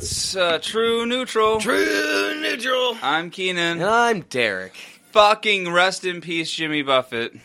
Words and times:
That's 0.00 0.34
uh, 0.34 0.58
true 0.62 1.04
neutral. 1.04 1.60
True 1.60 2.40
neutral. 2.40 2.96
I'm 3.02 3.28
Keenan. 3.28 3.82
And 3.82 3.84
I'm 3.84 4.20
Derek. 4.22 4.74
Fucking 5.12 5.70
rest 5.70 6.06
in 6.06 6.22
peace, 6.22 6.50
Jimmy 6.50 6.80
Buffett. 6.80 7.36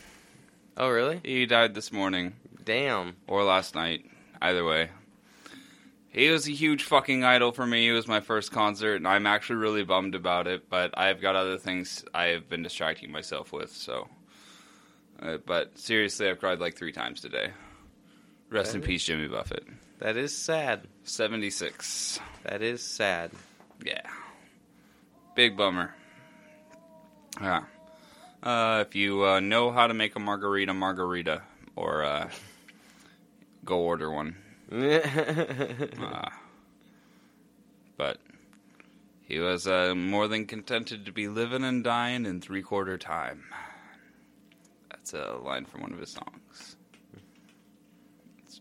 Oh, 0.77 0.87
really? 0.87 1.19
He 1.21 1.45
died 1.47 1.73
this 1.73 1.91
morning 1.91 2.31
Damn. 2.63 3.17
or 3.27 3.43
last 3.43 3.75
night. 3.75 4.05
Either 4.41 4.63
way. 4.63 4.89
He 6.07 6.29
was 6.29 6.47
a 6.47 6.51
huge 6.51 6.83
fucking 6.83 7.25
idol 7.25 7.51
for 7.51 7.65
me. 7.67 7.89
It 7.89 7.91
was 7.91 8.07
my 8.07 8.21
first 8.21 8.53
concert, 8.53 8.95
and 8.95 9.07
I'm 9.07 9.27
actually 9.27 9.57
really 9.57 9.83
bummed 9.83 10.15
about 10.15 10.47
it. 10.47 10.69
But 10.69 10.97
I've 10.97 11.19
got 11.19 11.35
other 11.35 11.57
things 11.57 12.05
I 12.13 12.27
have 12.27 12.47
been 12.47 12.63
distracting 12.63 13.11
myself 13.11 13.51
with. 13.51 13.71
So, 13.73 14.07
uh, 15.21 15.39
but 15.45 15.77
seriously, 15.77 16.29
I've 16.29 16.39
cried 16.39 16.59
like 16.59 16.77
three 16.77 16.93
times 16.93 17.19
today. 17.19 17.51
Rest 18.49 18.75
in 18.75 18.81
peace, 18.81 19.03
Jimmy 19.03 19.27
Buffett. 19.27 19.67
That 19.99 20.17
is 20.17 20.37
sad. 20.37 20.87
Seventy 21.03 21.49
six. 21.49 22.19
That 22.43 22.61
is 22.61 22.83
sad. 22.83 23.31
Yeah. 23.83 24.01
Big 25.35 25.57
bummer. 25.57 25.93
Yeah. 27.41 27.63
Uh, 28.43 28.83
if 28.87 28.95
you 28.95 29.25
uh, 29.25 29.39
know 29.39 29.71
how 29.71 29.87
to 29.87 29.93
make 29.93 30.15
a 30.15 30.19
margarita, 30.19 30.73
margarita, 30.73 31.41
or 31.75 32.03
uh, 32.03 32.29
go 33.63 33.79
order 33.79 34.11
one. 34.11 34.35
Uh, 34.71 36.29
but 37.97 38.17
he 39.21 39.39
was 39.39 39.67
uh, 39.67 39.93
more 39.95 40.27
than 40.27 40.45
contented 40.45 41.05
to 41.05 41.11
be 41.11 41.27
living 41.27 41.63
and 41.63 41.83
dying 41.83 42.25
in 42.25 42.41
three 42.41 42.61
quarter 42.61 42.97
time. 42.97 43.43
That's 44.89 45.13
a 45.13 45.37
line 45.43 45.65
from 45.65 45.81
one 45.81 45.93
of 45.93 45.99
his 45.99 46.11
songs. 46.11 46.75
It's 48.43 48.59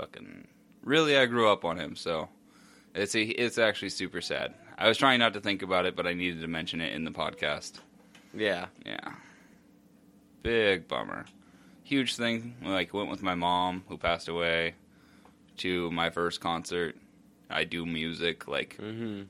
fucking 0.00 0.48
really, 0.82 1.16
I 1.16 1.26
grew 1.26 1.50
up 1.50 1.64
on 1.64 1.78
him, 1.78 1.94
so 1.96 2.28
it's 2.94 3.14
a, 3.14 3.22
it's 3.22 3.58
actually 3.58 3.90
super 3.90 4.20
sad. 4.20 4.54
I 4.78 4.88
was 4.88 4.96
trying 4.96 5.18
not 5.18 5.34
to 5.34 5.40
think 5.40 5.62
about 5.62 5.84
it, 5.84 5.94
but 5.94 6.06
I 6.06 6.14
needed 6.14 6.40
to 6.40 6.48
mention 6.48 6.80
it 6.80 6.94
in 6.94 7.04
the 7.04 7.10
podcast. 7.10 7.80
yeah. 8.34 8.66
Yeah. 8.84 9.12
Big 10.42 10.88
bummer. 10.88 11.26
Huge 11.84 12.16
thing. 12.16 12.54
Like 12.64 12.94
went 12.94 13.10
with 13.10 13.22
my 13.22 13.34
mom 13.34 13.84
who 13.88 13.98
passed 13.98 14.28
away 14.28 14.74
to 15.58 15.90
my 15.90 16.08
first 16.08 16.40
concert. 16.40 16.96
I 17.50 17.64
do 17.64 17.84
music 17.84 18.48
like 18.48 18.76
hmm 18.76 19.22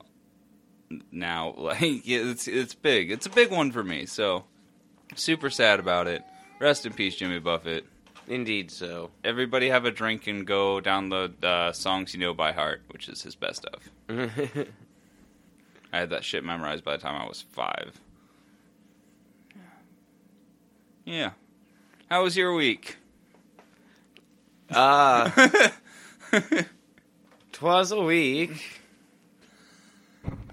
now 1.11 1.53
like 1.57 1.81
it's 1.81 2.47
it's 2.47 2.75
big. 2.75 3.11
It's 3.11 3.25
a 3.25 3.29
big 3.29 3.51
one 3.51 3.71
for 3.73 3.83
me. 3.83 4.05
So 4.05 4.45
super 5.15 5.49
sad 5.49 5.79
about 5.81 6.07
it. 6.07 6.23
Rest 6.59 6.85
in 6.85 6.93
peace 6.93 7.15
Jimmy 7.17 7.39
Buffett. 7.39 7.85
Indeed 8.31 8.71
so. 8.71 9.11
Everybody 9.25 9.67
have 9.67 9.83
a 9.83 9.91
drink 9.91 10.25
and 10.25 10.47
go 10.47 10.79
download 10.79 11.43
uh, 11.43 11.73
songs 11.73 12.13
you 12.13 12.19
know 12.21 12.33
by 12.33 12.53
heart, 12.53 12.81
which 12.87 13.09
is 13.09 13.23
his 13.23 13.35
best 13.35 13.65
of. 13.65 13.91
I 15.91 15.97
had 15.99 16.11
that 16.11 16.23
shit 16.23 16.45
memorized 16.45 16.85
by 16.85 16.95
the 16.95 17.03
time 17.03 17.21
I 17.21 17.27
was 17.27 17.41
5. 17.41 17.99
Yeah. 21.03 21.31
How 22.09 22.23
was 22.23 22.37
your 22.37 22.53
week? 22.53 22.95
Ah. 24.71 25.69
Twas 27.51 27.91
a 27.91 28.01
week. 28.01 28.79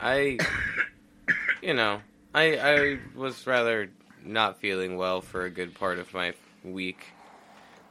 I, 0.00 0.38
you 1.62 1.74
know, 1.74 2.00
I 2.34 2.56
I 2.56 2.98
was 3.14 3.46
rather 3.46 3.90
not 4.24 4.58
feeling 4.58 4.96
well 4.96 5.20
for 5.20 5.44
a 5.44 5.50
good 5.50 5.74
part 5.74 6.00
of 6.00 6.12
my 6.12 6.34
week, 6.64 7.12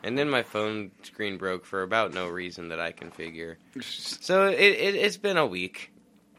and 0.07 0.17
then 0.17 0.29
my 0.29 0.41
phone 0.41 0.91
screen 1.03 1.37
broke 1.37 1.65
for 1.65 1.83
about 1.83 2.13
no 2.13 2.29
reason 2.29 2.69
that 2.69 2.79
I 2.79 2.93
can 2.93 3.11
figure. 3.11 3.57
So 3.81 4.47
it, 4.47 4.59
it 4.59 4.95
it's 4.95 5.17
been 5.17 5.37
a 5.37 5.45
week. 5.45 5.91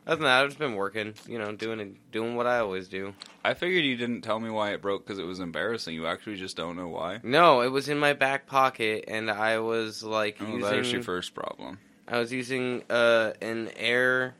Other 0.06 0.16
than 0.16 0.24
that, 0.24 0.42
I've 0.42 0.48
just 0.48 0.58
been 0.58 0.74
working, 0.74 1.12
you 1.26 1.38
know, 1.38 1.52
doing 1.54 1.98
doing 2.10 2.34
what 2.34 2.46
I 2.46 2.60
always 2.60 2.88
do. 2.88 3.14
I 3.44 3.52
figured 3.52 3.84
you 3.84 3.96
didn't 3.96 4.22
tell 4.22 4.40
me 4.40 4.48
why 4.48 4.72
it 4.72 4.80
broke 4.80 5.04
because 5.06 5.18
it 5.18 5.26
was 5.26 5.38
embarrassing. 5.38 5.94
You 5.94 6.06
actually 6.06 6.36
just 6.36 6.56
don't 6.56 6.76
know 6.76 6.88
why. 6.88 7.20
No, 7.22 7.60
it 7.60 7.68
was 7.68 7.90
in 7.90 7.98
my 7.98 8.14
back 8.14 8.46
pocket, 8.46 9.04
and 9.06 9.30
I 9.30 9.58
was 9.58 10.02
like 10.02 10.38
Oh, 10.40 10.46
using. 10.46 10.60
that 10.62 10.78
is 10.78 10.92
your 10.92 11.02
first 11.02 11.34
problem. 11.34 11.78
I 12.08 12.18
was 12.18 12.32
using 12.32 12.84
uh, 12.88 13.32
an 13.42 13.70
air 13.76 14.34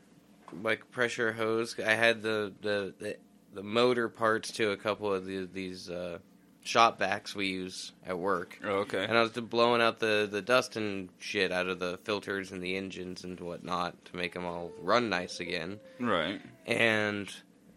like 0.63 0.89
pressure 0.89 1.33
hose. 1.33 1.75
I 1.79 1.93
had 1.93 2.23
the 2.23 2.51
the, 2.61 2.93
the, 2.97 3.17
the 3.53 3.63
motor 3.63 4.09
parts 4.09 4.51
to 4.53 4.71
a 4.71 4.77
couple 4.77 5.13
of 5.13 5.25
the, 5.25 5.45
these 5.45 5.89
uh, 5.89 6.17
shop 6.69 6.99
vacs 6.99 7.33
we 7.35 7.47
use 7.47 7.91
at 8.05 8.17
work, 8.17 8.57
Oh, 8.63 8.79
okay. 8.85 9.03
and 9.03 9.17
I 9.17 9.21
was 9.21 9.31
blowing 9.31 9.81
out 9.81 9.99
the 9.99 10.27
the 10.31 10.41
dust 10.41 10.75
and 10.77 11.09
shit 11.19 11.51
out 11.51 11.67
of 11.67 11.79
the 11.79 11.97
filters 12.03 12.51
and 12.51 12.61
the 12.61 12.77
engines 12.77 13.23
and 13.23 13.39
whatnot 13.39 14.05
to 14.05 14.15
make 14.15 14.33
them 14.33 14.45
all 14.45 14.71
run 14.81 15.09
nice 15.09 15.39
again. 15.39 15.79
Right. 15.99 16.39
And 16.65 17.27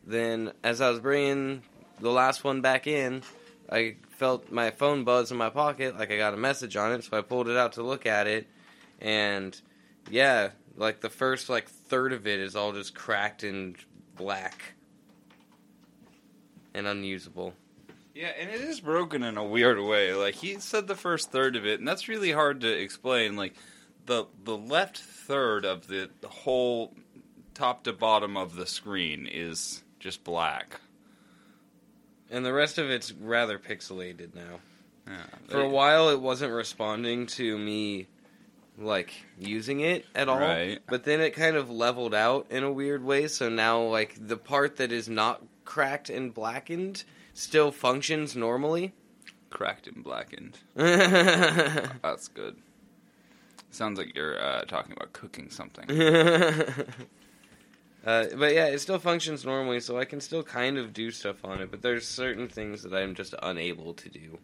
then 0.07 0.53
as 0.63 0.81
I 0.81 0.91
was 0.91 1.01
bringing 1.01 1.63
the 2.01 2.11
last 2.11 2.45
one 2.45 2.61
back 2.61 2.87
in, 2.87 3.23
I 3.71 3.97
felt 4.19 4.51
my 4.53 4.71
phone 4.71 5.05
buzz 5.05 5.31
in 5.31 5.37
my 5.39 5.51
pocket, 5.51 5.99
like 5.99 6.11
I 6.11 6.17
got 6.17 6.35
a 6.35 6.37
message 6.37 6.77
on 6.77 6.93
it. 6.93 7.05
So 7.05 7.17
I 7.17 7.23
pulled 7.23 7.49
it 7.49 7.57
out 7.57 7.73
to 7.75 7.83
look 7.83 8.05
at 8.07 8.27
it, 8.27 8.47
and 9.01 9.59
yeah, 10.11 10.51
like 10.77 11.01
the 11.01 11.11
first 11.11 11.49
like 11.49 11.69
third 11.69 12.13
of 12.13 12.27
it 12.27 12.41
is 12.41 12.55
all 12.57 12.73
just 12.73 12.95
cracked 12.95 13.43
and 13.43 13.77
black 14.17 14.75
and 16.75 16.87
unusable. 16.87 17.55
Yeah, 18.15 18.33
and 18.39 18.51
it 18.51 18.61
is 18.61 18.81
broken 18.81 19.23
in 19.23 19.37
a 19.37 19.45
weird 19.45 19.81
way. 19.81 20.13
Like 20.15 20.35
he 20.35 20.59
said 20.59 20.87
the 20.87 20.95
first 20.95 21.31
third 21.31 21.57
of 21.57 21.67
it, 21.67 21.79
and 21.79 21.89
that's 21.89 22.09
really 22.09 22.33
hard 22.33 22.61
to 22.61 22.69
explain. 22.69 23.37
Like 23.37 23.55
the 24.07 24.27
the 24.45 24.57
left 24.57 24.99
third 24.99 25.65
of 25.65 25.87
the, 25.87 26.11
the 26.21 26.29
whole 26.29 26.95
top 27.55 27.85
to 27.85 27.93
bottom 27.93 28.37
of 28.37 28.55
the 28.55 28.67
screen 28.67 29.27
is 29.31 29.83
just 29.99 30.25
black. 30.25 30.81
And 32.31 32.45
the 32.45 32.53
rest 32.53 32.79
of 32.79 32.91
it's 32.91 33.13
rather 33.13 33.59
pixelated 33.59 34.35
now. 34.35 34.61
Yeah. 35.07 35.17
For 35.49 35.61
a 35.61 35.69
while, 35.69 36.09
it 36.09 36.21
wasn't 36.21 36.53
responding 36.53 37.27
to 37.27 37.59
me, 37.59 38.09
like 38.79 39.13
using 39.39 39.81
it 39.81 40.07
at 40.15 40.29
all. 40.29 40.39
Right. 40.39 40.81
But 40.87 41.05
then 41.05 41.21
it 41.21 41.35
kind 41.35 41.57
of 41.57 41.71
leveled 41.71 42.15
out 42.15 42.47
in 42.51 42.63
a 42.63 42.73
weird 42.73 43.05
way. 43.05 43.27
So 43.29 43.49
now, 43.49 43.83
like 43.83 44.17
the 44.19 44.37
part 44.37 44.77
that 44.77 44.93
is 44.93 45.09
not 45.09 45.43
cracked 45.65 46.09
and 46.09 46.33
blackened 46.33 47.05
still 47.35 47.71
functions 47.73 48.35
normally. 48.37 48.93
cracked 49.51 49.87
and 49.87 50.03
blackened. 50.03 50.59
That's 50.75 52.29
good. 52.29 52.57
Sounds 53.71 53.99
like 53.99 54.15
you're 54.15 54.39
uh, 54.43 54.63
talking 54.63 54.93
about 54.93 55.13
cooking 55.13 55.51
something. 55.51 55.87
Uh, 58.05 58.27
but 58.37 58.53
yeah, 58.53 58.67
it 58.67 58.81
still 58.81 58.99
functions 58.99 59.45
normally, 59.45 59.79
so 59.79 59.97
I 59.97 60.05
can 60.05 60.21
still 60.21 60.43
kind 60.43 60.77
of 60.77 60.93
do 60.93 61.13
stuff 61.13 61.45
on 61.45 61.61
it. 61.61 61.71
But 61.71 61.83
there's 61.83 62.05
certain 62.05 62.49
things 62.49 62.83
that 62.83 62.93
I'm 62.93 63.15
just 63.15 63.33
unable 63.41 63.95
to 63.95 64.09
do. 64.09 64.39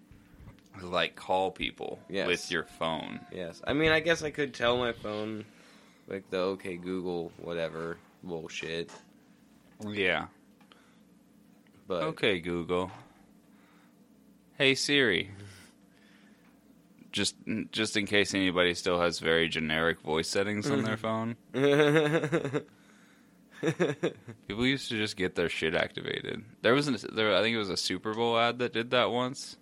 like 0.81 1.17
call 1.17 1.51
people 1.51 1.99
Yes. 2.09 2.29
with 2.29 2.53
your 2.53 2.63
phone. 2.63 3.19
Yes, 3.33 3.61
I 3.67 3.73
mean, 3.73 3.91
I 3.91 3.99
guess 3.99 4.23
I 4.23 4.31
could 4.31 4.55
tell 4.55 4.77
my 4.77 4.93
phone, 4.93 5.45
like 6.07 6.31
the 6.31 6.39
OK 6.39 6.77
Google, 6.77 7.33
whatever 7.39 7.99
bullshit. 8.23 8.93
Yeah. 9.85 10.27
But 11.89 12.03
Okay, 12.03 12.39
Google. 12.39 12.93
Hey 14.59 14.75
Siri. 14.75 15.31
Just 17.11 17.35
just 17.73 17.97
in 17.97 18.05
case 18.05 18.35
anybody 18.35 18.75
still 18.75 19.01
has 19.01 19.19
very 19.19 19.49
generic 19.49 20.01
voice 20.03 20.29
settings 20.29 20.71
on 20.71 20.85
their 20.85 20.99
mm-hmm. 20.99 21.33
phone. 21.55 22.63
People 24.47 24.67
used 24.67 24.91
to 24.91 24.99
just 24.99 25.17
get 25.17 25.35
their 25.35 25.49
shit 25.49 25.75
activated. 25.75 26.45
There 26.61 26.75
was 26.75 26.89
an, 26.89 26.99
there 27.15 27.35
I 27.35 27.41
think 27.43 27.55
it 27.55 27.59
was 27.59 27.71
a 27.71 27.77
Super 27.77 28.13
Bowl 28.13 28.39
ad 28.39 28.59
that 28.59 28.75
did 28.75 28.91
that 28.91 29.11
once. 29.11 29.57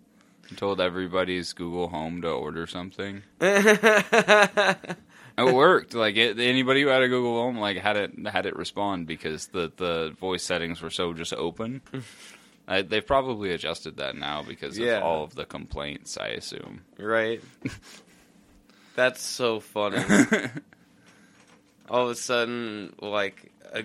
Told 0.57 0.81
everybody's 0.81 1.53
Google 1.53 1.89
Home 1.89 2.23
to 2.23 2.29
order 2.29 2.67
something. 2.67 3.23
It 5.39 5.53
worked. 5.55 5.95
Like 5.95 6.17
it, 6.17 6.39
anybody 6.39 6.83
who 6.83 6.89
had 6.89 7.03
a 7.03 7.09
Google 7.09 7.35
Home 7.43 7.59
like 7.59 7.77
had 7.77 7.97
it 7.97 8.27
had 8.27 8.47
it 8.47 8.57
respond 8.57 9.07
because 9.07 9.49
the 9.49 9.71
the 9.77 10.15
voice 10.19 10.43
settings 10.45 10.81
were 10.81 10.91
so 10.91 11.13
just 11.13 11.33
open. 11.35 11.83
I, 12.69 12.83
they've 12.83 13.07
probably 13.07 13.53
adjusted 13.53 13.99
that 13.99 14.17
now 14.17 14.43
because 14.43 14.77
Yeah. 14.79 14.97
of 14.99 15.03
all 15.05 15.25
of 15.25 15.35
the 15.37 15.45
complaints. 15.45 16.17
I 16.19 16.29
assume. 16.29 16.81
right? 16.99 17.41
That's 18.97 19.21
so 19.23 19.61
funny. 19.61 19.99
All 21.89 22.05
of 22.07 22.11
a 22.11 22.15
sudden, 22.17 22.95
like 23.01 23.53
a, 23.73 23.85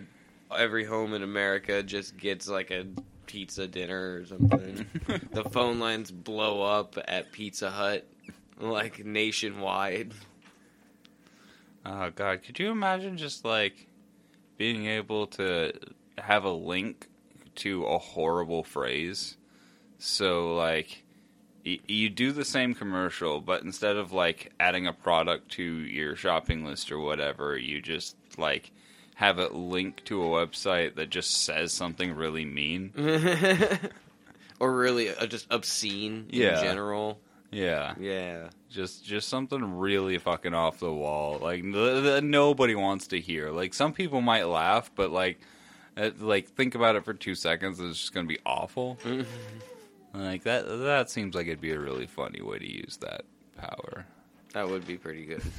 every 0.57 0.86
home 0.86 1.13
in 1.13 1.21
America 1.21 1.83
just 1.83 2.18
gets 2.18 2.47
like 2.47 2.71
a 2.71 2.88
pizza 3.27 3.68
dinner 3.68 4.15
or 4.21 4.25
something. 4.25 4.86
the 5.31 5.44
phone 5.44 5.80
lines 5.80 6.09
blow 6.09 6.63
up 6.63 6.97
at 7.07 7.31
Pizza 7.31 7.69
Hut, 7.69 8.07
like 8.59 9.06
nationwide. 9.06 10.13
Oh 11.86 12.12
God, 12.12 12.44
could 12.44 12.60
you 12.60 12.69
imagine 12.72 13.18
just 13.18 13.44
like 13.45 13.88
being 14.57 14.86
able 14.86 15.28
to 15.28 15.74
have 16.18 16.44
a 16.44 16.51
link 16.51 17.07
to 17.56 17.83
a 17.86 17.98
horrible 17.98 18.63
phrase? 18.63 19.38
So 19.98 20.56
like 20.56 21.04
y- 21.66 21.80
you 21.88 22.10
do 22.10 22.31
the 22.31 22.45
same 22.45 22.74
commercial, 22.75 23.42
but 23.42 23.63
instead 23.63 23.95
of 23.98 24.12
like 24.12 24.51
adding 24.60 24.86
a 24.88 24.94
product 24.94 25.51
to 25.54 25.63
your 25.63 26.16
shopping 26.16 26.63
list 26.66 26.92
or 26.92 27.00
whatever, 27.00 27.57
you 27.57 27.81
just 27.81 28.16
like 28.38 28.72
have 29.16 29.39
it 29.39 29.54
link 29.54 30.04
to 30.06 30.22
a 30.24 30.25
website 30.28 30.95
that 30.95 31.10
just 31.10 31.44
says 31.44 31.74
something 31.74 32.13
really 32.16 32.45
mean. 32.45 32.92
or 34.60 34.72
really 34.75 35.10
uh, 35.16 35.25
just 35.25 35.48
obscene 35.51 36.28
Yeah. 36.30 36.57
in 36.60 36.63
general. 36.63 37.19
Yeah. 37.51 37.95
Yeah. 38.00 38.50
Just 38.69 39.03
just 39.06 39.27
something 39.30 39.77
really 39.77 40.18
fucking 40.18 40.53
off 40.53 40.80
the 40.80 40.92
wall. 40.92 41.38
Like 41.39 41.62
th- 41.63 42.03
th- 42.03 42.24
nobody 42.24 42.75
wants 42.75 43.07
to 43.07 43.19
hear. 43.19 43.51
Like 43.51 43.74
some 43.74 43.94
people 43.94 44.21
might 44.21 44.48
laugh, 44.48 44.92
but 44.95 45.12
like 45.12 45.39
uh, 45.98 46.12
like 46.19 46.48
think 46.50 46.75
about 46.75 46.95
it 46.95 47.03
for 47.03 47.13
2 47.13 47.36
seconds 47.36 47.80
and 47.80 47.89
it's 47.89 48.00
just 48.00 48.13
going 48.13 48.25
to 48.25 48.33
be 48.33 48.39
awful. 48.45 48.98
like 50.13 50.44
that 50.44 50.65
that 50.65 51.09
seems 51.09 51.36
like 51.36 51.48
it'd 51.48 51.62
be 51.62 51.71
a 51.71 51.80
really 51.80 52.07
funny 52.07 52.42
way 52.42 52.57
to 52.57 52.71
use 52.71 52.98
that 53.01 53.24
power. 53.57 54.06
That 54.54 54.69
would 54.69 54.88
be 54.88 54.97
pretty 54.97 55.25
good. 55.25 55.44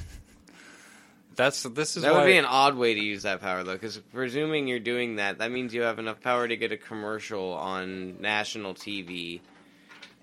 That's 1.35 1.63
this 1.63 1.97
is 1.97 2.03
That 2.03 2.13
would 2.13 2.25
be 2.25 2.37
an 2.37 2.45
odd 2.45 2.75
way 2.75 2.93
to 2.93 2.99
use 2.99 3.23
that 3.23 3.41
power, 3.41 3.63
though, 3.63 3.73
because 3.73 3.97
presuming 4.13 4.67
you're 4.67 4.79
doing 4.79 5.15
that, 5.15 5.39
that 5.39 5.51
means 5.51 5.73
you 5.73 5.81
have 5.81 5.97
enough 5.97 6.21
power 6.21 6.47
to 6.47 6.55
get 6.55 6.71
a 6.71 6.77
commercial 6.77 7.53
on 7.53 8.21
national 8.21 8.75
TV, 8.75 9.41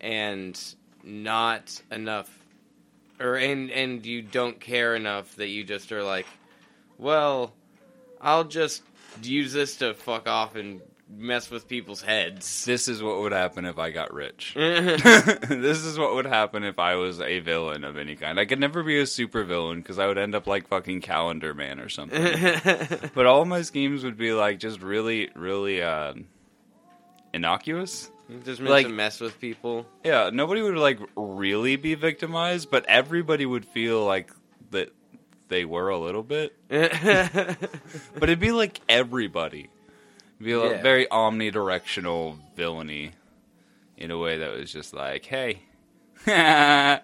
and 0.01 0.57
not 1.03 1.81
enough, 1.91 2.31
or 3.19 3.37
and 3.37 3.71
and 3.71 4.05
you 4.05 4.23
don't 4.23 4.61
care 4.61 4.95
enough 4.95 5.37
that 5.37 5.49
you 5.49 5.65
just 5.65 5.93
are 5.93 6.03
like, 6.03 6.27
well, 6.99 7.53
I'll 8.21 8.45
just 8.45 8.83
use 9.23 9.53
this 9.53 9.77
to 9.77 9.95
fuck 9.95 10.29
off 10.29 10.57
and 10.57 10.81
mess 11.09 11.51
with 11.51 11.67
people's 11.69 12.03
heads. 12.03 12.65
this 12.67 12.89
is 12.89 13.03
what 13.03 13.21
would 13.21 13.33
happen 13.33 13.65
if 13.65 13.79
I 13.79 13.91
got 13.91 14.13
rich. 14.13 14.53
this 14.55 15.85
is 15.85 15.99
what 15.99 16.15
would 16.15 16.27
happen 16.27 16.65
if 16.65 16.79
I 16.79 16.95
was 16.95 17.21
a 17.21 17.41
villain 17.41 17.85
of 17.85 17.97
any 17.97 18.17
kind. 18.17 18.39
I 18.39 18.45
could 18.45 18.61
never 18.61 18.83
be 18.83 18.99
a 19.01 19.07
super 19.07 19.45
villain 19.45 19.81
because 19.81 19.99
I 19.99 20.07
would 20.07 20.19
end 20.19 20.35
up 20.35 20.47
like 20.47 20.69
fucking 20.69 21.01
Calendar 21.01 21.55
Man 21.55 21.81
or 21.81 21.89
something. 21.89 22.21
but 23.15 23.27
all 23.27 23.45
my 23.45 23.63
schemes 23.63 24.05
would 24.05 24.17
be 24.17 24.33
like 24.33 24.59
just 24.59 24.81
really, 24.83 25.31
really 25.35 25.83
uh, 25.83 26.15
innocuous. 27.33 28.11
Just 28.45 28.61
meant 28.61 28.71
Like- 28.71 28.87
to 28.87 28.93
mess 28.93 29.21
with 29.21 29.41
people. 29.41 29.87
Yeah, 30.05 30.31
nobody 30.33 30.63
would 30.63 30.77
like 30.77 30.99
really 31.17 31.77
be 31.77 31.95
victimized, 31.95 32.71
but 32.71 32.85
everybody 32.87 33.47
would 33.47 33.65
feel 33.65 34.05
like 34.05 34.31
that 34.71 34.93
they 35.49 35.65
were 35.65 35.89
a 35.89 35.99
little 35.99 36.23
bit. 36.23 36.55
But 36.71 38.23
it'd 38.25 38.41
be 38.41 38.53
like 38.53 38.81
everybody. 38.89 39.69
It'd 40.39 40.47
be 40.47 40.55
like 40.55 40.71
Yeah. 40.77 40.83
very 40.83 41.07
omnidirectional 41.07 42.39
villainy 42.57 43.13
in 43.97 44.11
a 44.11 44.19
way 44.19 44.39
that 44.39 44.53
was 44.57 44.73
just 44.73 44.95
like, 44.95 45.25
hey. 45.25 45.63
I 46.27 47.01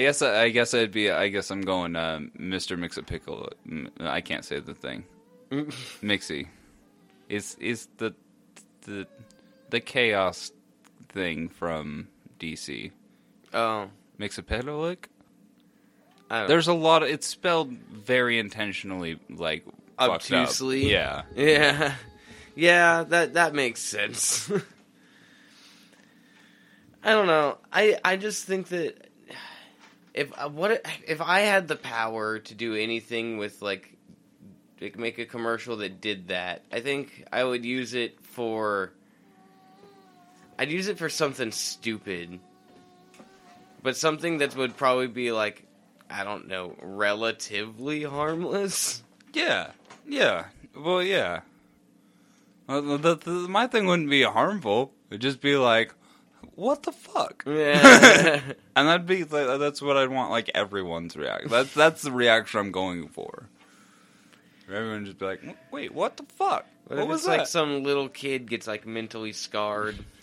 guess 0.00 0.22
I 0.22 0.48
guess 0.50 0.74
I'd 0.74 0.92
be 0.92 1.10
I 1.10 1.28
guess 1.28 1.50
I'm 1.50 1.62
going 1.62 1.96
uh, 1.96 2.20
Mr. 2.38 2.78
Mix 2.78 2.96
a 2.96 3.02
Pickle. 3.02 3.48
I 4.00 4.20
can't 4.20 4.44
say 4.44 4.60
the 4.60 4.74
thing. 4.74 5.04
Mixie 6.02 6.48
is 7.28 7.56
is 7.60 7.88
the 7.98 8.14
the 8.82 9.06
the 9.70 9.80
chaos 9.80 10.52
thing 11.08 11.48
from 11.48 12.08
DC. 12.38 12.90
oh, 13.54 13.88
Mix 14.18 14.38
a. 14.38 15.08
I 16.30 16.40
don't 16.40 16.48
There's 16.48 16.68
a 16.68 16.74
lot 16.74 17.02
of 17.02 17.08
it's 17.08 17.26
spelled 17.26 17.72
very 17.72 18.38
intentionally 18.38 19.18
like 19.28 19.64
fucked 19.98 20.32
up. 20.32 20.44
Obtusely? 20.44 20.90
Yeah. 20.90 21.22
Yeah, 21.34 21.94
yeah, 22.54 23.04
that 23.04 23.34
that 23.34 23.54
makes 23.54 23.80
sense. 23.80 24.50
I 27.04 27.10
don't 27.10 27.26
know. 27.26 27.58
I 27.72 27.98
I 28.04 28.16
just 28.16 28.44
think 28.44 28.68
that 28.68 29.08
if 30.14 30.32
uh, 30.38 30.48
what 30.48 30.84
if 31.06 31.20
I 31.20 31.40
had 31.40 31.68
the 31.68 31.76
power 31.76 32.38
to 32.38 32.54
do 32.54 32.74
anything 32.74 33.38
with 33.38 33.60
like 33.60 33.96
make 34.96 35.18
a 35.18 35.26
commercial 35.26 35.76
that 35.78 36.00
did 36.00 36.28
that, 36.28 36.62
I 36.72 36.80
think 36.80 37.24
I 37.32 37.44
would 37.44 37.64
use 37.64 37.94
it 37.94 38.18
for. 38.32 38.92
I'd 40.58 40.70
use 40.70 40.88
it 40.88 40.98
for 40.98 41.08
something 41.08 41.50
stupid, 41.50 42.38
but 43.82 43.96
something 43.96 44.38
that 44.38 44.54
would 44.54 44.76
probably 44.76 45.08
be 45.08 45.32
like, 45.32 45.64
I 46.10 46.24
don't 46.24 46.46
know, 46.48 46.76
relatively 46.80 48.02
harmless. 48.02 49.02
Yeah. 49.32 49.70
Yeah. 50.06 50.46
Well, 50.76 51.02
yeah. 51.02 51.40
Well, 52.68 52.98
the, 52.98 53.16
the, 53.16 53.30
my 53.30 53.66
thing 53.66 53.86
wouldn't 53.86 54.10
be 54.10 54.22
harmful. 54.22 54.92
It'd 55.10 55.22
just 55.22 55.40
be 55.40 55.56
like, 55.56 55.94
what 56.54 56.82
the 56.82 56.92
fuck? 56.92 57.44
Yeah. 57.46 58.40
And 58.74 58.88
that'd 58.88 59.06
be 59.06 59.24
like, 59.24 59.58
that's 59.58 59.82
what 59.82 59.98
I'd 59.98 60.08
want 60.08 60.30
like 60.30 60.50
everyone's 60.54 61.14
reaction. 61.14 61.50
That's 61.50 61.74
that's 61.74 62.00
the 62.00 62.10
reaction 62.10 62.58
I'm 62.58 62.72
going 62.72 63.08
for. 63.08 63.50
Everyone 64.66 65.04
just 65.04 65.18
be 65.18 65.26
like, 65.26 65.42
wait, 65.70 65.92
what 65.92 66.16
the 66.16 66.22
fuck? 66.22 66.64
What, 66.92 66.98
What, 66.98 67.02
if 67.04 67.08
was 67.08 67.20
it's 67.20 67.26
that? 67.26 67.38
like 67.38 67.46
some 67.46 67.82
little 67.84 68.08
kid 68.08 68.48
gets 68.48 68.66
like 68.66 68.86
mentally 68.86 69.32
scarred? 69.32 69.96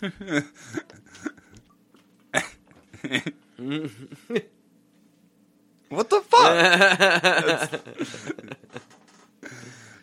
what 5.88 6.08
the 6.10 6.20
fuck? 6.20 7.80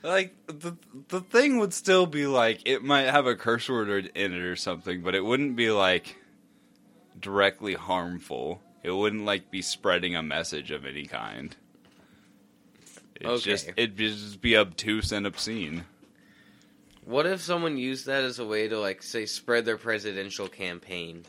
like 0.03 0.35
the 0.47 0.75
the 1.09 1.21
thing 1.21 1.59
would 1.59 1.73
still 1.73 2.05
be 2.05 2.27
like 2.27 2.61
it 2.65 2.83
might 2.83 3.03
have 3.09 3.25
a 3.25 3.35
curse 3.35 3.69
word 3.69 3.89
in 4.13 4.33
it 4.33 4.41
or 4.41 4.55
something, 4.55 5.01
but 5.01 5.15
it 5.15 5.23
wouldn't 5.25 5.55
be 5.55 5.71
like 5.71 6.17
directly 7.19 7.73
harmful. 7.73 8.61
It 8.83 8.91
wouldn't 8.91 9.25
like 9.25 9.49
be 9.51 9.61
spreading 9.61 10.15
a 10.15 10.23
message 10.23 10.71
of 10.71 10.85
any 10.85 11.05
kind. 11.05 11.55
It's 13.15 13.25
Okay. 13.27 13.51
just 13.51 13.69
it'd 13.69 13.97
just 13.97 14.41
be 14.41 14.55
obtuse 14.57 15.11
and 15.11 15.25
obscene. 15.25 15.85
What 17.07 17.25
if 17.25 17.41
someone 17.41 17.77
used 17.77 18.05
that 18.07 18.25
as 18.25 18.37
a 18.39 18.45
way 18.45 18.67
to 18.67 18.77
like 18.77 19.01
say 19.01 19.25
spread 19.25 19.63
their 19.63 19.77
presidential 19.77 20.47
campaign? 20.47 21.23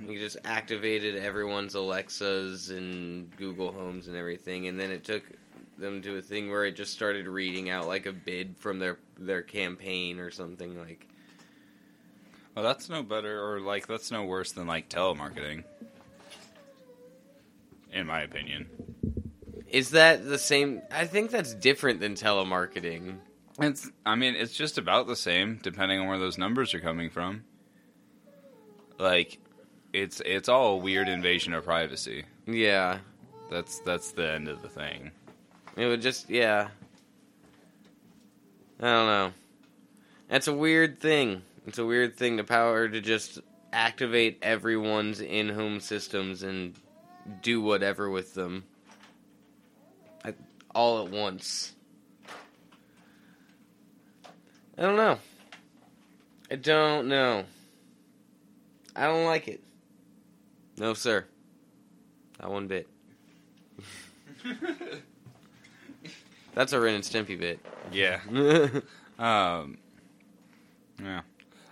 You 0.00 0.18
just 0.18 0.38
activated 0.44 1.16
everyone's 1.16 1.74
Alexas 1.74 2.70
and 2.70 3.30
Google 3.36 3.70
Homes 3.70 4.08
and 4.08 4.16
everything, 4.16 4.68
and 4.68 4.80
then 4.80 4.90
it 4.90 5.04
took 5.04 5.22
them 5.76 6.00
to 6.02 6.16
a 6.16 6.22
thing 6.22 6.50
where 6.50 6.64
it 6.64 6.76
just 6.76 6.92
started 6.92 7.26
reading 7.26 7.68
out 7.68 7.86
like 7.86 8.06
a 8.06 8.12
bid 8.12 8.56
from 8.56 8.78
their 8.78 8.96
their 9.18 9.42
campaign 9.42 10.18
or 10.18 10.30
something 10.30 10.78
like. 10.78 11.06
Well, 12.54 12.64
that's 12.64 12.88
no 12.88 13.02
better, 13.02 13.52
or 13.52 13.60
like 13.60 13.86
that's 13.86 14.10
no 14.10 14.24
worse 14.24 14.52
than 14.52 14.66
like 14.66 14.88
telemarketing, 14.88 15.64
in 17.92 18.06
my 18.06 18.22
opinion. 18.22 18.66
Is 19.68 19.90
that 19.90 20.24
the 20.26 20.38
same? 20.38 20.80
I 20.90 21.04
think 21.04 21.30
that's 21.30 21.52
different 21.52 22.00
than 22.00 22.14
telemarketing. 22.14 23.18
It's, 23.60 23.90
I 24.06 24.14
mean, 24.14 24.34
it's 24.36 24.54
just 24.54 24.78
about 24.78 25.08
the 25.08 25.16
same, 25.16 25.58
depending 25.62 25.98
on 25.98 26.06
where 26.06 26.18
those 26.18 26.38
numbers 26.38 26.74
are 26.74 26.80
coming 26.80 27.10
from. 27.10 27.42
Like, 28.98 29.38
it's 29.92 30.20
it's 30.24 30.48
all 30.48 30.74
a 30.74 30.76
weird 30.76 31.08
invasion 31.08 31.54
of 31.54 31.64
privacy. 31.64 32.24
Yeah, 32.46 32.98
That's 33.50 33.80
that's 33.80 34.12
the 34.12 34.30
end 34.30 34.48
of 34.48 34.62
the 34.62 34.68
thing. 34.68 35.10
It 35.76 35.86
would 35.86 36.02
just, 36.02 36.28
yeah. 36.28 36.68
I 38.80 38.84
don't 38.84 39.06
know. 39.06 39.32
That's 40.28 40.48
a 40.48 40.54
weird 40.54 41.00
thing. 41.00 41.42
It's 41.66 41.78
a 41.78 41.86
weird 41.86 42.16
thing, 42.16 42.36
to 42.36 42.44
power 42.44 42.88
to 42.88 43.00
just 43.00 43.40
activate 43.72 44.38
everyone's 44.42 45.20
in 45.20 45.48
home 45.48 45.80
systems 45.80 46.42
and 46.42 46.74
do 47.42 47.60
whatever 47.60 48.10
with 48.10 48.34
them. 48.34 48.64
I, 50.24 50.34
all 50.74 51.04
at 51.04 51.10
once. 51.10 51.74
I 54.78 54.82
don't 54.82 54.96
know. 54.96 55.18
I 56.50 56.54
don't 56.54 57.08
know. 57.08 57.44
I 58.94 59.06
don't 59.06 59.24
like 59.24 59.48
it. 59.48 59.60
No, 60.78 60.94
sir. 60.94 61.24
Not 62.40 62.50
one 62.52 62.68
bit. 62.68 62.88
That's 66.54 66.72
a 66.72 66.80
Ren 66.80 66.94
and 66.94 67.04
Stimpy 67.04 67.38
bit. 67.38 67.60
Yeah. 67.92 68.20
Um. 69.18 69.78
Yeah. 71.02 71.22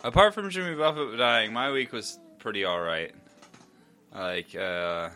Apart 0.02 0.34
from 0.34 0.50
Jimmy 0.50 0.74
Buffett 0.74 1.16
dying, 1.16 1.52
my 1.52 1.70
week 1.70 1.92
was 1.92 2.18
pretty 2.40 2.64
all 2.64 2.80
right. 2.80 3.14
Like, 4.12 4.52
uh, 4.56 5.10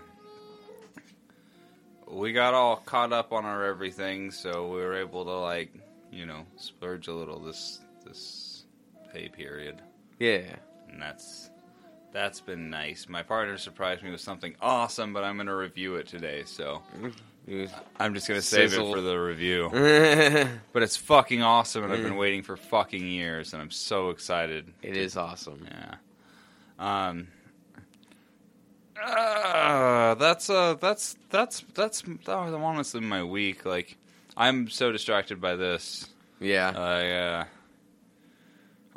we 2.06 2.32
got 2.32 2.54
all 2.54 2.76
caught 2.76 3.12
up 3.12 3.32
on 3.32 3.44
our 3.44 3.64
everything, 3.64 4.30
so 4.30 4.68
we 4.68 4.76
were 4.76 4.94
able 4.94 5.25
to 5.25 5.32
like, 5.32 5.73
you 6.11 6.26
know, 6.26 6.45
splurge 6.57 7.09
a 7.09 7.14
little 7.14 7.38
this 7.40 7.81
this 8.05 8.64
pay 9.12 9.29
period. 9.29 9.83
yeah. 10.19 10.57
and 10.88 11.00
that's 11.00 11.50
that's 12.12 12.40
been 12.40 12.71
nice. 12.71 13.09
My 13.09 13.23
partner 13.23 13.57
surprised 13.57 14.02
me 14.02 14.11
with 14.11 14.21
something 14.21 14.55
awesome, 14.61 15.12
but 15.12 15.23
I'm 15.23 15.37
going 15.37 15.47
to 15.47 15.55
review 15.55 15.95
it 15.97 16.09
today, 16.09 16.43
so 16.45 16.83
I'm 17.99 18.14
just 18.14 18.29
going 18.29 18.40
to 18.40 18.47
save 18.47 18.73
it 18.73 18.76
for 18.76 19.00
the 19.00 19.17
review. 19.17 19.71
But 20.73 20.83
it's 20.83 20.97
fucking 20.97 21.43
awesome, 21.43 21.85
and 21.85 21.93
I've 21.93 22.02
been 22.02 22.17
waiting 22.17 22.43
for 22.43 22.57
fucking 22.57 23.07
years, 23.07 23.52
and 23.52 23.62
I'm 23.62 23.71
so 23.71 24.11
excited. 24.11 24.73
is 24.83 25.17
awesome. 25.17 25.67
Yeah. 25.71 25.95
Um. 26.79 27.29
Uh, 29.02 30.14
that's 30.14 30.50
uh, 30.50 30.75
that's 30.75 31.17
that's 31.31 31.64
that's 31.75 32.02
that 32.02 32.29
was 32.29 32.52
honestly 32.52 33.00
my 33.00 33.23
week. 33.25 33.64
Like, 33.64 33.97
I'm 34.40 34.70
so 34.70 34.90
distracted 34.90 35.38
by 35.38 35.56
this. 35.56 36.09
Yeah. 36.40 36.73
I 36.75 37.47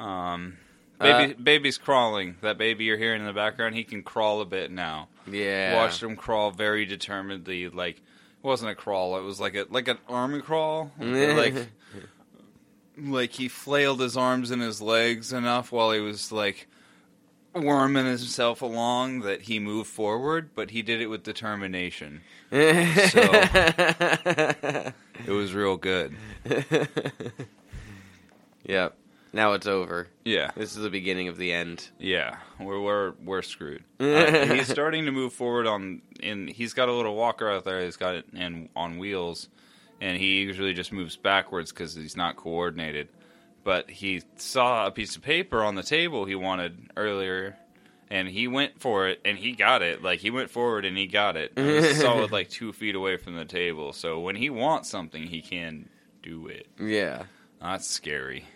uh, 0.01 0.03
um, 0.03 0.57
Uh, 1.01 1.03
baby, 1.03 1.33
baby's 1.33 1.77
crawling. 1.77 2.38
That 2.41 2.57
baby 2.57 2.85
you're 2.85 2.97
hearing 2.97 3.19
in 3.19 3.27
the 3.27 3.33
background, 3.33 3.75
he 3.75 3.83
can 3.83 4.03
crawl 4.03 4.39
a 4.39 4.45
bit 4.45 4.71
now. 4.71 5.09
yeah. 5.29 5.75
Watched 5.75 6.01
him 6.01 6.15
crawl 6.15 6.51
very 6.51 6.85
determinedly. 6.85 7.67
Like, 7.67 7.97
it 7.97 8.03
wasn't 8.41 8.71
a 8.71 8.75
crawl. 8.75 9.17
It 9.17 9.23
was 9.23 9.41
like 9.41 9.55
a 9.55 9.65
like 9.69 9.89
an 9.89 9.97
army 10.07 10.41
crawl. 10.41 10.93
like, 10.97 11.55
like 12.97 13.33
he 13.33 13.50
flailed 13.50 14.00
his 14.00 14.15
arms 14.15 14.50
and 14.50 14.62
his 14.62 14.81
legs 14.81 15.33
enough 15.33 15.73
while 15.73 15.91
he 15.91 16.00
was 16.00 16.31
like 16.31 16.69
worming 17.53 18.05
himself 18.05 18.62
along 18.62 19.22
that 19.22 19.43
he 19.43 19.60
moved 19.60 19.89
forward, 19.89 20.50
but 20.55 20.72
he 20.72 20.81
did 20.81 21.01
it 21.01 21.07
with 21.07 21.24
determination. 21.24 22.22
So 22.51 22.55
it 22.55 24.93
was 25.27 25.53
real 25.53 25.77
good. 25.77 26.15
yep. 28.65 28.95
Now 29.36 29.53
it's 29.53 29.65
over. 29.65 30.10
Yeah. 30.24 30.51
This 30.55 30.75
is 30.75 30.83
the 30.83 30.91
beginning 30.91 31.27
of 31.27 31.38
the 31.38 31.51
end. 31.51 31.89
Yeah, 31.98 32.38
we're 32.60 32.79
we're 32.79 33.13
we're 33.24 33.41
screwed. 33.41 33.83
Uh, 34.03 34.53
he's 34.53 34.67
starting 34.67 35.05
to 35.05 35.12
move 35.12 35.31
forward 35.33 35.65
on, 35.65 36.01
and 36.22 36.50
he's 36.50 36.74
got 36.74 36.89
a 36.89 36.93
little 36.93 37.15
walker 37.15 37.50
out 37.50 37.63
there. 37.63 37.81
He's 37.81 37.95
got 37.95 38.15
it 38.15 38.25
in 38.33 38.67
on 38.75 38.98
wheels, 39.00 39.48
and 40.01 40.17
he 40.17 40.41
usually 40.41 40.74
just 40.74 40.91
moves 40.91 41.15
backwards 41.15 41.72
because 41.72 41.95
he's 41.95 42.17
not 42.17 42.36
coordinated. 42.36 43.07
But 43.63 43.89
he 43.89 44.22
saw 44.36 44.86
a 44.88 44.91
piece 44.91 45.15
of 45.15 45.22
paper 45.22 45.63
on 45.63 45.75
the 45.75 45.84
table 45.84 46.25
he 46.25 46.36
wanted 46.36 46.89
earlier, 46.98 47.58
and 48.10 48.27
he 48.27 48.48
went 48.48 48.79
for 48.82 49.08
it, 49.08 49.22
and 49.24 49.38
he 49.38 49.53
got 49.53 49.82
it. 49.82 50.01
Like 50.03 50.20
he 50.20 50.29
went 50.29 50.50
forward 50.50 50.84
and 50.86 50.98
he 50.98 51.08
got 51.08 51.38
it. 51.38 51.53
It 51.55 51.82
was 51.82 51.98
solid 52.01 52.32
like 52.32 52.50
two 52.50 52.74
feet 52.74 52.96
away 52.96 53.17
from 53.17 53.36
the 53.36 53.46
table. 53.46 53.93
So 53.93 54.20
when 54.20 54.36
he 54.36 54.50
wants 54.50 54.89
something, 54.89 55.24
he 55.24 55.41
can 55.41 55.88
do 56.22 56.48
it. 56.48 56.67
Yeah. 56.79 57.24
That's 57.62 57.88
scary. 57.88 58.46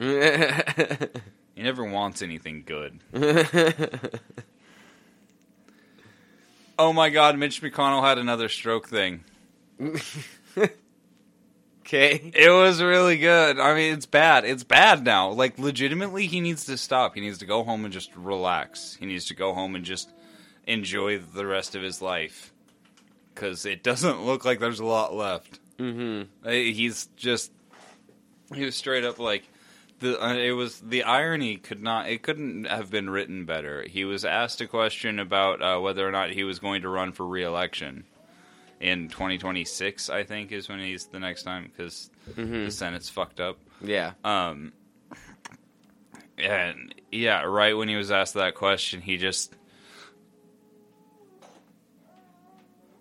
He 1.55 1.63
never 1.63 1.83
wants 1.83 2.21
anything 2.21 2.63
good. 2.67 2.99
Oh 6.79 6.93
my 6.93 7.09
God, 7.09 7.35
Mitch 7.39 7.59
McConnell 7.63 8.03
had 8.03 8.19
another 8.19 8.49
stroke 8.49 8.87
thing. 8.87 9.23
Okay. 11.87 12.31
It 12.35 12.49
was 12.49 12.81
really 12.81 13.17
good. 13.17 13.59
I 13.59 13.73
mean, 13.73 13.93
it's 13.93 14.05
bad. 14.05 14.45
It's 14.45 14.63
bad 14.63 15.03
now. 15.03 15.29
Like, 15.29 15.57
legitimately, 15.57 16.27
he 16.27 16.41
needs 16.41 16.65
to 16.65 16.77
stop. 16.77 17.15
He 17.15 17.21
needs 17.21 17.37
to 17.39 17.45
go 17.45 17.63
home 17.63 17.85
and 17.85 17.93
just 17.93 18.15
relax. 18.15 18.95
He 18.99 19.05
needs 19.05 19.25
to 19.25 19.35
go 19.35 19.53
home 19.53 19.75
and 19.75 19.85
just 19.85 20.11
enjoy 20.65 21.19
the 21.19 21.45
rest 21.45 21.75
of 21.75 21.81
his 21.81 22.01
life. 22.01 22.53
Because 23.33 23.65
it 23.65 23.83
doesn't 23.83 24.25
look 24.25 24.45
like 24.45 24.59
there's 24.59 24.79
a 24.79 24.85
lot 24.85 25.13
left. 25.13 25.59
Mm-hmm. 25.77 26.47
Uh, 26.47 26.51
He's 26.51 27.07
just. 27.15 27.51
He 28.53 28.65
was 28.65 28.75
straight 28.75 29.03
up 29.03 29.19
like. 29.19 29.43
The, 29.99 30.23
uh, 30.23 30.35
it 30.35 30.51
was 30.51 30.79
the 30.79 31.01
irony 31.01 31.57
could 31.57 31.81
not 31.81 32.07
it 32.07 32.21
couldn't 32.21 32.65
have 32.65 32.91
been 32.91 33.09
written 33.09 33.45
better. 33.45 33.81
He 33.81 34.05
was 34.05 34.23
asked 34.23 34.61
a 34.61 34.67
question 34.67 35.17
about 35.17 35.59
uh, 35.59 35.79
whether 35.79 36.07
or 36.07 36.11
not 36.11 36.29
he 36.29 36.43
was 36.43 36.59
going 36.59 36.83
to 36.83 36.89
run 36.89 37.13
for 37.13 37.25
re-election 37.25 38.03
in 38.79 39.09
2026. 39.09 40.09
I 40.09 40.23
think 40.23 40.51
is 40.51 40.69
when 40.69 40.79
he's 40.79 41.05
the 41.07 41.19
next 41.19 41.43
time 41.43 41.63
because 41.71 42.09
Mm-hmm. 42.31 42.65
the 42.65 42.71
Senate's 42.71 43.09
fucked 43.09 43.39
up. 43.39 43.57
Yeah. 43.81 44.11
Um, 44.25 44.73
and 46.37 46.93
yeah, 47.11 47.43
right 47.43 47.75
when 47.75 47.87
he 47.87 47.95
was 47.95 48.11
asked 48.11 48.33
that 48.35 48.53
question, 48.55 49.01
he 49.01 49.15
just 49.17 49.53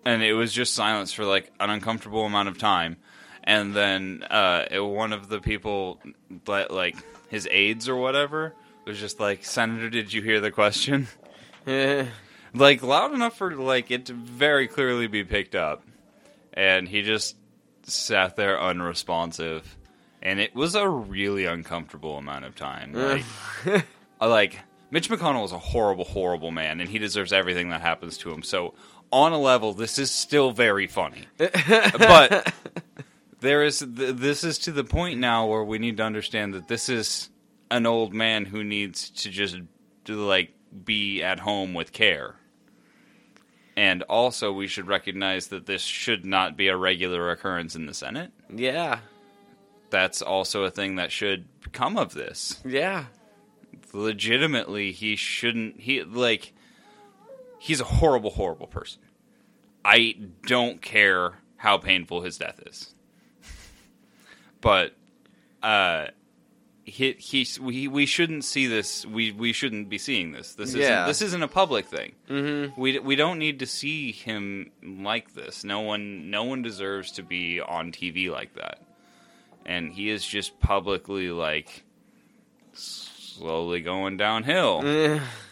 and 0.05 0.23
it 0.23 0.33
was 0.33 0.53
just 0.53 0.73
silence 0.73 1.11
for 1.11 1.25
like 1.25 1.51
an 1.59 1.69
uncomfortable 1.69 2.25
amount 2.25 2.47
of 2.47 2.57
time, 2.57 2.97
and 3.43 3.73
then 3.75 4.23
uh, 4.29 4.65
one 4.81 5.11
of 5.13 5.27
the 5.29 5.39
people, 5.41 5.99
like 6.47 6.95
his 7.29 7.47
aides 7.51 7.89
or 7.89 7.97
whatever, 7.97 8.53
was 8.85 8.99
just 8.99 9.19
like, 9.19 9.43
"Senator, 9.43 9.89
did 9.89 10.13
you 10.13 10.21
hear 10.21 10.39
the 10.39 10.51
question?" 10.51 11.07
like 12.53 12.83
loud 12.83 13.13
enough 13.13 13.37
for 13.37 13.55
like 13.55 13.91
it 13.91 14.05
to 14.07 14.13
very 14.13 14.67
clearly 14.67 15.07
be 15.07 15.23
picked 15.23 15.55
up, 15.55 15.83
and 16.53 16.87
he 16.87 17.01
just 17.01 17.35
sat 17.83 18.35
there 18.35 18.59
unresponsive, 18.59 19.77
and 20.21 20.39
it 20.39 20.55
was 20.55 20.75
a 20.75 20.87
really 20.87 21.45
uncomfortable 21.45 22.17
amount 22.17 22.45
of 22.45 22.55
time. 22.55 22.93
Like, 22.93 23.23
uh, 24.21 24.29
like 24.29 24.59
Mitch 24.91 25.09
McConnell 25.09 25.45
is 25.45 25.51
a 25.51 25.59
horrible, 25.59 26.05
horrible 26.05 26.51
man, 26.51 26.79
and 26.79 26.89
he 26.89 26.99
deserves 26.99 27.33
everything 27.33 27.69
that 27.69 27.81
happens 27.81 28.17
to 28.19 28.31
him. 28.31 28.43
So, 28.43 28.73
on 29.11 29.31
a 29.31 29.39
level, 29.39 29.73
this 29.73 29.99
is 29.99 30.11
still 30.11 30.51
very 30.51 30.87
funny, 30.87 31.25
but 31.37 32.53
there 33.39 33.63
is 33.63 33.79
th- 33.79 34.15
this 34.15 34.43
is 34.43 34.59
to 34.59 34.71
the 34.71 34.83
point 34.83 35.19
now 35.19 35.47
where 35.47 35.63
we 35.63 35.77
need 35.77 35.97
to 35.97 36.03
understand 36.03 36.53
that 36.53 36.67
this 36.67 36.89
is 36.89 37.29
an 37.69 37.85
old 37.85 38.13
man 38.13 38.45
who 38.45 38.63
needs 38.63 39.09
to 39.09 39.29
just 39.29 39.57
to 40.05 40.15
like 40.15 40.51
be 40.85 41.21
at 41.23 41.39
home 41.39 41.73
with 41.73 41.91
care. 41.91 42.35
And 43.75 44.01
also, 44.03 44.51
we 44.51 44.67
should 44.67 44.87
recognize 44.87 45.47
that 45.47 45.67
this 45.67 45.81
should 45.83 46.25
not 46.25 46.57
be 46.57 46.67
a 46.67 46.75
regular 46.75 47.29
occurrence 47.29 47.75
in 47.75 47.85
the 47.85 47.93
Senate. 47.93 48.31
yeah. 48.53 48.99
That's 49.89 50.21
also 50.21 50.63
a 50.65 50.69
thing 50.71 50.95
that 50.95 51.11
should 51.13 51.47
come 51.71 51.97
of 51.97 52.13
this 52.13 52.59
Yeah. 52.65 53.05
legitimately 53.93 54.91
he 54.91 55.15
shouldn't 55.15 55.79
he 55.79 56.03
like 56.03 56.53
he's 57.59 57.79
a 57.79 57.85
horrible 57.85 58.29
horrible 58.31 58.67
person 58.67 59.01
i 59.85 60.15
don't 60.45 60.81
care 60.81 61.35
how 61.55 61.77
painful 61.77 62.21
his 62.21 62.37
death 62.37 62.59
is 62.65 62.93
but 64.61 64.93
uh 65.63 66.07
he, 66.89 67.11
he 67.19 67.45
we, 67.59 67.87
we 67.89 68.05
shouldn't 68.05 68.45
see 68.45 68.65
this 68.65 69.05
we 69.05 69.33
we 69.33 69.51
shouldn't 69.51 69.89
be 69.89 69.97
seeing 69.97 70.31
this 70.31 70.55
this 70.55 70.69
isn't 70.69 70.79
Yeah. 70.81 71.05
this 71.05 71.21
isn't 71.21 71.43
a 71.43 71.47
public 71.49 71.85
thing 71.87 72.13
Mm-hmm. 72.29 72.79
we 72.79 72.97
we 72.99 73.15
don't 73.17 73.39
need 73.39 73.59
to 73.59 73.65
see 73.65 74.13
him 74.13 74.71
like 74.81 75.33
this. 75.33 75.63
No 75.65 75.81
one 75.81 76.29
no 76.31 76.45
one 76.45 76.61
deserves 76.61 77.11
to 77.13 77.23
be 77.23 77.59
on 77.59 77.91
TV 77.91 78.31
like 78.31 78.53
that. 78.55 78.79
And 79.65 79.91
he 79.91 80.09
is 80.09 80.25
just 80.25 80.59
publicly 80.61 81.29
like 81.29 81.83
slowly 82.73 83.81
going 83.81 84.17
downhill. 84.17 84.81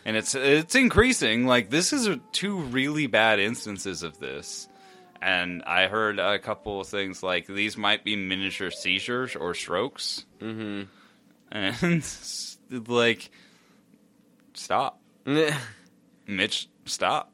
And 0.06 0.16
it's 0.18 0.36
it's 0.36 0.76
increasing. 0.76 1.46
Like 1.48 1.70
this 1.70 1.92
is 1.94 2.08
a, 2.08 2.18
two 2.32 2.60
really 2.60 3.08
bad 3.08 3.40
instances 3.40 4.04
of 4.04 4.20
this. 4.20 4.68
And 5.22 5.64
I 5.64 5.88
heard 5.88 6.20
a 6.20 6.38
couple 6.40 6.80
of 6.82 6.88
things 6.88 7.24
like 7.24 7.48
these 7.48 7.78
might 7.78 8.04
be 8.04 8.16
miniature 8.16 8.70
seizures 8.72 9.36
or 9.36 9.54
strokes. 9.54 10.24
Mm-hmm. 10.40 10.84
And 11.52 12.04
like 12.88 13.30
stop. 14.54 15.00
Mitch, 16.28 16.68
stop. 16.86 17.32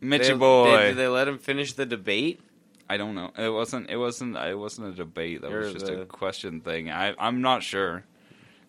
Mitchy 0.00 0.32
They- 0.32 0.34
boy. 0.34 0.70
Did, 0.76 0.82
did 0.88 0.96
they 0.96 1.08
let 1.08 1.28
him 1.28 1.38
finish 1.38 1.72
the 1.72 1.86
debate? 1.86 2.40
I 2.88 2.96
don't 2.98 3.14
know. 3.14 3.30
It 3.36 3.48
wasn't. 3.48 3.90
It 3.90 3.96
wasn't. 3.96 4.36
It 4.36 4.56
wasn't 4.56 4.92
a 4.92 4.96
debate. 4.96 5.42
That 5.42 5.50
was 5.50 5.72
just 5.72 5.86
the- 5.86 6.02
a 6.02 6.06
question 6.06 6.60
thing. 6.60 6.90
I. 6.90 7.14
I'm 7.18 7.40
not 7.42 7.62
sure. 7.62 8.04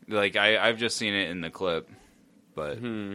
Like 0.07 0.35
I. 0.35 0.57
I've 0.57 0.77
just 0.77 0.97
seen 0.97 1.13
it 1.13 1.29
in 1.29 1.41
the 1.41 1.49
clip, 1.51 1.89
but 2.55 2.77
Hmm. 2.79 3.13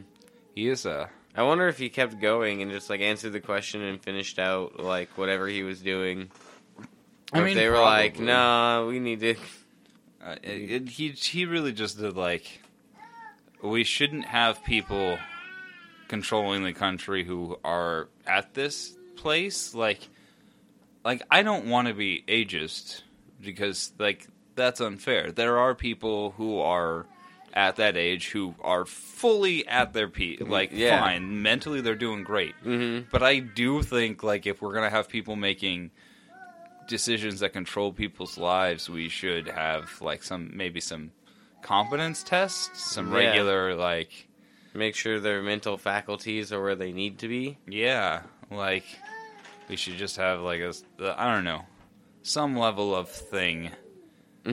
he 0.55 0.69
is 0.69 0.87
a. 0.87 1.11
I 1.35 1.43
wonder 1.45 1.67
if 1.67 1.79
he 1.79 1.89
kept 1.89 2.21
going 2.21 2.61
and 2.63 2.71
just 2.71 2.91
like 2.91 3.01
answered 3.01 3.33
the 3.33 3.41
question 3.41 3.81
and 3.83 4.01
finished 4.01 4.39
out 4.39 4.79
like 4.79 5.17
whatever 5.17 5.49
he 5.49 5.63
was 5.63 5.81
doing. 5.81 6.31
I 7.33 7.39
Or 7.39 7.41
if 7.43 7.47
mean, 7.47 7.57
they 7.57 7.69
were 7.71 7.79
like. 7.81 8.21
"Nah, 8.21 8.87
we 8.87 9.01
need 9.01 9.21
to." 9.21 9.35
Uh, 10.25 10.37
it, 10.43 10.71
it- 10.71 10.89
he. 10.89 11.09
He 11.11 11.47
really 11.47 11.73
just 11.73 11.99
did 11.99 12.17
like. 12.17 12.61
We 13.63 13.85
shouldn't 13.85 14.25
have 14.25 14.65
people 14.65 15.19
controlling 16.09 16.65
the 16.65 16.73
country 16.73 17.25
who 17.25 17.59
are 17.65 18.09
at 18.27 18.55
this 18.55 18.97
place. 19.17 19.75
Like, 19.75 20.01
like 21.05 21.23
I 21.31 21.43
don't 21.43 21.67
want 21.67 21.89
to 21.89 21.95
be 21.95 22.25
ageist 22.29 23.03
because 23.41 23.93
like 23.99 24.27
that's 24.55 24.81
unfair. 24.81 25.31
There 25.33 25.59
are 25.59 25.75
people 25.75 26.33
who 26.33 26.59
are 26.61 27.07
at 27.55 27.77
that 27.77 27.97
age 27.97 28.31
who 28.31 28.55
are 28.63 28.85
fully 28.85 29.67
at 29.69 29.93
their 29.93 30.09
peak. 30.09 30.41
Like, 30.47 30.71
Yeah. 30.73 30.99
fine, 31.01 31.43
mentally 31.43 31.81
they're 31.83 31.95
doing 31.95 32.25
great. 32.25 32.55
Mm-hmm. 32.65 33.09
But 33.13 33.23
I 33.23 33.39
do 33.41 33.83
think 33.83 34.23
like 34.23 34.47
if 34.47 34.61
we're 34.63 34.75
gonna 34.75 34.91
have 34.91 35.09
people 35.09 35.37
making 35.37 35.91
decisions 36.97 37.41
that 37.41 37.53
control 37.53 37.93
people's 37.93 38.37
lives, 38.39 38.89
we 38.89 39.09
should 39.09 39.49
have 39.49 39.85
like 40.01 40.23
some 40.23 40.51
maybe 40.55 40.81
some 40.81 41.11
competence 41.63 42.23
tests, 42.23 42.71
some 42.95 43.11
Yeah. 43.11 43.19
regular 43.19 43.75
like 43.75 44.29
Make 44.75 44.95
sure 44.95 45.21
their 45.21 45.43
mental 45.43 45.77
faculties 45.77 46.53
are 46.53 46.63
where 46.63 46.77
they 46.77 46.93
need 46.93 47.19
to 47.19 47.29
be. 47.29 47.59
yeah, 47.67 48.23
like 48.51 48.85
we 49.69 49.77
should 49.77 49.97
just 49.99 50.17
have 50.17 50.41
like 50.41 50.61
a 50.61 50.73
uh, 51.01 51.35
don't 51.35 51.45
know 51.45 51.63
some 52.23 52.57
level 52.67 52.95
of 52.95 53.09
thing. 53.11 53.71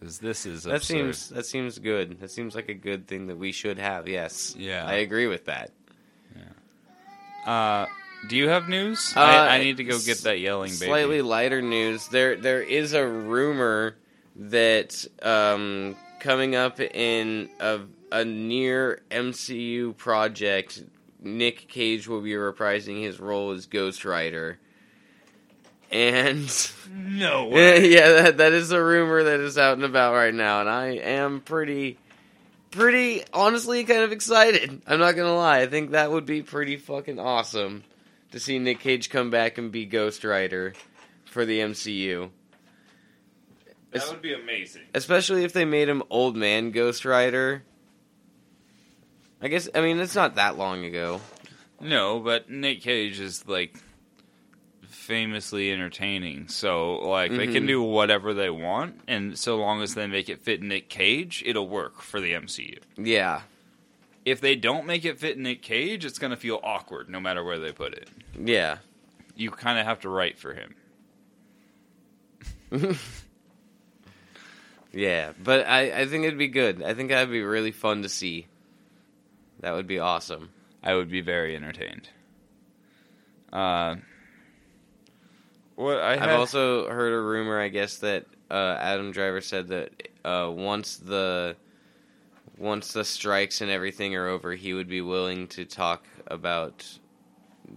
Because 0.00 0.18
this 0.18 0.46
is 0.46 0.64
That 0.64 0.76
absurd. 0.82 0.96
seems 1.14 1.28
that 1.30 1.46
seems 1.46 1.78
good. 1.78 2.18
That 2.20 2.30
seems 2.30 2.56
like 2.56 2.68
a 2.68 2.74
good 2.74 3.06
thing 3.06 3.28
that 3.28 3.38
we 3.38 3.52
should 3.52 3.78
have. 3.78 4.08
Yes. 4.08 4.54
Yeah. 4.58 4.84
I 4.84 4.94
agree 4.94 5.28
with 5.28 5.44
that. 5.44 5.70
Yeah. 6.34 7.52
Uh, 7.52 7.86
Do 8.28 8.36
you 8.36 8.48
have 8.48 8.68
news? 8.68 9.12
Uh, 9.16 9.20
I, 9.20 9.56
I 9.56 9.58
need 9.58 9.78
to 9.78 9.84
go 9.84 9.98
get 9.98 10.18
that 10.18 10.38
yelling 10.38 10.70
baby. 10.70 10.86
Slightly 10.86 11.22
lighter 11.22 11.60
news. 11.60 12.06
There, 12.08 12.36
there 12.36 12.62
is 12.62 12.92
a 12.92 13.06
rumor 13.06 13.96
that 14.36 15.04
um, 15.22 15.96
coming 16.20 16.54
up 16.54 16.78
in 16.80 17.48
a, 17.58 17.80
a 18.12 18.24
near 18.24 19.02
MCU 19.10 19.96
project, 19.96 20.82
Nick 21.20 21.68
Cage 21.68 22.06
will 22.06 22.20
be 22.20 22.32
reprising 22.32 23.02
his 23.02 23.18
role 23.18 23.50
as 23.50 23.66
Ghost 23.66 24.04
Rider. 24.04 24.58
And 25.90 26.48
No 26.94 27.46
way. 27.48 27.88
yeah, 27.90 28.12
that, 28.22 28.36
that 28.38 28.52
is 28.52 28.70
a 28.70 28.82
rumor 28.82 29.24
that 29.24 29.40
is 29.40 29.58
out 29.58 29.74
and 29.74 29.84
about 29.84 30.14
right 30.14 30.32
now, 30.34 30.60
and 30.60 30.68
I 30.68 30.86
am 30.96 31.40
pretty, 31.40 31.98
pretty 32.70 33.24
honestly 33.32 33.84
kind 33.84 34.02
of 34.02 34.12
excited. 34.12 34.82
I'm 34.86 35.00
not 35.00 35.16
gonna 35.16 35.34
lie. 35.34 35.60
I 35.60 35.66
think 35.66 35.90
that 35.90 36.10
would 36.10 36.24
be 36.26 36.42
pretty 36.42 36.76
fucking 36.76 37.18
awesome 37.18 37.84
to 38.32 38.40
see 38.40 38.58
Nick 38.58 38.80
Cage 38.80 39.08
come 39.10 39.30
back 39.30 39.56
and 39.58 39.70
be 39.70 39.84
Ghost 39.86 40.24
Rider 40.24 40.74
for 41.24 41.44
the 41.46 41.60
MCU. 41.60 42.30
That 43.92 44.08
would 44.08 44.22
be 44.22 44.32
amazing. 44.32 44.82
Especially 44.94 45.44
if 45.44 45.52
they 45.52 45.64
made 45.66 45.88
him 45.88 46.02
old 46.10 46.34
man 46.36 46.70
Ghost 46.70 47.04
Rider. 47.04 47.62
I 49.40 49.48
guess 49.48 49.68
I 49.74 49.80
mean 49.82 49.98
it's 49.98 50.14
not 50.14 50.36
that 50.36 50.56
long 50.56 50.84
ago. 50.84 51.20
No, 51.80 52.20
but 52.20 52.48
Nick 52.48 52.80
Cage 52.80 53.18
is 53.20 53.46
like 53.46 53.76
famously 54.88 55.70
entertaining. 55.72 56.48
So 56.48 56.94
like 57.06 57.32
they 57.32 57.48
can 57.48 57.64
Mhm. 57.64 57.68
do 57.68 57.82
whatever 57.82 58.32
they 58.32 58.50
want, 58.50 59.00
and 59.08 59.36
so 59.38 59.56
long 59.56 59.82
as 59.82 59.94
they 59.94 60.06
make 60.06 60.28
it 60.28 60.38
fit 60.40 60.62
Nick 60.62 60.88
Cage, 60.88 61.42
it'll 61.44 61.68
work 61.68 62.00
for 62.00 62.20
the 62.20 62.32
MCU. 62.34 62.78
Yeah. 62.96 63.42
If 64.24 64.40
they 64.40 64.54
don't 64.54 64.86
make 64.86 65.04
it 65.04 65.18
fit 65.18 65.38
Nick 65.38 65.62
Cage, 65.62 66.04
it's 66.04 66.18
gonna 66.18 66.36
feel 66.36 66.60
awkward 66.62 67.08
no 67.08 67.20
matter 67.20 67.42
where 67.42 67.58
they 67.58 67.72
put 67.72 67.94
it. 67.94 68.08
Yeah. 68.38 68.78
You 69.34 69.50
kind 69.50 69.78
of 69.78 69.86
have 69.86 70.00
to 70.00 70.08
write 70.08 70.38
for 70.38 70.54
him. 70.54 70.74
Yeah, 74.92 75.32
but 75.42 75.66
I, 75.66 76.02
I 76.02 76.06
think 76.06 76.24
it'd 76.24 76.38
be 76.38 76.48
good. 76.48 76.82
I 76.82 76.94
think 76.94 77.08
that'd 77.08 77.30
be 77.30 77.42
really 77.42 77.72
fun 77.72 78.02
to 78.02 78.08
see. 78.08 78.46
That 79.60 79.72
would 79.72 79.86
be 79.86 79.98
awesome. 79.98 80.50
I 80.82 80.94
would 80.94 81.10
be 81.10 81.22
very 81.22 81.56
entertained. 81.56 82.08
Uh, 83.52 83.96
what 85.76 85.98
I 85.98 86.14
I've 86.14 86.20
had, 86.20 86.30
also 86.30 86.88
heard 86.88 87.12
a 87.12 87.20
rumor, 87.20 87.60
I 87.60 87.68
guess, 87.68 87.98
that 87.98 88.26
uh, 88.50 88.76
Adam 88.78 89.12
Driver 89.12 89.40
said 89.40 89.68
that 89.68 90.08
uh, 90.24 90.50
once 90.52 90.96
the 90.96 91.56
once 92.58 92.92
the 92.92 93.04
strikes 93.04 93.60
and 93.60 93.70
everything 93.70 94.14
are 94.14 94.28
over, 94.28 94.52
he 94.54 94.72
would 94.74 94.88
be 94.88 95.00
willing 95.00 95.48
to 95.48 95.64
talk 95.64 96.06
about 96.26 96.86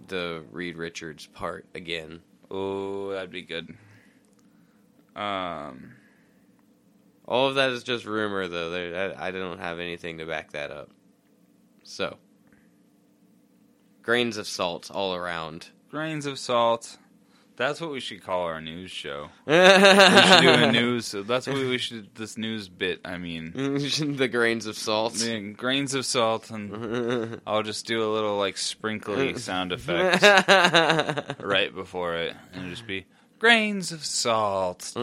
the 0.08 0.44
Reed 0.52 0.78
Richards 0.78 1.26
part 1.28 1.66
again. 1.76 2.22
oh, 2.52 3.12
that'd 3.12 3.32
be 3.32 3.42
good. 3.42 3.76
Um, 5.16 5.94
All 7.26 7.48
of 7.48 7.56
that 7.56 7.70
is 7.72 7.84
just 7.84 8.06
rumor, 8.06 8.48
though. 8.48 8.70
There, 8.70 9.16
I, 9.18 9.28
I 9.28 9.32
don't 9.32 9.60
have 9.60 9.80
anything 9.80 10.18
to 10.18 10.26
back 10.26 10.52
that 10.52 10.72
up. 10.72 10.90
So, 11.84 12.18
grains 14.04 14.38
of 14.38 14.48
salt 14.48 14.92
all 14.92 15.16
around. 15.16 15.68
grains 15.90 16.26
of 16.26 16.38
salt. 16.38 16.98
That's 17.58 17.80
what 17.80 17.92
we 17.92 18.02
should 18.02 18.22
call 18.22 18.44
our 18.44 18.60
news 18.60 18.92
show. 18.92 19.30
we 19.46 19.54
should 19.54 20.42
do 20.42 20.50
a 20.50 20.72
news. 20.72 21.16
That's 21.18 21.48
what 21.48 21.56
we 21.56 21.78
should. 21.78 22.14
This 22.16 22.38
news 22.38 22.68
bit. 22.68 23.00
I 23.06 23.18
mean, 23.18 23.52
the 23.56 24.28
grains 24.30 24.66
of 24.66 24.78
salt. 24.78 25.26
grains 25.56 25.94
of 25.94 26.06
salt, 26.06 26.52
and 26.52 27.40
I'll 27.48 27.64
just 27.64 27.86
do 27.86 28.04
a 28.04 28.12
little 28.12 28.38
like 28.38 28.58
sprinkly 28.58 29.38
sound 29.38 29.72
effect 29.72 30.22
right 31.42 31.74
before 31.74 32.16
it, 32.16 32.36
and 32.54 32.70
just 32.70 32.86
be 32.88 33.06
grains 33.40 33.94
of 33.94 34.04
salt. 34.04 34.94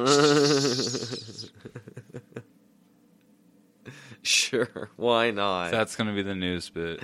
sure, 4.22 4.90
why 4.96 5.31
not? 5.31 5.70
That's 5.70 5.96
gonna 5.96 6.14
be 6.14 6.22
the 6.22 6.35
news 6.35 6.68
bit. 6.68 7.03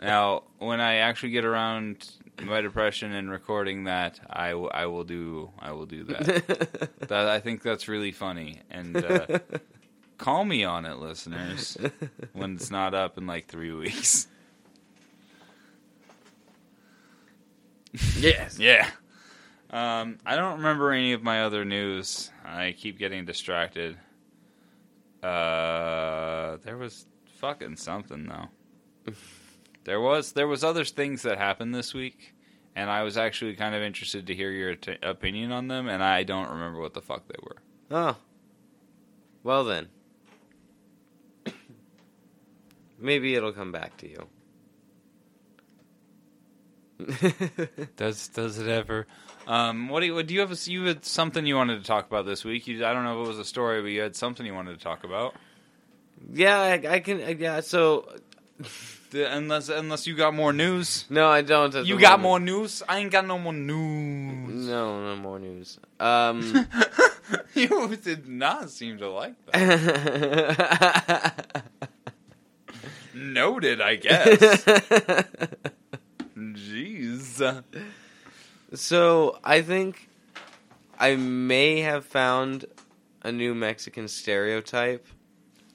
Now, 0.00 0.44
when 0.58 0.80
I 0.80 0.96
actually 0.96 1.30
get 1.30 1.44
around 1.44 2.08
my 2.44 2.60
depression 2.60 3.12
and 3.12 3.30
recording 3.30 3.84
that, 3.84 4.20
I, 4.28 4.50
w- 4.50 4.70
I 4.72 4.86
will 4.86 5.04
do 5.04 5.50
I 5.58 5.72
will 5.72 5.86
do 5.86 6.04
that. 6.04 6.90
that 7.08 7.28
I 7.28 7.40
think 7.40 7.62
that's 7.62 7.88
really 7.88 8.12
funny, 8.12 8.60
and 8.70 8.96
uh, 8.96 9.38
call 10.18 10.44
me 10.44 10.64
on 10.64 10.84
it, 10.84 10.98
listeners, 10.98 11.76
when 12.32 12.54
it's 12.54 12.70
not 12.70 12.94
up 12.94 13.18
in 13.18 13.26
like 13.26 13.46
three 13.46 13.72
weeks. 13.72 14.26
yes. 18.16 18.58
Yeah. 18.58 18.88
Um, 19.70 20.18
I 20.26 20.36
don't 20.36 20.58
remember 20.58 20.92
any 20.92 21.12
of 21.12 21.22
my 21.22 21.44
other 21.44 21.64
news. 21.64 22.30
I 22.44 22.74
keep 22.76 22.98
getting 22.98 23.24
distracted. 23.24 23.96
Uh, 25.22 26.56
there 26.64 26.76
was 26.76 27.06
fucking 27.38 27.76
something 27.76 28.26
though. 28.26 29.12
There 29.84 30.00
was 30.00 30.32
there 30.32 30.48
was 30.48 30.62
other 30.64 30.84
things 30.84 31.22
that 31.22 31.38
happened 31.38 31.74
this 31.74 31.94
week, 31.94 32.34
and 32.76 32.90
I 32.90 33.02
was 33.02 33.16
actually 33.16 33.54
kind 33.56 33.74
of 33.74 33.82
interested 33.82 34.26
to 34.26 34.34
hear 34.34 34.50
your 34.50 34.74
t- 34.76 34.96
opinion 35.02 35.52
on 35.52 35.68
them, 35.68 35.88
and 35.88 36.02
I 36.02 36.22
don't 36.22 36.50
remember 36.50 36.80
what 36.80 36.94
the 36.94 37.02
fuck 37.02 37.26
they 37.28 37.38
were. 37.42 37.56
Oh. 37.90 38.16
Well 39.42 39.64
then. 39.64 39.88
Maybe 42.98 43.34
it'll 43.34 43.52
come 43.52 43.72
back 43.72 43.96
to 43.98 44.08
you. 44.08 44.28
Does 47.96 48.28
does 48.28 48.58
it 48.58 48.68
ever? 48.68 49.06
Um, 49.46 49.88
what 49.88 50.00
do 50.00 50.06
you 50.06 50.22
do? 50.22 50.34
You 50.34 50.40
have 50.40 50.52
a, 50.52 50.70
you 50.70 50.84
had 50.84 51.04
something 51.04 51.46
you 51.46 51.56
wanted 51.56 51.80
to 51.80 51.86
talk 51.86 52.06
about 52.06 52.26
this 52.26 52.44
week? 52.44 52.66
You, 52.66 52.84
I 52.84 52.92
don't 52.92 53.04
know 53.04 53.20
if 53.20 53.24
it 53.24 53.28
was 53.28 53.38
a 53.38 53.44
story, 53.44 53.80
but 53.80 53.88
you 53.88 54.02
had 54.02 54.14
something 54.14 54.44
you 54.44 54.52
wanted 54.54 54.78
to 54.78 54.84
talk 54.84 55.02
about. 55.02 55.34
yeah, 56.30 56.58
I, 56.58 56.72
I 56.86 57.00
can. 57.00 57.38
Yeah, 57.38 57.60
so 57.60 58.06
unless 59.14 59.68
unless 59.68 60.06
you 60.06 60.16
got 60.16 60.34
more 60.34 60.52
news. 60.52 61.04
no, 61.10 61.28
I 61.28 61.42
don't. 61.42 61.74
You 61.86 61.98
got 61.98 62.20
moment. 62.20 62.22
more 62.22 62.40
news? 62.40 62.82
I 62.88 62.98
ain't 62.98 63.10
got 63.10 63.26
no 63.26 63.38
more 63.38 63.52
news. 63.52 64.68
No, 64.68 65.02
no 65.02 65.16
more 65.16 65.38
news. 65.38 65.78
Um. 65.98 66.66
you 67.54 67.96
did 67.96 68.28
not 68.28 68.70
seem 68.70 68.98
to 68.98 69.10
like 69.10 69.34
that. 69.46 71.62
Noted, 73.14 73.80
I 73.80 73.96
guess. 73.96 74.64
Jeez. 76.36 77.62
so 78.74 79.38
I 79.44 79.62
think 79.62 80.08
I 80.98 81.16
may 81.16 81.80
have 81.80 82.04
found 82.04 82.66
a 83.22 83.32
new 83.32 83.54
Mexican 83.54 84.08
stereotype. 84.08 85.06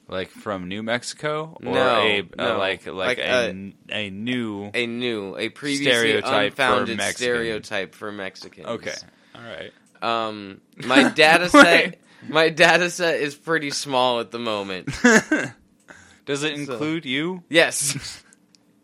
Like 0.08 0.30
from 0.30 0.68
New 0.68 0.84
Mexico, 0.84 1.56
or 1.64 1.72
No, 1.72 1.98
a, 2.06 2.22
no. 2.38 2.54
uh, 2.54 2.58
like 2.58 2.86
like, 2.86 2.94
Like 2.94 3.18
a, 3.18 3.72
a 3.90 4.10
new. 4.10 4.70
A 4.72 4.86
new, 4.86 5.36
a 5.36 5.48
previously 5.48 5.86
Stereotype 5.92 6.30
for 6.54 6.62
unfounded 6.62 6.96
Mexican. 6.98 7.22
stereotype 7.24 7.94
for 7.94 8.12
Mexicans. 8.12 8.66
Okay, 8.68 8.94
all 9.34 9.42
right. 9.42 9.72
Um, 10.02 10.60
my 10.86 11.10
data 11.10 11.48
set, 11.48 11.98
my 12.28 12.50
data 12.50 12.88
set 12.90 13.20
is 13.20 13.34
pretty 13.34 13.70
small 13.70 14.20
at 14.20 14.30
the 14.30 14.38
moment. 14.38 14.88
Does 16.24 16.42
it 16.44 16.52
include 16.54 17.04
you? 17.04 17.42
Yes. 17.48 18.22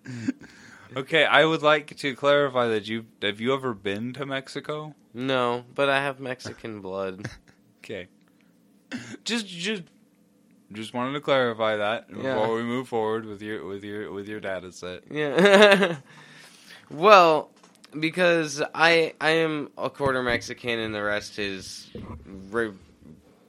Okay, 0.94 1.24
I 1.24 1.44
would 1.44 1.62
like 1.62 1.96
to 1.98 2.14
clarify 2.14 2.68
that 2.68 2.86
you 2.86 3.06
have 3.22 3.40
you 3.40 3.54
ever 3.54 3.72
been 3.72 4.12
to 4.14 4.26
Mexico? 4.26 4.94
No, 5.14 5.64
but 5.74 5.88
I 5.88 6.02
have 6.02 6.20
Mexican 6.20 6.82
blood. 6.82 7.26
Okay. 7.78 8.08
Just 9.24 9.46
just 9.46 9.84
just 10.72 10.94
wanted 10.94 11.12
to 11.14 11.20
clarify 11.20 11.76
that 11.76 12.06
Yeah. 12.10 12.34
before 12.34 12.54
we 12.54 12.62
move 12.62 12.88
forward 12.88 13.24
with 13.26 13.42
your 13.42 13.64
with 13.66 13.84
your 13.84 14.10
with 14.12 14.28
your 14.28 14.40
data 14.40 14.72
set. 14.72 15.02
Yeah. 15.10 15.96
well, 16.90 17.50
because 17.98 18.62
I 18.74 19.14
I 19.20 19.30
am 19.30 19.70
a 19.78 19.90
quarter 19.90 20.22
Mexican 20.22 20.78
and 20.78 20.94
the 20.94 21.02
rest 21.02 21.38
is 21.38 21.90
re- 22.50 22.72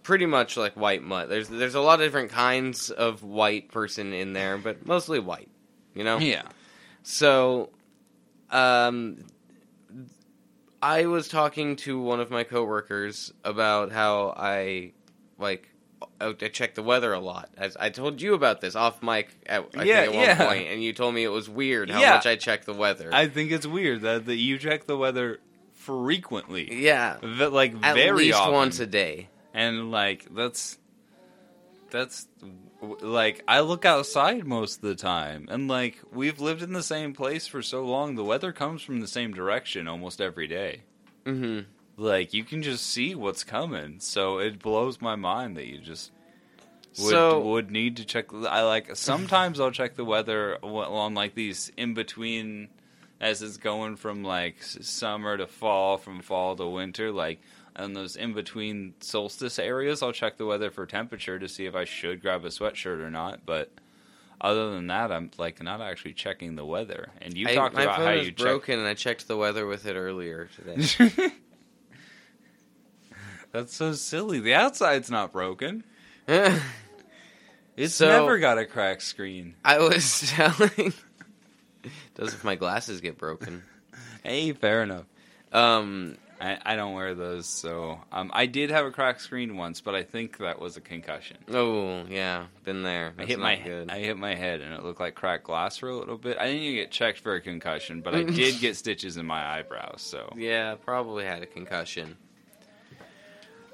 pretty 0.04 0.26
much 0.26 0.58
like 0.58 0.74
white 0.76 1.02
mutt. 1.04 1.30
There's 1.30 1.48
there's 1.50 1.76
a 1.76 1.82
lot 1.82 2.00
of 2.00 2.06
different 2.06 2.32
kinds 2.32 2.90
of 2.90 3.24
white 3.24 3.72
person 3.72 4.14
in 4.14 4.34
there, 4.34 4.58
but 4.58 4.86
mostly 4.86 5.20
white. 5.20 5.50
You 5.96 6.04
know. 6.04 6.18
Yeah. 6.20 6.44
So, 7.04 7.70
um, 8.50 9.18
I 10.82 11.06
was 11.06 11.28
talking 11.28 11.76
to 11.78 12.00
one 12.00 12.20
of 12.20 12.30
my 12.32 12.44
coworkers 12.44 13.34
about 13.44 13.92
how 13.92 14.34
I 14.36 14.94
like 15.38 15.70
I 16.22 16.28
I 16.42 16.48
check 16.50 16.76
the 16.76 16.84
weather 16.84 17.14
a 17.14 17.20
lot. 17.20 17.50
As 17.58 17.76
I 17.80 17.90
told 17.90 18.22
you 18.22 18.34
about 18.34 18.62
this 18.62 18.76
off 18.76 19.02
mic 19.04 19.30
at, 19.46 19.66
I 19.76 19.84
Yeah, 19.84 20.02
think 20.02 20.08
at 20.08 20.14
one 20.14 20.24
yeah. 20.26 20.46
point, 20.46 20.68
and 20.70 20.84
you 20.84 20.94
told 20.94 21.14
me 21.16 21.24
it 21.24 21.30
was 21.30 21.50
weird 21.50 21.90
how 21.92 22.00
Yeah. 22.02 22.12
much 22.12 22.26
I 22.26 22.36
check 22.36 22.66
the 22.66 22.74
weather. 22.74 23.10
I 23.14 23.28
think 23.28 23.52
it's 23.52 23.66
weird 23.68 24.02
that, 24.02 24.26
that 24.26 24.36
you 24.36 24.58
check 24.58 24.86
the 24.86 24.98
weather 24.98 25.40
frequently. 25.74 26.82
yeah, 26.84 27.18
like 27.22 27.74
at 27.84 27.94
very 27.96 28.26
least 28.28 28.38
often. 28.40 28.54
once 28.54 28.80
a 28.80 28.86
day. 28.88 29.30
and 29.54 29.92
like 29.92 30.26
that's 30.34 30.78
that's 31.92 32.28
like 32.82 33.44
I 33.48 33.60
look 33.60 33.86
outside 33.86 34.46
most 34.46 34.78
of 34.78 34.82
the 34.82 34.96
time, 34.96 35.48
and 35.52 35.68
like 35.68 36.00
we've 36.12 36.40
lived 36.40 36.62
in 36.64 36.74
the 36.74 36.82
same 36.84 37.14
place 37.14 37.46
for 37.48 37.62
so 37.62 37.86
long, 37.86 38.16
the 38.16 38.24
weather 38.24 38.52
comes 38.52 38.82
from 38.82 39.00
the 39.00 39.08
same 39.08 39.34
direction 39.34 39.88
almost 39.88 40.20
every 40.20 40.48
day. 40.48 40.82
hmm 41.26 41.60
Like 41.96 42.34
you 42.34 42.44
can 42.44 42.62
just 42.64 42.86
see 42.90 43.14
what's 43.16 43.44
coming, 43.44 44.00
so 44.00 44.40
it 44.40 44.60
blows 44.60 45.00
my 45.02 45.16
mind 45.16 45.58
that 45.58 45.68
you 45.68 45.80
just 45.80 46.12
would 47.00 47.10
So- 47.12 47.40
would 47.42 47.70
need 47.72 47.98
to 47.98 48.06
check. 48.06 48.34
I 48.34 48.64
like 48.64 48.96
sometimes 48.96 49.60
I'll 49.60 49.72
check 49.72 49.96
the 49.96 50.06
weather 50.06 50.58
on 50.64 51.14
like 51.14 51.36
these 51.36 51.72
in 51.78 51.94
between 51.94 52.70
as 53.22 53.42
it's 53.42 53.58
going 53.58 53.96
from 53.96 54.24
like 54.24 54.62
summer 54.64 55.38
to 55.38 55.48
fall, 55.48 55.98
from 55.98 56.22
fall 56.22 56.56
to 56.56 56.68
winter, 56.68 57.12
like. 57.12 57.40
And 57.76 57.96
those 57.96 58.16
in 58.16 58.34
between 58.34 58.94
solstice 59.00 59.58
areas, 59.58 60.04
I'll 60.04 60.12
check 60.12 60.38
the 60.38 60.46
weather 60.46 60.70
for 60.70 60.86
temperature 60.86 61.40
to 61.40 61.50
see 61.50 61.66
if 61.66 61.74
I 61.74 61.86
should 61.86 62.22
grab 62.22 62.46
a 62.46 62.50
sweatshirt 62.50 63.00
or 63.02 63.10
not. 63.10 63.48
But 63.48 63.72
other 64.40 64.70
than 64.70 64.86
that, 64.88 65.12
I'm 65.12 65.32
like 65.40 65.60
not 65.64 65.82
actually 65.82 66.14
checking 66.14 66.56
the 66.56 66.66
weather. 66.66 67.10
And 67.20 67.36
you 67.36 67.48
I- 67.48 67.56
talked 67.56 67.74
about 67.74 67.96
how 67.98 68.12
you 68.12 68.32
broken, 68.32 68.78
and 68.78 68.88
I 68.88 68.94
checked 68.94 69.28
the 69.28 69.38
weather 69.38 69.66
with 69.66 69.88
it 69.88 69.96
earlier 69.96 70.50
today. 70.56 71.32
That's 73.54 73.74
so 73.76 73.94
silly. 73.94 74.40
The 74.40 74.56
outside's 74.56 75.10
not 75.12 75.32
broken. 75.32 75.84
It's 76.28 77.96
So- 77.96 78.08
never 78.08 78.40
got 78.40 78.58
a 78.58 78.66
cracked 78.66 79.04
screen. 79.04 79.56
I 79.64 79.80
was 79.80 80.22
telling. 80.32 80.94
Does 82.16 82.34
if 82.34 82.44
my 82.44 82.56
glasses 82.56 83.02
get 83.02 83.18
broken? 83.18 83.64
Hey, 84.24 84.54
fair 84.54 84.84
enough. 84.84 85.06
Um, 85.52 86.18
I, 86.42 86.58
I 86.66 86.76
don't 86.76 86.94
wear 86.94 87.14
those, 87.14 87.46
so 87.46 88.00
um, 88.12 88.32
I 88.34 88.46
did 88.48 88.70
have 88.72 88.86
a 88.86 88.92
cracked 88.92 89.22
screen 89.22 89.56
once, 89.56 89.82
but 89.82 89.94
I 89.96 90.04
think 90.04 90.38
that 90.40 90.60
was 90.60 90.78
a 90.78 90.82
concussion. 90.82 91.38
oh 91.52 92.06
yeah, 92.10 92.46
been 92.64 92.84
there. 92.84 93.14
I 93.18 93.26
hit 93.26 93.38
my 93.40 93.56
good. 93.58 93.90
I 93.92 94.00
hit 94.00 94.18
my 94.18 94.34
head, 94.36 94.62
and 94.62 94.74
it 94.74 94.84
looked 94.84 95.00
like 95.00 95.14
cracked 95.16 95.44
glass 95.44 95.78
for 95.78 95.90
a 95.90 95.96
little 95.96 96.18
bit. 96.18 96.38
I 96.40 96.46
didn't 96.48 96.62
even 96.64 96.76
get 96.76 96.92
checked 96.92 97.20
for 97.20 97.36
a 97.36 97.42
concussion, 97.42 98.02
but 98.02 98.16
I 98.16 98.24
did 98.24 98.60
get 98.60 98.76
stitches 98.78 99.18
in 99.18 99.26
my 99.26 99.58
eyebrows. 99.60 100.02
So 100.02 100.34
Yeah, 100.36 100.76
probably 100.76 101.24
had 101.26 101.44
a 101.44 101.48
concussion. 101.48 102.18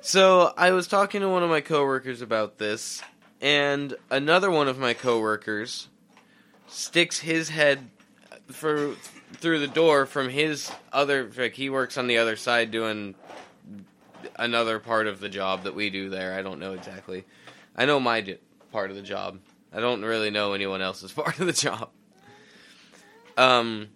So 0.01 0.53
I 0.55 0.71
was 0.71 0.87
talking 0.87 1.19
to 1.21 1.29
one 1.29 1.43
of 1.43 1.49
my 1.49 1.59
coworkers 1.59 2.21
about 2.21 2.57
this, 2.57 3.01
and 3.41 3.93
another 4.09 4.49
one 4.49 4.69
of 4.69 4.79
my 4.79 4.93
coworkers 4.93 5.89
sticks 6.67 7.19
his 7.19 7.49
head 7.49 7.89
for 8.47 8.95
through 9.33 9.59
the 9.59 9.67
door 9.67 10.05
from 10.05 10.29
his 10.29 10.71
other. 10.93 11.29
Like 11.37 11.53
he 11.53 11.69
works 11.69 11.97
on 11.97 12.07
the 12.07 12.17
other 12.17 12.37
side 12.37 12.71
doing 12.71 13.13
another 14.37 14.79
part 14.79 15.07
of 15.07 15.19
the 15.19 15.27
job 15.27 15.63
that 15.63 15.75
we 15.75 15.89
do 15.89 16.09
there. 16.09 16.33
I 16.33 16.43
don't 16.43 16.59
know 16.59 16.73
exactly. 16.73 17.25
I 17.75 17.85
know 17.85 17.99
my 17.99 18.37
part 18.71 18.91
of 18.91 18.95
the 18.95 19.01
job. 19.01 19.39
I 19.73 19.81
don't 19.81 20.01
really 20.01 20.31
know 20.31 20.53
anyone 20.53 20.81
else's 20.81 21.11
part 21.11 21.39
of 21.41 21.45
the 21.45 21.53
job. 21.53 21.89
Um, 23.35 23.89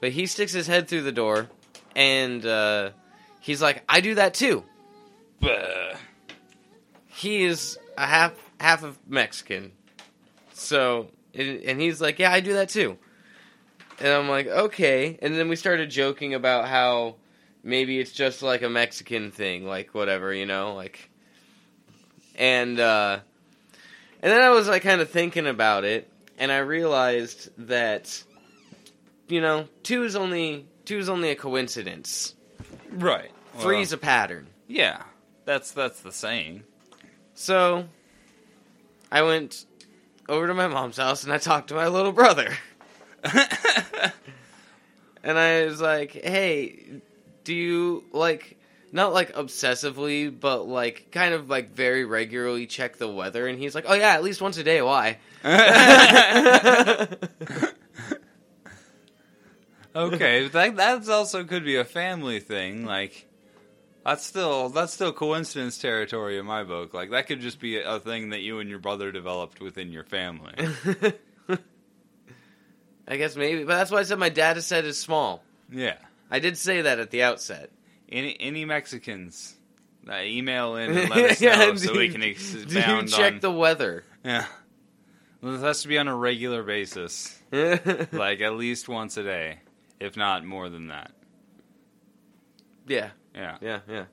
but 0.00 0.12
he 0.12 0.26
sticks 0.26 0.52
his 0.52 0.66
head 0.66 0.86
through 0.86 1.02
the 1.02 1.12
door, 1.12 1.48
and 1.94 2.44
uh, 2.44 2.90
he's 3.40 3.62
like, 3.62 3.84
"I 3.88 4.02
do 4.02 4.16
that 4.16 4.34
too." 4.34 4.62
Bah. 5.40 5.96
He 7.08 7.44
is 7.44 7.78
a 7.96 8.06
half 8.06 8.32
half 8.60 8.82
of 8.82 8.98
Mexican, 9.08 9.72
so 10.52 11.08
and 11.34 11.62
and 11.62 11.80
he's 11.80 12.00
like, 12.00 12.18
"Yeah, 12.18 12.32
I 12.32 12.40
do 12.40 12.54
that 12.54 12.68
too." 12.68 12.98
And 13.98 14.08
I'm 14.08 14.28
like, 14.28 14.46
"Okay." 14.46 15.18
And 15.22 15.34
then 15.34 15.48
we 15.48 15.56
started 15.56 15.90
joking 15.90 16.34
about 16.34 16.68
how 16.68 17.16
maybe 17.62 17.98
it's 17.98 18.12
just 18.12 18.42
like 18.42 18.62
a 18.62 18.68
Mexican 18.68 19.30
thing, 19.30 19.66
like 19.66 19.94
whatever, 19.94 20.32
you 20.32 20.46
know, 20.46 20.74
like. 20.74 21.10
And 22.36 22.78
uh, 22.78 23.20
and 24.22 24.32
then 24.32 24.42
I 24.42 24.50
was 24.50 24.68
like 24.68 24.82
kind 24.82 25.00
of 25.00 25.08
thinking 25.10 25.46
about 25.46 25.84
it, 25.84 26.10
and 26.38 26.52
I 26.52 26.58
realized 26.58 27.48
that, 27.68 28.22
you 29.28 29.40
know, 29.40 29.68
two 29.82 30.04
is 30.04 30.16
only 30.16 30.66
two 30.84 30.98
is 30.98 31.08
only 31.08 31.30
a 31.30 31.36
coincidence. 31.36 32.34
right. 32.90 33.30
Three's 33.58 33.92
a 33.92 33.98
pattern. 33.98 34.48
yeah. 34.68 35.02
That's 35.46 35.70
that's 35.70 36.00
the 36.00 36.12
saying. 36.12 36.64
So 37.32 37.86
I 39.10 39.22
went 39.22 39.64
over 40.28 40.46
to 40.46 40.52
my 40.52 40.68
mom's 40.68 40.98
house 40.98 41.24
and 41.24 41.32
I 41.32 41.38
talked 41.38 41.68
to 41.68 41.74
my 41.74 41.88
little 41.88 42.12
brother. 42.12 42.54
And 45.26 45.38
I 45.38 45.64
was 45.64 45.80
like, 45.80 46.12
"Hey, 46.12 47.00
do 47.42 47.52
you 47.52 48.04
like 48.12 48.56
not 48.92 49.12
like 49.12 49.34
obsessively, 49.34 50.32
but 50.38 50.68
like 50.68 51.08
kind 51.10 51.34
of 51.34 51.50
like 51.50 51.74
very 51.74 52.04
regularly 52.04 52.66
check 52.66 52.98
the 52.98 53.08
weather?" 53.08 53.48
And 53.48 53.58
he's 53.58 53.74
like, 53.74 53.86
"Oh 53.88 53.94
yeah, 53.94 54.10
at 54.10 54.22
least 54.22 54.40
once 54.40 54.56
a 54.56 54.62
day. 54.62 54.80
Why?" 54.82 55.18
okay, 59.96 60.46
that 60.46 60.76
that's 60.76 61.08
also 61.08 61.42
could 61.42 61.64
be 61.64 61.74
a 61.74 61.84
family 61.84 62.38
thing. 62.38 62.84
Like 62.84 63.25
that's 64.06 64.24
still 64.24 64.68
that's 64.70 64.92
still 64.94 65.12
coincidence 65.12 65.78
territory 65.78 66.38
in 66.38 66.46
my 66.46 66.62
book. 66.64 66.94
Like 66.94 67.10
that 67.10 67.26
could 67.26 67.40
just 67.40 67.60
be 67.60 67.80
a 67.80 67.98
thing 68.00 68.30
that 68.30 68.40
you 68.40 68.60
and 68.60 68.70
your 68.70 68.78
brother 68.78 69.12
developed 69.12 69.60
within 69.60 69.92
your 69.92 70.04
family. 70.04 70.54
I 73.08 73.16
guess 73.16 73.36
maybe, 73.36 73.64
but 73.64 73.76
that's 73.76 73.90
why 73.90 73.98
I 73.98 74.02
said 74.02 74.18
my 74.18 74.28
dad 74.30 74.56
has 74.56 74.66
said 74.66 74.84
is 74.84 74.98
small. 74.98 75.42
yeah. 75.70 75.96
I 76.28 76.40
did 76.40 76.58
say 76.58 76.82
that 76.82 76.98
at 76.98 77.12
the 77.12 77.22
outset. 77.22 77.70
Any 78.08 78.36
any 78.40 78.64
Mexicans, 78.64 79.54
uh, 80.10 80.22
email 80.22 80.74
in 80.74 80.90
and 80.96 81.10
let 81.10 81.30
us 81.30 81.40
know 81.40 81.48
Yeah, 81.50 81.74
so 81.76 81.92
do 81.92 81.98
we 82.00 82.08
can 82.08 82.20
Do 82.20 82.26
you 82.28 83.06
check 83.06 83.34
on. 83.34 83.40
the 83.40 83.52
weather? 83.52 84.02
yeah, 84.24 84.46
well, 85.40 85.52
this 85.52 85.62
has 85.62 85.82
to 85.82 85.88
be 85.88 85.98
on 85.98 86.08
a 86.08 86.16
regular 86.16 86.64
basis, 86.64 87.40
like 87.52 88.40
at 88.40 88.54
least 88.54 88.88
once 88.88 89.16
a 89.16 89.22
day, 89.22 89.60
if 90.00 90.16
not 90.16 90.44
more 90.44 90.68
than 90.68 90.88
that. 90.88 91.12
yeah, 92.88 93.10
Yeah, 93.36 93.58
yeah, 93.60 93.80
yeah. 93.86 94.04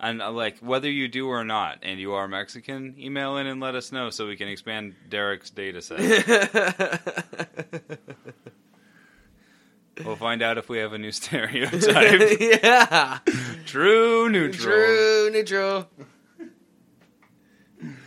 and 0.00 0.22
uh, 0.22 0.32
like 0.32 0.58
whether 0.60 0.90
you 0.90 1.08
do 1.08 1.28
or 1.28 1.44
not, 1.44 1.80
and 1.82 2.00
you 2.00 2.14
are 2.14 2.26
Mexican, 2.26 2.94
email 2.98 3.36
in 3.36 3.46
and 3.46 3.60
let 3.60 3.74
us 3.74 3.92
know 3.92 4.08
so 4.10 4.26
we 4.26 4.36
can 4.36 4.48
expand 4.48 4.94
Derek's 5.10 5.50
data 5.50 5.82
set. 5.82 6.00
we'll 10.04 10.16
find 10.16 10.40
out 10.42 10.56
if 10.58 10.68
we 10.70 10.78
have 10.78 10.94
a 10.94 10.98
new 10.98 11.12
stereotype. 11.20 12.40
yeah. 12.40 13.18
True, 13.66 14.28
neutral. 14.30 14.74
True, 14.74 15.30
neutral. 15.30 15.88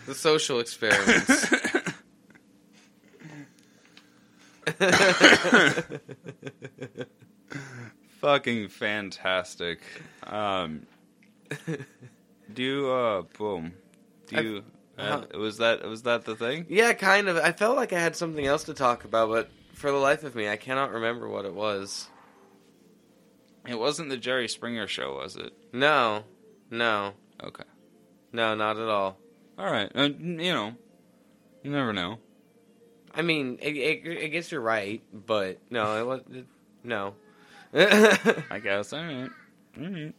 The 0.07 0.15
social 0.15 0.59
experiments. 0.59 1.53
Fucking 8.21 8.69
fantastic. 8.69 9.79
Um, 10.23 10.85
do 12.53 12.63
you, 12.63 12.89
uh, 12.91 13.21
boom. 13.37 13.73
Do 14.27 14.43
you, 14.43 14.63
uh, 14.97 15.21
was 15.37 15.57
that 15.57 15.85
was 15.87 16.03
that 16.03 16.25
the 16.25 16.35
thing? 16.35 16.65
yeah, 16.69 16.93
kind 16.93 17.27
of. 17.29 17.37
I 17.37 17.51
felt 17.51 17.75
like 17.77 17.93
I 17.93 17.99
had 17.99 18.15
something 18.15 18.45
else 18.45 18.63
to 18.65 18.73
talk 18.73 19.05
about, 19.05 19.29
but 19.29 19.49
for 19.73 19.91
the 19.91 19.97
life 19.97 20.23
of 20.23 20.33
me, 20.35 20.49
I 20.49 20.57
cannot 20.57 20.91
remember 20.91 21.29
what 21.29 21.45
it 21.45 21.53
was. 21.53 22.09
It 23.67 23.77
wasn't 23.77 24.09
the 24.09 24.17
Jerry 24.17 24.47
Springer 24.47 24.87
show, 24.87 25.15
was 25.15 25.35
it? 25.35 25.53
No, 25.73 26.23
no, 26.71 27.13
Okay. 27.43 27.65
no, 28.31 28.55
not 28.55 28.77
at 28.77 28.87
all. 28.87 29.17
All 29.59 29.69
right. 29.71 29.91
Uh, 29.93 30.03
you 30.03 30.53
know, 30.53 30.73
you 31.63 31.71
never 31.71 31.91
know. 31.93 32.17
I 33.13 33.21
mean, 33.23 33.59
I, 33.61 33.67
I, 33.67 34.23
I 34.23 34.27
guess 34.27 34.51
you're 34.51 34.61
right, 34.61 35.01
but 35.13 35.59
no, 35.69 35.97
it 35.99 36.05
was 36.05 36.21
it, 36.33 36.45
no. 36.83 37.13
I 38.51 38.59
guess. 38.59 38.93
All 38.93 39.03
right. 39.03 39.29
All 39.79 39.87
right. 39.87 40.15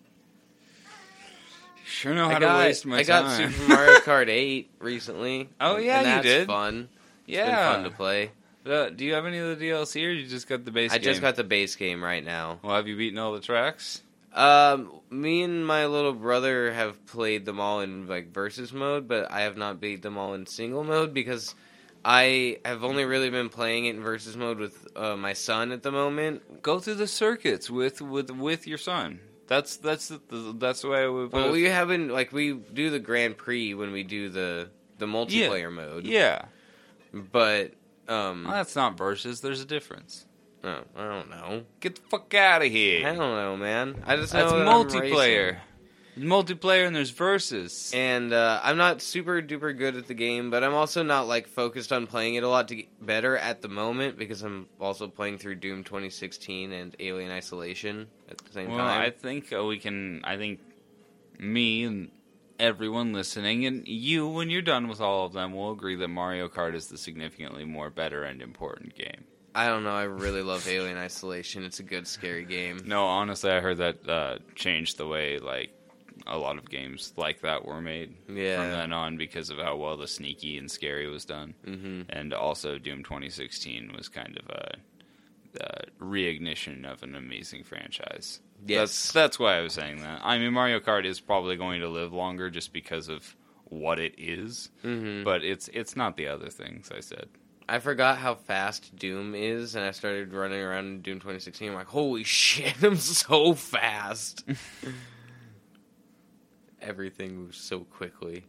Sure 1.85 2.15
know 2.15 2.29
how 2.29 2.37
I 2.37 2.39
to 2.39 2.41
got, 2.41 2.59
waste 2.59 2.87
my 2.87 3.03
time. 3.03 3.25
I 3.25 3.29
got 3.29 3.39
time. 3.39 3.53
Super 3.53 3.69
Mario 3.69 3.99
Kart 4.01 4.29
8 4.29 4.71
recently. 4.79 5.49
Oh, 5.61 5.77
and- 5.77 5.85
yeah, 5.85 6.01
and 6.01 6.25
you 6.25 6.31
did. 6.31 6.47
fun. 6.47 6.89
It's 7.27 7.37
yeah. 7.37 7.73
fun 7.73 7.85
to 7.85 7.91
play. 7.91 8.31
Uh, 8.67 8.91
do 8.91 9.05
you 9.05 9.15
have 9.15 9.25
any 9.25 9.39
of 9.39 9.59
the 9.59 9.65
DLC, 9.65 10.07
or 10.07 10.11
you 10.11 10.27
just 10.27 10.47
got 10.49 10.65
the 10.65 10.71
base? 10.71 10.93
I 10.93 10.99
just 10.99 11.21
game? 11.21 11.23
got 11.23 11.37
the 11.37 11.45
base 11.45 11.75
game 11.77 12.05
right 12.05 12.23
now. 12.25 12.59
Well, 12.63 12.77
have 12.77 12.87
you 12.87 12.97
beaten 12.97 13.19
all 13.19 13.33
the 13.33 13.41
tracks? 13.41 14.03
Um, 14.35 14.93
me 15.11 15.43
and 15.43 15.67
my 15.67 15.87
little 15.87 16.13
brother 16.13 16.71
have 16.73 17.05
played 17.07 17.47
them 17.47 17.59
all 17.59 17.81
in 17.81 18.07
like 18.07 18.33
versus 18.33 18.73
mode, 18.73 19.09
but 19.09 19.33
I 19.33 19.43
have 19.43 19.57
not 19.57 19.81
beat 19.81 20.03
them 20.03 20.19
all 20.19 20.35
in 20.35 20.47
single 20.47 20.85
mode 20.85 21.15
because 21.15 21.55
I 22.05 22.59
have 22.65 22.85
only 22.85 23.05
really 23.05 23.31
been 23.31 23.49
playing 23.49 23.87
it 23.87 23.97
in 23.97 24.03
versus 24.03 24.37
mode 24.37 24.59
with 24.59 24.87
uh, 24.97 25.17
my 25.17 25.33
son 25.33 25.73
at 25.73 25.83
the 25.83 25.93
moment. 25.93 26.63
Go 26.63 26.79
through 26.79 26.95
the 26.95 27.07
circuits 27.07 27.69
with 27.71 28.01
with 28.01 28.31
with 28.31 28.67
your 28.67 28.79
son. 28.79 29.21
That's 29.47 29.77
that's 29.77 30.09
the, 30.09 30.21
that's 30.59 30.83
the 30.83 30.89
way 30.89 31.05
I 31.05 31.09
would. 31.09 31.33
Well, 31.33 31.51
we 31.51 31.65
haven't 31.65 32.09
like 32.09 32.33
we 32.33 32.53
do 32.53 32.91
the 32.91 32.99
Grand 32.99 33.37
Prix 33.37 33.75
when 33.75 33.93
we 33.93 34.03
do 34.03 34.29
the 34.29 34.69
the 34.99 35.07
multiplayer 35.07 35.73
mode, 35.73 36.07
yeah, 36.07 36.47
but 37.13 37.73
um, 38.09 38.45
well, 38.45 38.55
that's 38.55 38.77
not 38.77 38.97
versus. 38.97 39.41
There's 39.41 39.61
a 39.61 39.67
difference. 39.67 40.27
oh, 40.65 40.83
I 40.97 41.05
don't 41.05 41.31
know. 41.31 41.65
Get 41.81 41.97
the 41.97 42.03
fuck 42.11 42.35
out 42.35 42.63
of 42.63 42.71
here. 42.71 43.07
I 43.07 43.15
don't 43.15 43.19
know, 43.37 43.57
man. 43.57 44.03
I 44.07 44.17
just 44.17 44.33
That's 44.33 44.53
know 44.53 44.59
that 44.59 44.69
I'm 44.69 44.87
multiplayer. 44.87 45.59
Multiplayer 46.21 46.87
and 46.87 46.95
there's 46.95 47.11
versus. 47.11 47.93
And 47.95 48.33
uh, 48.33 48.61
I'm 48.63 48.77
not 48.77 49.03
super 49.03 49.43
duper 49.43 49.77
good 49.77 49.97
at 49.97 50.07
the 50.07 50.15
game, 50.15 50.51
but 50.51 50.63
I'm 50.65 50.75
also 50.75 51.03
not 51.03 51.27
like 51.27 51.49
focused 51.49 51.93
on 51.93 52.07
playing 52.07 52.35
it 52.35 52.43
a 52.43 52.49
lot 52.49 52.69
to 52.69 52.77
get 52.77 53.05
better 53.05 53.37
at 53.37 53.63
the 53.63 53.69
moment 53.69 54.19
because 54.19 54.43
I'm 54.43 54.69
also 54.81 55.09
playing 55.09 55.39
through 55.39 55.57
Doom 55.57 55.85
2016 55.85 56.73
and 56.73 56.97
Alien 57.01 57.31
Isolation 57.31 58.07
at 58.31 58.39
the 58.39 58.53
same 58.53 58.71
well, 58.71 58.79
time. 58.79 59.03
I 59.03 59.11
think 59.11 59.53
uh, 59.53 59.65
we 59.65 59.79
can. 59.79 60.23
I 60.25 60.37
think 60.37 60.61
me 61.39 61.85
and 61.85 62.11
everyone 62.59 63.13
listening, 63.13 63.67
and 63.67 63.87
you, 63.87 64.29
when 64.29 64.51
you're 64.51 64.63
done 64.63 64.89
with 64.89 65.01
all 65.01 65.27
of 65.27 65.33
them, 65.33 65.55
will 65.55 65.73
agree 65.73 65.97
that 65.97 66.09
Mario 66.09 66.49
Kart 66.49 66.75
is 66.75 66.89
the 66.89 66.99
significantly 66.99 67.65
more 67.65 67.91
better 67.91 68.25
and 68.25 68.43
important 68.43 68.95
game. 68.95 69.25
I 69.55 69.67
don't 69.67 69.83
know. 69.83 69.95
I 69.95 70.05
really 70.05 70.43
love 70.43 70.69
Alien 70.69 70.99
Isolation. 70.99 71.65
It's 71.65 71.81
a 71.81 71.83
good 71.83 72.07
scary 72.07 72.45
game. 72.45 72.83
No, 72.87 73.07
honestly, 73.07 73.51
I 73.51 73.61
heard 73.61 73.79
that 73.79 74.09
uh, 74.09 74.39
changed 74.55 74.99
the 74.99 75.07
way 75.07 75.39
like 75.39 75.71
a 76.29 76.37
lot 76.39 76.59
of 76.59 76.69
games 76.71 77.13
like 77.17 77.41
that 77.41 77.65
were 77.65 77.81
made 77.81 78.15
Yeah. 78.29 78.57
from 78.63 78.71
then 78.71 78.93
on 78.93 79.17
because 79.17 79.51
of 79.51 79.59
how 79.59 79.77
well 79.77 79.97
the 79.97 80.07
sneaky 80.07 80.59
and 80.59 80.71
scary 80.71 81.09
was 81.09 81.25
done, 81.25 81.55
hmm 81.65 82.03
and 82.09 82.33
also 82.35 82.79
Doom 82.79 83.03
2016 83.05 83.93
was 83.97 84.09
kind 84.09 84.39
of 84.39 84.49
a, 84.51 84.77
a 85.61 85.85
reignition 86.01 86.85
of 86.85 87.03
an 87.03 87.15
amazing 87.15 87.65
franchise. 87.65 88.41
Yes. 88.67 88.81
That's 88.91 89.13
that's 89.13 89.39
why 89.39 89.57
I 89.59 89.61
was 89.63 89.73
saying 89.73 90.03
that. 90.03 90.21
I 90.23 90.39
mean, 90.39 90.53
Mario 90.53 90.81
Kart 90.81 91.05
is 91.05 91.21
probably 91.21 91.57
going 91.57 91.81
to 91.81 91.89
live 91.89 92.13
longer 92.13 92.51
just 92.51 92.73
because 92.73 93.09
of 93.09 93.37
what 93.65 93.99
it 93.99 94.15
is, 94.19 94.71
hmm 94.83 95.23
but 95.25 95.45
it's 95.45 95.69
it's 95.69 95.95
not 95.97 96.17
the 96.17 96.27
other 96.29 96.51
things 96.51 96.91
I 96.95 97.01
said. 97.01 97.29
I 97.71 97.81
forgot 97.81 98.17
how 98.17 98.35
fast 98.35 98.97
Doom 98.97 99.35
is, 99.35 99.75
and 99.75 99.85
I 99.85 99.91
started 99.91 100.33
running 100.33 100.59
around 100.61 100.87
in 100.87 101.01
Doom 101.03 101.19
2016. 101.19 101.69
I'm 101.69 101.75
like, 101.75 101.87
holy 101.87 102.25
shit, 102.41 102.83
I'm 102.83 102.97
so 102.97 103.53
fast. 103.55 104.45
Everything 106.89 107.37
moves 107.37 107.59
so 107.59 107.81
quickly. 107.81 108.47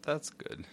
That's 0.00 0.30
good. 0.30 0.64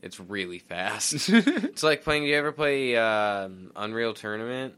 It's 0.00 0.18
really 0.18 0.60
fast. 0.60 1.28
it's 1.28 1.82
like 1.82 2.04
playing. 2.04 2.22
Do 2.22 2.30
you 2.30 2.36
ever 2.36 2.52
play 2.52 2.96
um, 2.96 3.70
Unreal 3.76 4.14
Tournament? 4.14 4.74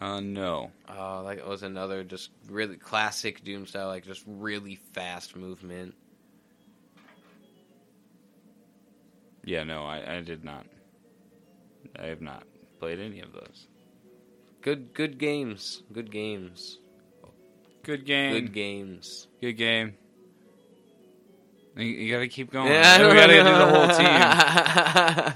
uh, 0.00 0.20
no. 0.20 0.70
Oh, 0.88 1.20
like 1.22 1.36
it 1.36 1.46
was 1.46 1.62
another 1.62 2.02
just 2.02 2.30
really 2.48 2.76
classic 2.78 3.44
Doom 3.44 3.66
style, 3.66 3.88
like 3.88 4.06
just 4.06 4.24
really 4.26 4.76
fast 4.94 5.36
movement. 5.36 5.94
Yeah, 9.44 9.64
no, 9.64 9.84
I, 9.84 10.16
I 10.16 10.20
did 10.22 10.44
not. 10.44 10.64
I 11.98 12.06
have 12.06 12.22
not 12.22 12.44
played 12.80 13.00
any 13.00 13.20
of 13.20 13.34
those. 13.34 13.66
Good, 14.62 14.94
good 14.94 15.18
games. 15.18 15.82
Good 15.92 16.10
games. 16.10 16.78
Good 17.82 18.06
game. 18.06 18.32
Good 18.32 18.52
games. 18.54 19.27
Good 19.40 19.52
game. 19.54 19.94
You, 21.76 21.84
you 21.84 22.12
gotta 22.12 22.28
keep 22.28 22.50
going. 22.50 22.72
Yeah, 22.72 23.06
we 23.06 23.14
gotta 23.14 23.32
do 23.34 23.44
the 23.44 23.66
whole 23.66 23.88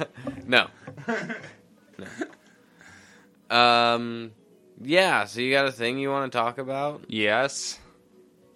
team. 0.36 0.48
no. 0.48 0.66
no. 3.50 3.56
Um. 3.56 4.32
Yeah. 4.80 5.24
So 5.26 5.40
you 5.40 5.52
got 5.52 5.66
a 5.66 5.72
thing 5.72 5.98
you 5.98 6.10
want 6.10 6.32
to 6.32 6.36
talk 6.36 6.58
about? 6.58 7.04
Yes. 7.08 7.78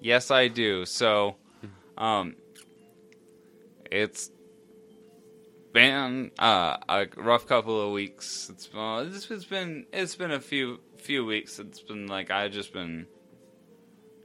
Yes, 0.00 0.30
I 0.30 0.48
do. 0.48 0.84
So, 0.84 1.36
um, 1.96 2.34
it's 3.90 4.30
been 5.72 6.30
uh, 6.38 6.78
a 6.88 7.06
rough 7.16 7.46
couple 7.46 7.80
of 7.80 7.92
weeks. 7.92 8.50
It's 8.50 8.68
uh, 8.74 9.04
has 9.04 9.44
been 9.44 9.86
it's 9.92 10.16
been 10.16 10.32
a 10.32 10.40
few 10.40 10.80
few 10.96 11.24
weeks. 11.24 11.58
It's 11.58 11.80
been 11.80 12.06
like 12.06 12.30
I 12.30 12.48
just 12.48 12.72
been 12.72 13.06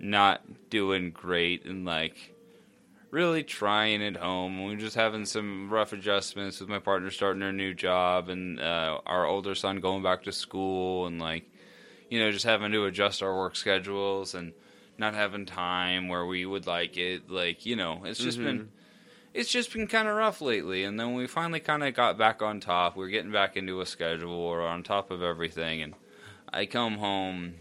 not 0.01 0.41
doing 0.69 1.11
great 1.11 1.63
and 1.65 1.85
like 1.85 2.33
really 3.11 3.43
trying 3.43 4.01
at 4.03 4.15
home. 4.17 4.63
We're 4.63 4.75
just 4.77 4.95
having 4.95 5.25
some 5.25 5.69
rough 5.69 5.93
adjustments 5.93 6.59
with 6.59 6.69
my 6.69 6.79
partner 6.79 7.11
starting 7.11 7.41
her 7.41 7.51
new 7.51 7.73
job 7.73 8.29
and 8.29 8.59
uh, 8.59 8.99
our 9.05 9.25
older 9.25 9.53
son 9.55 9.79
going 9.79 10.01
back 10.01 10.23
to 10.23 10.31
school 10.31 11.05
and 11.07 11.19
like 11.19 11.43
you 12.09 12.19
know 12.19 12.31
just 12.31 12.45
having 12.45 12.71
to 12.71 12.85
adjust 12.85 13.21
our 13.21 13.37
work 13.37 13.55
schedules 13.55 14.33
and 14.33 14.53
not 14.97 15.13
having 15.13 15.45
time 15.45 16.07
where 16.07 16.25
we 16.25 16.45
would 16.45 16.67
like 16.67 16.97
it. 16.97 17.29
Like 17.29 17.65
you 17.65 17.75
know, 17.75 18.01
it's 18.05 18.19
just 18.19 18.39
Mhm. 18.39 18.43
been 18.43 18.71
it's 19.33 19.49
just 19.49 19.71
been 19.71 19.87
kind 19.87 20.07
of 20.09 20.15
rough 20.15 20.41
lately. 20.41 20.83
And 20.83 20.99
then 20.99 21.13
we 21.13 21.25
finally 21.27 21.61
kind 21.61 21.83
of 21.83 21.93
got 21.93 22.17
back 22.17 22.41
on 22.41 22.59
top. 22.59 22.97
We're 22.97 23.07
getting 23.07 23.31
back 23.31 23.55
into 23.55 23.79
a 23.79 23.85
schedule. 23.85 24.49
We're 24.49 24.65
on 24.65 24.83
top 24.83 25.09
of 25.09 25.21
everything. 25.23 25.81
And 25.81 25.93
I 26.51 26.65
come 26.65 26.97
home, 26.97 27.53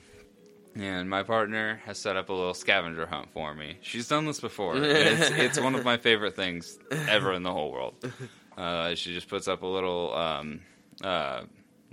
and 0.74 1.08
my 1.08 1.22
partner 1.22 1.80
has 1.84 1.98
set 1.98 2.16
up 2.16 2.28
a 2.28 2.32
little 2.32 2.54
scavenger 2.54 3.06
hunt 3.06 3.28
for 3.32 3.54
me. 3.54 3.78
She's 3.80 4.08
done 4.08 4.26
this 4.26 4.40
before. 4.40 4.76
it's, 4.78 5.30
it's 5.30 5.60
one 5.60 5.74
of 5.74 5.84
my 5.84 5.96
favorite 5.96 6.36
things 6.36 6.78
ever 6.90 7.32
in 7.32 7.42
the 7.42 7.52
whole 7.52 7.72
world. 7.72 7.94
Uh, 8.58 8.94
she 8.94 9.14
just 9.14 9.26
puts 9.28 9.48
up 9.48 9.62
a 9.62 9.66
little, 9.66 10.14
um, 10.14 10.60
uh, 11.02 11.42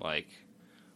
like, 0.02 0.28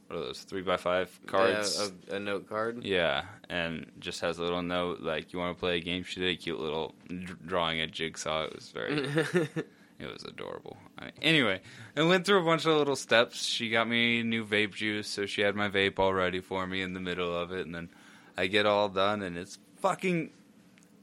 what 0.07 0.17
are 0.17 0.23
those, 0.23 0.39
three 0.41 0.63
by 0.63 0.75
five 0.75 1.17
cards? 1.27 1.79
Yeah, 2.09 2.15
a, 2.15 2.17
a 2.17 2.19
note 2.19 2.49
card. 2.49 2.83
Yeah, 2.83 3.23
and 3.47 3.89
just 3.99 4.19
has 4.19 4.37
a 4.37 4.41
little 4.41 4.63
note 4.63 4.99
like 4.99 5.31
you 5.31 5.39
want 5.39 5.55
to 5.55 5.59
play 5.59 5.77
a 5.77 5.79
game. 5.79 6.03
She 6.03 6.19
did 6.19 6.29
a 6.29 6.35
cute 6.35 6.59
little 6.59 6.93
d- 7.07 7.25
drawing 7.45 7.79
a 7.79 7.87
jigsaw. 7.87 8.45
It 8.45 8.55
was 8.55 8.69
very, 8.71 9.07
it 10.01 10.11
was 10.11 10.23
adorable. 10.23 10.77
I- 10.99 11.11
Anyway, 11.21 11.61
I 11.95 12.01
went 12.03 12.25
through 12.25 12.41
a 12.41 12.45
bunch 12.45 12.65
of 12.65 12.77
little 12.77 12.95
steps. 12.95 13.43
She 13.45 13.69
got 13.69 13.87
me 13.87 14.23
new 14.23 14.45
vape 14.45 14.73
juice, 14.75 15.07
so 15.07 15.25
she 15.25 15.41
had 15.41 15.55
my 15.55 15.69
vape 15.69 15.99
all 15.99 16.13
ready 16.13 16.39
for 16.41 16.65
me 16.67 16.81
in 16.81 16.93
the 16.93 16.99
middle 16.99 17.35
of 17.35 17.51
it, 17.51 17.65
and 17.65 17.73
then 17.75 17.89
I 18.37 18.47
get 18.47 18.65
all 18.65 18.89
done, 18.89 19.21
and 19.21 19.37
it's 19.37 19.57
fucking 19.81 20.31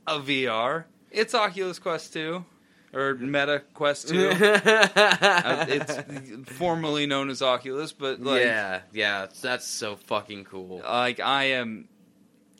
a 0.06 0.18
VR. 0.18 0.84
It's 1.10 1.34
Oculus 1.34 1.78
Quest 1.78 2.12
2 2.12 2.44
or 2.92 3.14
Meta 3.14 3.62
Quest 3.74 4.08
2. 4.08 4.30
Uh, 4.98 5.66
it's 5.68 6.50
formerly 6.52 7.06
known 7.06 7.30
as 7.30 7.40
Oculus, 7.42 7.92
but 7.92 8.20
like 8.20 8.42
yeah, 8.42 8.80
yeah, 8.92 9.26
that's 9.42 9.66
so 9.66 9.96
fucking 9.96 10.44
cool. 10.44 10.80
like 10.84 11.20
I 11.20 11.44
am 11.44 11.88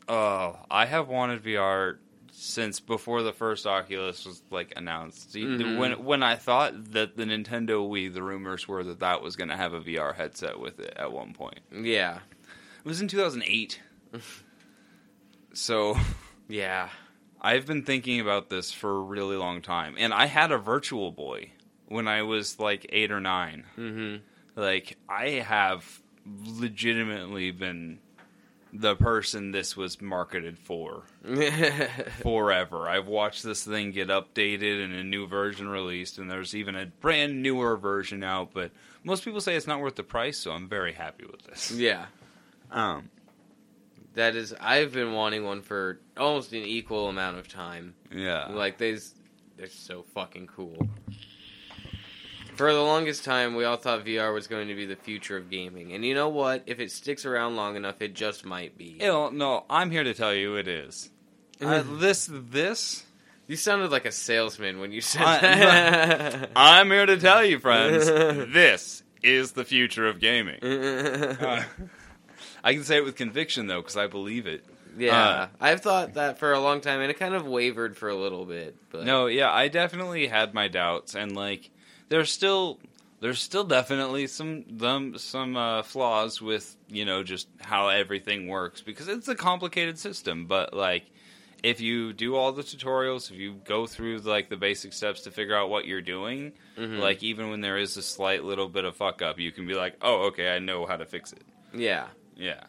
oh, 0.07 0.57
I 0.71 0.85
have 0.85 1.07
wanted 1.07 1.43
VR 1.43 1.97
since 2.31 2.79
before 2.79 3.21
the 3.23 3.33
first 3.33 3.65
Oculus 3.67 4.25
was 4.25 4.41
like 4.49 4.73
announced. 4.75 5.33
Mhm. 5.35 5.77
When 5.77 6.03
when 6.05 6.23
I 6.23 6.35
thought 6.35 6.91
that 6.93 7.17
the 7.17 7.25
Nintendo 7.25 7.87
Wii, 7.89 8.13
the 8.13 8.23
rumors 8.23 8.67
were 8.67 8.83
that 8.83 8.99
that 8.99 9.21
was 9.21 9.35
going 9.35 9.49
to 9.49 9.57
have 9.57 9.73
a 9.73 9.81
VR 9.81 10.13
headset 10.15 10.59
with 10.59 10.79
it 10.79 10.93
at 10.95 11.11
one 11.11 11.33
point. 11.33 11.59
Yeah, 11.71 12.19
It 12.79 12.85
was 12.85 13.01
in 13.01 13.07
2008. 13.07 13.81
so 15.53 15.97
yeah. 16.47 16.89
I've 17.41 17.65
been 17.65 17.83
thinking 17.83 18.19
about 18.19 18.49
this 18.49 18.71
for 18.71 18.97
a 18.97 19.01
really 19.01 19.37
long 19.37 19.61
time, 19.61 19.95
and 19.97 20.13
I 20.13 20.25
had 20.25 20.51
a 20.51 20.57
Virtual 20.57 21.11
Boy 21.11 21.51
when 21.87 22.05
I 22.07 22.21
was 22.23 22.59
like 22.59 22.85
eight 22.89 23.11
or 23.11 23.21
nine. 23.21 23.63
Mm-hmm. 23.77 24.17
Like 24.59 24.97
I 25.07 25.29
have 25.47 26.01
legitimately 26.25 27.51
been 27.51 27.99
the 28.71 28.95
person 28.95 29.51
this 29.51 29.75
was 29.75 29.99
marketed 30.01 30.57
for 30.59 31.03
forever. 32.21 32.87
I've 32.87 33.07
watched 33.07 33.43
this 33.43 33.63
thing 33.63 33.91
get 33.91 34.09
updated 34.09 34.83
and 34.83 34.93
a 34.93 35.03
new 35.03 35.27
version 35.27 35.67
released, 35.69 36.17
and 36.17 36.29
there's 36.29 36.55
even 36.55 36.75
a 36.75 36.85
brand 36.85 37.41
newer 37.41 37.77
version 37.77 38.23
out. 38.23 38.51
But 38.53 38.71
most 39.03 39.23
people 39.23 39.41
say 39.41 39.55
it's 39.55 39.67
not 39.67 39.79
worth 39.81 39.95
the 39.95 40.03
price, 40.03 40.37
so 40.37 40.51
I'm 40.51 40.67
very 40.67 40.93
happy 40.93 41.25
with 41.25 41.43
this. 41.43 41.71
yeah, 41.71 42.05
Um, 42.71 43.09
that 44.13 44.35
is. 44.35 44.53
I've 44.59 44.91
been 44.93 45.13
wanting 45.13 45.43
one 45.45 45.61
for 45.61 45.99
almost 46.17 46.51
an 46.53 46.63
equal 46.63 47.09
amount 47.09 47.37
of 47.37 47.47
time. 47.47 47.95
yeah, 48.11 48.47
Like 48.47 48.77
they's 48.77 49.15
they're 49.57 49.67
so 49.67 50.03
fucking 50.13 50.47
cool. 50.47 50.87
For 52.59 52.73
the 52.73 52.81
longest 52.81 53.23
time, 53.23 53.55
we 53.55 53.63
all 53.63 53.77
thought 53.77 54.03
VR 54.03 54.33
was 54.33 54.47
going 54.47 54.67
to 54.67 54.75
be 54.75 54.85
the 54.85 54.97
future 54.97 55.37
of 55.37 55.49
gaming, 55.49 55.93
and 55.93 56.03
you 56.03 56.13
know 56.13 56.27
what? 56.27 56.63
If 56.65 56.81
it 56.81 56.91
sticks 56.91 57.25
around 57.25 57.55
long 57.55 57.77
enough, 57.77 58.01
it 58.01 58.13
just 58.13 58.43
might 58.43 58.77
be. 58.77 58.97
Ew, 58.99 59.31
no, 59.31 59.63
I'm 59.69 59.89
here 59.91 60.03
to 60.03 60.13
tell 60.13 60.33
you 60.33 60.57
it 60.57 60.67
is. 60.67 61.09
Uh, 61.61 61.83
this 61.85 62.29
this 62.31 63.05
You 63.47 63.55
sounded 63.55 63.91
like 63.91 64.03
a 64.05 64.11
salesman 64.11 64.81
when 64.81 64.91
you 64.91 64.99
said 64.99 65.21
I- 65.21 65.39
that. 65.39 66.51
I'm 66.57 66.91
here 66.91 67.05
to 67.05 67.17
tell 67.17 67.45
you, 67.45 67.59
friends. 67.59 68.05
this 68.53 69.03
is 69.23 69.53
the 69.53 69.63
future 69.63 70.05
of 70.07 70.19
gaming. 70.19 70.61
Uh, 70.61 71.63
I 72.61 72.73
can 72.73 72.83
say 72.83 72.97
it 72.97 73.05
with 73.05 73.15
conviction 73.15 73.67
though, 73.67 73.79
because 73.81 73.95
I 73.95 74.07
believe 74.07 74.47
it. 74.47 74.65
yeah, 74.97 75.17
uh, 75.17 75.47
I've 75.61 75.79
thought 75.79 76.15
that 76.15 76.39
for 76.39 76.51
a 76.51 76.59
long 76.59 76.81
time, 76.81 76.99
and 76.99 77.09
it 77.09 77.17
kind 77.19 77.35
of 77.35 77.45
wavered 77.47 77.95
for 77.95 78.09
a 78.09 78.15
little 78.15 78.45
bit. 78.45 78.75
But 78.91 79.05
No, 79.05 79.27
yeah, 79.27 79.49
I 79.49 79.69
definitely 79.69 80.27
had 80.27 80.53
my 80.53 80.67
doubts, 80.67 81.15
and 81.15 81.33
like, 81.37 81.71
there's 82.09 82.31
still 82.31 82.79
there's 83.21 83.41
still 83.41 83.63
definitely 83.63 84.27
some 84.27 84.63
them 84.69 85.17
some 85.17 85.55
uh, 85.57 85.83
flaws 85.83 86.41
with 86.41 86.75
you 86.87 87.05
know 87.05 87.23
just 87.23 87.47
how 87.59 87.87
everything 87.89 88.47
works 88.47 88.81
because 88.81 89.07
it's 89.07 89.27
a 89.27 89.35
complicated 89.35 89.97
system. 89.99 90.45
But 90.45 90.73
like, 90.73 91.05
if 91.63 91.81
you 91.81 92.13
do 92.13 92.35
all 92.35 92.51
the 92.51 92.63
tutorials, 92.63 93.29
if 93.31 93.37
you 93.37 93.53
go 93.65 93.85
through 93.87 94.19
like 94.19 94.49
the 94.49 94.55
basic 94.57 94.93
steps 94.93 95.21
to 95.21 95.31
figure 95.31 95.55
out 95.55 95.69
what 95.69 95.85
you're 95.85 96.01
doing, 96.01 96.53
Mhm. 96.77 96.99
like 96.99 97.21
even 97.23 97.49
when 97.49 97.61
there 97.61 97.77
is 97.77 97.97
a 97.97 98.01
slight 98.01 98.43
little 98.43 98.69
bit 98.69 98.85
of 98.85 98.95
fuck 98.95 99.21
up, 99.21 99.37
you 99.39 99.51
can 99.51 99.67
be 99.67 99.73
like, 99.73 99.95
oh, 100.01 100.27
okay, 100.27 100.49
I 100.55 100.59
know 100.59 100.85
how 100.85 100.95
to 100.97 101.05
fix 101.05 101.33
it. 101.33 101.43
yeah, 101.73 102.07
Yeah. 102.37 102.63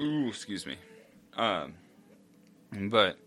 Ooh, 0.00 0.28
excuse 0.28 0.66
me. 0.66 0.76
Um, 1.36 1.74
But 2.72 3.18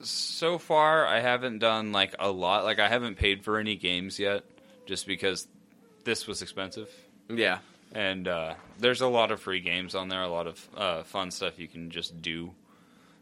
so 0.00 0.58
far, 0.58 1.06
I 1.06 1.20
haven't 1.20 1.58
done 1.58 1.92
like 1.92 2.14
a 2.18 2.30
lot. 2.30 2.64
Like 2.64 2.78
I 2.78 2.88
haven't 2.88 3.16
paid 3.16 3.44
for 3.44 3.58
any 3.58 3.76
games 3.76 4.18
yet, 4.18 4.44
just 4.86 5.06
because 5.06 5.46
this 6.04 6.26
was 6.26 6.42
expensive. 6.42 6.90
Yeah. 7.28 7.58
And 7.92 8.28
uh, 8.28 8.54
there's 8.78 9.00
a 9.00 9.06
lot 9.08 9.30
of 9.30 9.40
free 9.40 9.60
games 9.60 9.94
on 9.94 10.08
there, 10.08 10.22
a 10.22 10.28
lot 10.28 10.46
of 10.46 10.68
uh, 10.76 11.02
fun 11.04 11.30
stuff 11.30 11.58
you 11.58 11.68
can 11.68 11.90
just 11.90 12.20
do. 12.20 12.52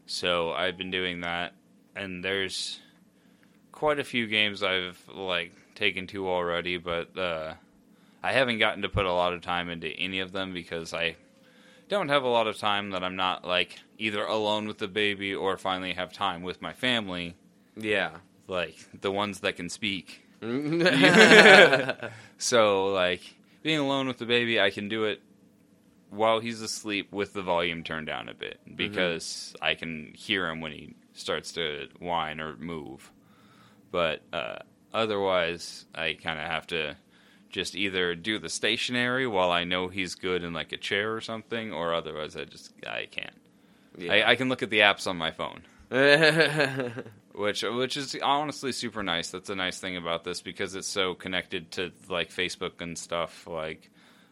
So 0.05 0.51
I've 0.51 0.77
been 0.77 0.91
doing 0.91 1.21
that, 1.21 1.53
and 1.95 2.23
there's 2.23 2.79
quite 3.71 3.99
a 3.99 4.03
few 4.03 4.27
games 4.27 4.63
I've 4.63 5.01
like 5.13 5.51
taken 5.75 6.07
to 6.07 6.29
already, 6.29 6.77
but 6.77 7.17
uh, 7.17 7.53
I 8.23 8.31
haven't 8.33 8.59
gotten 8.59 8.81
to 8.81 8.89
put 8.89 9.05
a 9.05 9.13
lot 9.13 9.33
of 9.33 9.41
time 9.41 9.69
into 9.69 9.87
any 9.87 10.19
of 10.19 10.31
them 10.31 10.53
because 10.53 10.93
I 10.93 11.15
don't 11.87 12.09
have 12.09 12.23
a 12.23 12.27
lot 12.27 12.47
of 12.47 12.57
time 12.57 12.91
that 12.91 13.03
I'm 13.03 13.15
not 13.15 13.45
like 13.45 13.79
either 13.97 14.23
alone 14.23 14.67
with 14.67 14.77
the 14.77 14.87
baby 14.87 15.33
or 15.33 15.57
finally 15.57 15.93
have 15.93 16.13
time 16.13 16.43
with 16.43 16.61
my 16.61 16.73
family, 16.73 17.35
Yeah. 17.75 18.11
like 18.47 18.75
the 19.01 19.11
ones 19.11 19.39
that 19.41 19.55
can 19.55 19.69
speak. 19.69 20.23
So 22.37 22.87
like 22.87 23.21
being 23.63 23.79
alone 23.79 24.07
with 24.07 24.17
the 24.19 24.25
baby, 24.25 24.59
I 24.61 24.69
can 24.69 24.87
do 24.89 25.05
it 25.05 25.21
while 26.09 26.39
he's 26.39 26.61
asleep 26.61 27.11
with 27.11 27.33
the 27.33 27.41
volume 27.41 27.83
turned 27.83 28.07
down 28.07 28.29
a 28.29 28.33
bit 28.33 28.59
because 28.75 29.55
I 29.61 29.73
can 29.75 30.13
hear 30.15 30.47
him 30.49 30.61
when 30.61 30.71
he 30.71 30.95
starts 31.13 31.51
to 31.53 31.87
whine 31.99 32.39
or 32.39 32.55
move. 32.57 33.11
But 33.91 34.21
uh, 34.31 34.59
otherwise, 34.93 35.85
I 35.95 36.17
kind 36.21 36.39
of 36.39 36.45
have 36.45 36.67
to 36.67 36.95
just 37.49 37.75
either 37.75 38.13
do 38.15 38.37
the 38.39 38.49
stationary 38.49 39.25
while 39.25 39.51
I 39.51 39.63
know 39.63 39.87
he's 39.87 40.13
good 40.15 40.43
in 40.43 40.53
like 40.53 40.71
a 40.71 40.77
chair 40.77 41.13
or 41.15 41.21
something, 41.21 41.73
or 41.73 41.93
otherwise 41.93 42.35
I 42.37 42.45
just 42.45 42.73
I 42.85 43.07
can't. 43.09 43.35
I, 43.99 44.31
I 44.31 44.35
can 44.35 44.49
look 44.49 44.63
at 44.63 44.69
the 44.69 44.79
apps 44.79 45.07
on 45.07 45.17
my 45.17 45.31
phone 45.31 45.61
which 47.37 47.63
which 47.63 47.95
is 47.95 48.17
honestly 48.21 48.71
super 48.73 49.03
nice. 49.03 49.31
That's 49.31 49.49
a 49.49 49.55
nice 49.55 49.79
thing 49.79 49.95
about 49.95 50.23
this 50.25 50.41
because 50.41 50.75
it's 50.75 50.87
so 50.87 51.13
connected 51.13 51.71
to 51.71 51.91
like 52.09 52.29
Facebook 52.29 52.81
and 52.81 52.97
stuff. 52.97 53.47
Like 53.47 53.89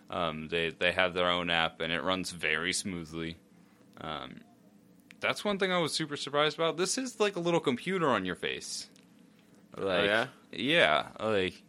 um, 0.10 0.50
they 0.50 0.72
they 0.72 0.92
have 0.92 1.14
their 1.14 1.30
own 1.30 1.50
app 1.50 1.80
and 1.80 1.94
it 1.94 2.04
runs 2.04 2.32
very 2.32 2.74
smoothly. 2.74 3.38
Um, 4.02 4.42
that's 5.22 5.46
one 5.46 5.58
thing 5.58 5.72
I 5.72 5.78
was 5.78 5.94
super 5.94 6.18
surprised 6.18 6.58
about. 6.58 6.76
This 6.76 6.98
is 6.98 7.20
like 7.20 7.38
a 7.38 7.40
little 7.40 7.62
computer 7.62 8.10
on 8.10 8.26
your 8.26 8.36
face. 8.36 8.90
Like, 9.78 10.06
yeah? 10.06 10.28
yeah, 10.52 11.08
like 11.20 11.62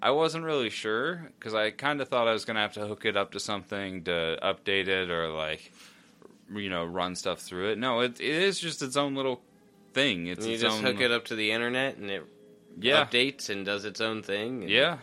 I 0.00 0.12
wasn't 0.12 0.44
really 0.44 0.70
sure 0.70 1.32
because 1.38 1.54
I 1.54 1.70
kind 1.70 2.00
of 2.00 2.08
thought 2.08 2.28
I 2.28 2.32
was 2.32 2.44
gonna 2.44 2.60
have 2.60 2.74
to 2.74 2.86
hook 2.86 3.06
it 3.06 3.16
up 3.16 3.32
to 3.32 3.40
something 3.40 4.04
to 4.04 4.38
update 4.40 4.86
it 4.86 5.10
or 5.10 5.30
like 5.30 5.72
you 6.54 6.68
know 6.70 6.84
run 6.84 7.14
stuff 7.14 7.40
through 7.40 7.70
it. 7.72 7.78
No, 7.78 8.00
it, 8.00 8.20
it 8.20 8.30
is 8.42 8.58
just 8.58 8.82
its 8.82 8.96
own 8.96 9.14
little 9.14 9.40
thing. 9.94 10.26
It's 10.26 10.46
you 10.46 10.54
its 10.54 10.62
just 10.62 10.78
own, 10.78 10.84
hook 10.84 11.00
it 11.00 11.10
up 11.10 11.26
to 11.26 11.34
the 11.36 11.50
internet 11.52 11.96
and 11.96 12.10
it 12.10 12.24
Yeah, 12.78 13.04
updates 13.04 13.50
and 13.50 13.64
does 13.66 13.84
its 13.84 14.00
own 14.00 14.22
thing. 14.22 14.68
yeah. 14.68 14.98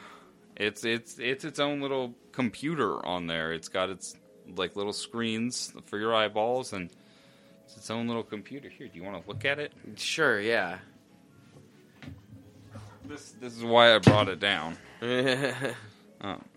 It's 0.56 0.84
it's 0.86 1.20
it's 1.20 1.46
its 1.46 1.60
own 1.60 1.82
little 1.82 2.16
computer 2.32 3.06
on 3.06 3.28
there. 3.28 3.54
It's 3.54 3.68
got 3.70 3.90
its 3.90 4.16
like 4.56 4.76
little 4.76 4.94
screens 4.94 5.74
for 5.86 6.00
your 6.00 6.16
eyeballs 6.16 6.74
and 6.74 6.90
it's 7.66 7.78
its 7.78 7.92
own 7.92 8.08
little 8.08 8.24
computer. 8.24 8.68
Here, 8.70 8.88
do 8.88 8.98
you 8.98 9.04
want 9.04 9.22
to 9.22 9.28
look 9.30 9.46
at 9.46 9.60
it? 9.60 9.72
Sure, 9.98 10.40
yeah. 10.40 10.80
This 13.06 13.34
this 13.40 13.56
is 13.56 13.64
why 13.64 13.94
I 13.94 14.00
brought 14.00 14.30
it 14.30 14.40
down. 14.40 14.78
Um, 16.22 16.44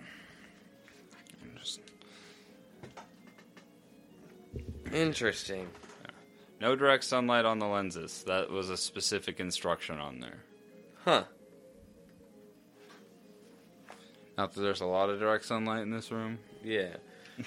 Interesting. 4.92 5.68
no 6.60 6.76
direct 6.76 7.04
sunlight 7.04 7.44
on 7.44 7.58
the 7.58 7.66
lenses. 7.66 8.24
That 8.26 8.50
was 8.50 8.70
a 8.70 8.76
specific 8.76 9.40
instruction 9.40 9.98
on 9.98 10.20
there. 10.20 10.38
Huh. 11.04 11.24
Not 14.36 14.54
that 14.54 14.60
there's 14.60 14.80
a 14.80 14.86
lot 14.86 15.10
of 15.10 15.18
direct 15.18 15.44
sunlight 15.44 15.82
in 15.82 15.90
this 15.90 16.10
room. 16.10 16.38
Yeah. 16.64 16.96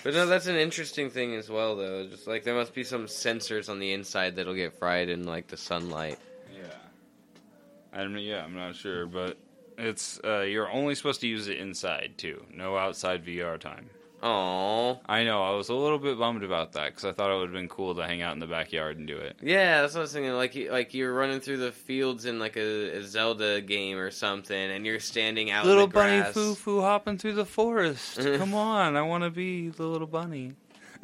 But 0.03 0.13
no, 0.13 0.25
that's 0.25 0.47
an 0.47 0.55
interesting 0.55 1.09
thing 1.09 1.35
as 1.35 1.49
well, 1.49 1.75
though. 1.75 2.07
Just 2.07 2.27
like 2.27 2.43
there 2.43 2.55
must 2.55 2.73
be 2.73 2.83
some 2.83 3.05
sensors 3.05 3.69
on 3.69 3.79
the 3.79 3.93
inside 3.93 4.35
that'll 4.35 4.55
get 4.55 4.77
fried 4.77 5.09
in 5.09 5.23
like 5.25 5.47
the 5.47 5.57
sunlight. 5.57 6.17
Yeah. 6.55 7.99
I 7.99 8.07
mean, 8.07 8.25
yeah, 8.25 8.43
I'm 8.43 8.55
not 8.55 8.75
sure, 8.75 9.05
but 9.05 9.37
it's 9.77 10.19
uh, 10.23 10.41
you're 10.41 10.71
only 10.71 10.95
supposed 10.95 11.21
to 11.21 11.27
use 11.27 11.47
it 11.47 11.57
inside 11.57 12.13
too. 12.17 12.43
No 12.51 12.75
outside 12.75 13.25
VR 13.25 13.59
time. 13.59 13.89
Oh. 14.25 15.01
I 15.05 15.25
know. 15.25 15.43
I 15.43 15.51
was 15.51 15.67
a 15.67 15.73
little 15.73 15.99
bit 15.99 16.17
bummed 16.17 16.43
about 16.43 16.71
that 16.73 16.91
because 16.91 17.03
I 17.03 17.11
thought 17.11 17.29
it 17.29 17.33
would 17.35 17.49
have 17.49 17.51
been 17.53 17.67
cool 17.67 17.93
to 17.95 18.03
hang 18.05 18.21
out 18.21 18.31
in 18.33 18.39
the 18.39 18.47
backyard 18.47 18.97
and 18.97 19.05
do 19.05 19.17
it. 19.17 19.35
Yeah, 19.41 19.81
that's 19.81 19.95
what 19.95 19.99
I 19.99 20.03
was 20.03 20.13
thinking. 20.13 20.31
Like, 20.31 20.55
you- 20.55 20.71
like 20.71 20.93
you're 20.93 21.13
running 21.13 21.41
through 21.41 21.57
the 21.57 21.73
fields 21.73 22.23
in 22.25 22.39
like 22.39 22.55
a, 22.55 22.99
a 22.99 23.03
Zelda 23.03 23.59
game 23.59 23.97
or 23.97 24.11
something, 24.11 24.55
and 24.57 24.85
you're 24.85 25.01
standing 25.01 25.51
out 25.51 25.65
little 25.65 25.83
in 25.83 25.89
the 25.89 25.93
bunny 25.93 26.23
foo 26.31 26.55
foo 26.55 26.79
hopping 26.79 27.17
through 27.17 27.33
the 27.33 27.45
forest. 27.45 28.17
Come 28.21 28.53
on, 28.53 28.95
I 28.95 29.01
want 29.01 29.25
to 29.25 29.29
be 29.29 29.67
the 29.69 29.85
little 29.85 30.07
bunny. 30.07 30.53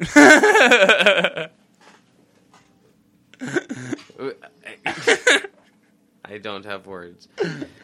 I 6.24 6.38
don't 6.40 6.64
have 6.64 6.86
words. 6.86 7.28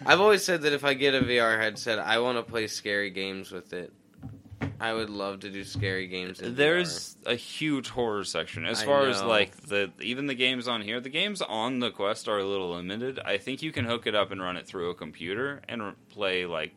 I've 0.05 0.21
always 0.21 0.45
said 0.45 0.63
that 0.63 0.73
if 0.73 0.85
I 0.85 0.95
get 0.95 1.15
a 1.15 1.21
VR 1.21 1.59
headset, 1.61 1.99
I 1.99 2.19
want 2.19 2.39
to 2.39 2.43
play 2.43 2.67
scary 2.69 3.11
games 3.11 3.51
with 3.51 3.73
it. 3.73 3.93
I 4.81 4.93
would 4.93 5.09
love 5.11 5.41
to 5.41 5.51
do 5.51 5.65
scary 5.65 6.07
games. 6.07 6.41
In 6.41 6.55
There's 6.55 7.17
a 7.25 7.35
huge 7.35 7.89
horror 7.89 8.25
section 8.25 8.67
as 8.67 8.83
I 8.83 8.85
far 8.87 9.09
as 9.09 9.23
like 9.23 9.57
the 9.69 9.91
even 10.01 10.27
the 10.27 10.35
games 10.35 10.69
on 10.69 10.83
here. 10.83 11.01
The 11.01 11.09
games 11.09 11.41
on 11.43 11.79
the 11.79 11.91
Quest 11.91 12.29
are 12.29 12.39
a 12.39 12.45
little 12.45 12.71
limited. 12.75 13.19
I 13.25 13.39
think 13.39 13.63
you 13.63 13.73
can 13.73 13.85
hook 13.87 14.07
it 14.07 14.15
up 14.15 14.31
and 14.33 14.41
run 14.43 14.57
it 14.57 14.67
through 14.67 14.91
a 14.91 14.95
computer 14.95 15.63
and 15.69 15.81
r- 15.83 15.95
play 16.11 16.45
like 16.47 16.75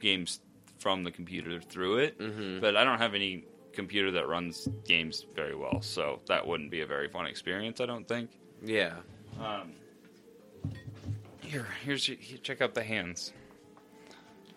games 0.00 0.40
from 0.78 1.04
the 1.04 1.10
computer 1.10 1.60
through 1.60 1.98
it. 1.98 2.18
VR. 2.18 2.34
hmm 2.34 2.60
But 2.60 2.76
I 2.76 2.84
don't 2.84 2.98
have 2.98 3.14
any 3.14 3.44
computer 3.72 4.10
that 4.12 4.28
runs 4.28 4.68
games 4.86 5.26
very 5.34 5.54
well, 5.56 5.82
so 5.82 6.20
that 6.28 6.46
wouldn't 6.46 6.70
be 6.70 6.80
a 6.82 6.86
very 6.86 7.08
fun 7.08 7.26
experience. 7.26 7.80
I 7.80 7.86
don't 7.86 8.06
think. 8.06 8.30
Yeah. 8.64 8.94
Um, 9.40 9.72
here, 11.40 11.66
here's 11.84 12.06
your, 12.08 12.16
here, 12.16 12.38
check 12.38 12.60
out 12.62 12.74
the 12.74 12.82
hands. 12.84 13.32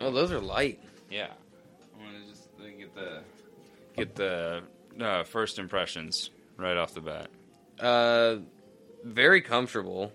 Oh, 0.00 0.10
those 0.10 0.30
are 0.32 0.38
light. 0.40 0.80
Yeah, 1.10 1.28
get 2.76 2.94
the 2.94 3.22
get 3.96 4.14
the 4.14 4.62
uh, 5.00 5.24
first 5.24 5.58
impressions 5.58 6.30
right 6.56 6.76
off 6.76 6.94
the 6.94 7.00
bat. 7.00 7.30
Uh, 7.78 8.36
very 9.04 9.40
comfortable. 9.40 10.12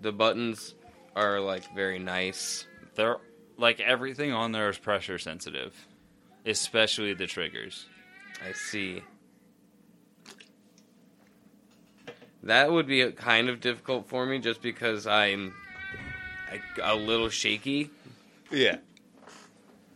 The 0.00 0.12
buttons 0.12 0.74
are 1.16 1.40
like 1.40 1.74
very 1.74 1.98
nice. 1.98 2.66
They're 2.94 3.16
like 3.56 3.80
everything 3.80 4.32
on 4.32 4.52
there 4.52 4.68
is 4.68 4.78
pressure 4.78 5.18
sensitive, 5.18 5.74
especially 6.46 7.14
the 7.14 7.26
triggers. 7.26 7.86
I 8.46 8.52
see. 8.52 9.02
That 12.42 12.70
would 12.70 12.86
be 12.86 13.10
kind 13.12 13.50
of 13.50 13.60
difficult 13.60 14.08
for 14.08 14.24
me 14.24 14.38
just 14.38 14.62
because 14.62 15.06
I'm 15.06 15.52
a, 16.50 16.94
a 16.94 16.96
little 16.96 17.28
shaky. 17.28 17.90
Yeah, 18.50 18.76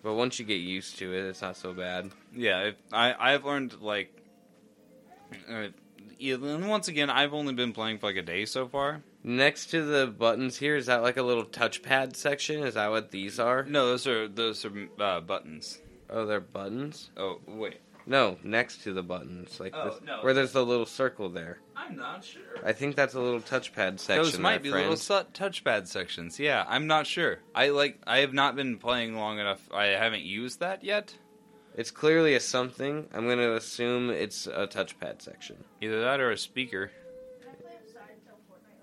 But 0.05 0.15
once 0.15 0.39
you 0.39 0.45
get 0.45 0.61
used 0.61 0.99
to 0.99 1.13
it, 1.15 1.25
it's 1.25 1.41
not 1.43 1.57
so 1.57 1.73
bad. 1.73 2.11
yeah. 2.33 2.61
It, 2.61 2.79
I 2.93 3.15
I've 3.19 3.45
learned 3.45 3.81
like, 3.81 4.15
uh, 5.51 5.69
and 6.21 6.69
once 6.69 6.89
again, 6.89 7.09
I've 7.11 7.33
only 7.35 7.55
been 7.55 7.73
playing 7.73 7.99
for 7.99 8.07
like 8.07 8.17
a 8.17 8.23
day 8.23 8.45
so 8.45 8.69
far. 8.69 9.03
Next 9.25 9.67
to 9.71 9.83
the 9.83 10.07
buttons 10.07 10.59
here, 10.59 10.77
is 10.77 10.87
that 10.87 11.03
like 11.03 11.17
a 11.17 11.23
little 11.23 11.45
touchpad 11.45 12.15
section? 12.17 12.63
Is 12.63 12.75
that 12.75 12.91
what 12.91 13.11
these 13.11 13.41
are? 13.41 13.65
No, 13.65 13.87
those 13.87 14.07
are 14.07 14.29
those 14.29 14.65
are 14.67 14.73
uh, 15.01 15.21
buttons. 15.21 15.79
Oh, 16.11 16.27
they're 16.27 16.39
buttons? 16.41 17.09
Oh 17.17 17.41
wait, 17.47 17.81
No, 18.07 18.37
next 18.45 18.83
to 18.85 18.93
the 18.93 19.03
buttons, 19.03 19.59
like 19.59 19.73
Oh, 19.75 19.89
this, 19.89 20.01
no. 20.07 20.19
where 20.21 20.35
there's 20.35 20.53
the 20.53 20.65
little 20.65 20.85
circle 20.85 21.31
there. 21.31 21.61
I'm 21.87 21.97
not 21.97 22.25
sure. 22.25 22.43
I 22.65 22.73
think 22.73 22.97
that's 22.97 23.15
a 23.15 23.21
little 23.21 23.41
touchpad 23.41 23.99
section. 24.01 24.25
Those 24.25 24.39
might 24.39 24.63
there, 24.63 24.73
be 24.73 24.79
little 24.79 24.97
su- 24.97 25.27
touchpad 25.35 25.87
sections. 25.87 26.39
Yeah, 26.39 26.65
I'm 26.69 26.87
not 26.87 27.07
sure. 27.07 27.41
I 27.55 27.69
like. 27.69 27.99
I 28.07 28.19
have 28.19 28.33
not 28.33 28.57
been 28.57 28.79
playing 28.79 29.17
long 29.17 29.39
enough. 29.39 29.69
I 29.73 29.87
haven't 29.87 30.23
used 30.23 30.61
that 30.61 30.83
yet. 30.83 31.15
It's 31.77 31.91
clearly 31.91 32.35
a 32.35 32.41
something. 32.41 33.09
I'm 33.13 33.27
going 33.27 33.39
to 33.39 33.55
assume 33.57 34.11
it's 34.11 34.47
a 34.47 34.67
touchpad 34.67 35.21
section. 35.21 35.57
Either 35.81 36.01
that 36.03 36.21
or 36.21 36.31
a 36.31 36.39
speaker. 36.39 36.93
Can 37.43 37.51
I 37.51 37.55
play 37.57 37.71
outside 37.83 38.15
until 38.17 38.37
Fortnite 38.49 38.79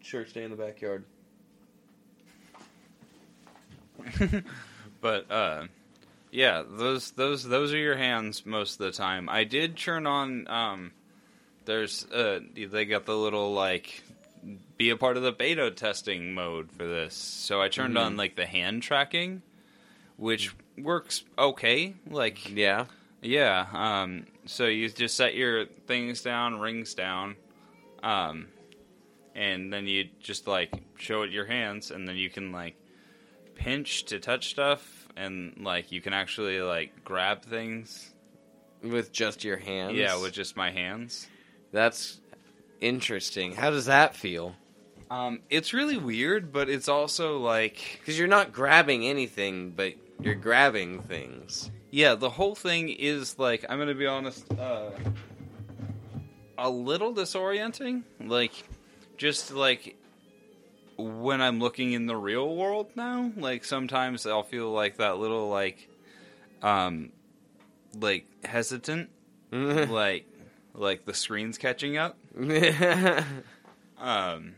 updates? 0.00 0.06
Sure, 0.06 0.26
stay 0.26 0.44
in 0.44 0.50
the 0.50 0.56
backyard. 0.56 1.04
but 5.00 5.30
uh, 5.30 5.64
yeah, 6.30 6.62
those 6.68 7.10
those 7.12 7.44
those 7.44 7.72
are 7.72 7.78
your 7.78 7.96
hands 7.96 8.44
most 8.46 8.74
of 8.74 8.78
the 8.86 8.92
time. 8.92 9.28
I 9.28 9.44
did 9.44 9.76
turn 9.76 10.06
on. 10.06 10.48
Um, 10.48 10.92
there's 11.64 12.06
uh, 12.10 12.40
they 12.54 12.84
got 12.84 13.06
the 13.06 13.16
little 13.16 13.52
like 13.52 14.02
be 14.78 14.90
a 14.90 14.96
part 14.96 15.16
of 15.16 15.22
the 15.22 15.32
beta 15.32 15.70
testing 15.70 16.32
mode 16.34 16.72
for 16.72 16.86
this. 16.86 17.14
So 17.14 17.60
I 17.60 17.68
turned 17.68 17.96
Mhm. 17.96 18.00
on 18.06 18.16
like 18.16 18.36
the 18.36 18.46
hand 18.46 18.82
tracking, 18.82 19.42
which 20.16 20.52
works 20.78 21.22
okay. 21.38 21.94
Like 22.08 22.50
Yeah. 22.50 22.86
Yeah. 23.20 23.66
Um, 23.72 24.26
so 24.46 24.66
you 24.66 24.88
just 24.88 25.16
set 25.16 25.34
your 25.34 25.66
things 25.66 26.22
down, 26.22 26.58
rings 26.58 26.94
down, 26.94 27.36
um, 28.02 28.48
and 29.34 29.70
then 29.72 29.86
you 29.86 30.08
just 30.20 30.46
like 30.48 30.72
show 30.98 31.22
it 31.22 31.30
your 31.30 31.44
hands, 31.44 31.90
and 31.90 32.08
then 32.08 32.16
you 32.16 32.30
can 32.30 32.50
like 32.50 32.76
pinch 33.56 34.04
to 34.04 34.18
touch 34.18 34.48
stuff, 34.50 34.99
and 35.16 35.60
like 35.62 35.92
you 35.92 36.00
can 36.00 36.12
actually 36.12 36.60
like 36.60 37.04
grab 37.04 37.44
things. 37.44 38.10
With 38.82 39.12
just 39.12 39.44
your 39.44 39.58
hands. 39.58 39.96
Yeah, 39.96 40.20
with 40.20 40.32
just 40.32 40.56
my 40.56 40.70
hands. 40.70 41.28
That's 41.70 42.20
interesting. 42.80 43.54
How 43.54 43.70
does 43.70 43.86
that 43.86 44.16
feel? 44.16 44.54
Um, 45.10 45.40
it's 45.50 45.74
really 45.74 45.98
weird, 45.98 46.52
but 46.52 46.68
it's 46.68 46.88
also 46.88 47.38
like 47.38 47.98
Because 48.00 48.18
you're 48.18 48.28
not 48.28 48.52
grabbing 48.52 49.04
anything, 49.04 49.72
but 49.72 49.94
you're 50.22 50.34
grabbing 50.34 51.02
things. 51.02 51.70
Yeah, 51.90 52.14
the 52.14 52.30
whole 52.30 52.54
thing 52.54 52.88
is 52.88 53.38
like 53.38 53.64
I'm 53.68 53.78
gonna 53.78 53.94
be 53.94 54.06
honest, 54.06 54.50
uh, 54.52 54.90
a 56.56 56.70
little 56.70 57.12
disorienting. 57.12 58.04
Like, 58.20 58.52
just 59.16 59.52
like 59.52 59.96
when 61.00 61.40
I'm 61.40 61.58
looking 61.60 61.92
in 61.92 62.06
the 62.06 62.16
real 62.16 62.54
world 62.56 62.90
now, 62.94 63.30
like 63.36 63.64
sometimes 63.64 64.26
I'll 64.26 64.42
feel 64.42 64.70
like 64.70 64.96
that 64.98 65.18
little 65.18 65.48
like, 65.48 65.88
um, 66.62 67.10
like 67.98 68.26
hesitant, 68.44 69.10
like 69.52 70.26
like 70.74 71.04
the 71.04 71.14
screen's 71.14 71.58
catching 71.58 71.96
up. 71.96 72.16
Um, 73.98 74.54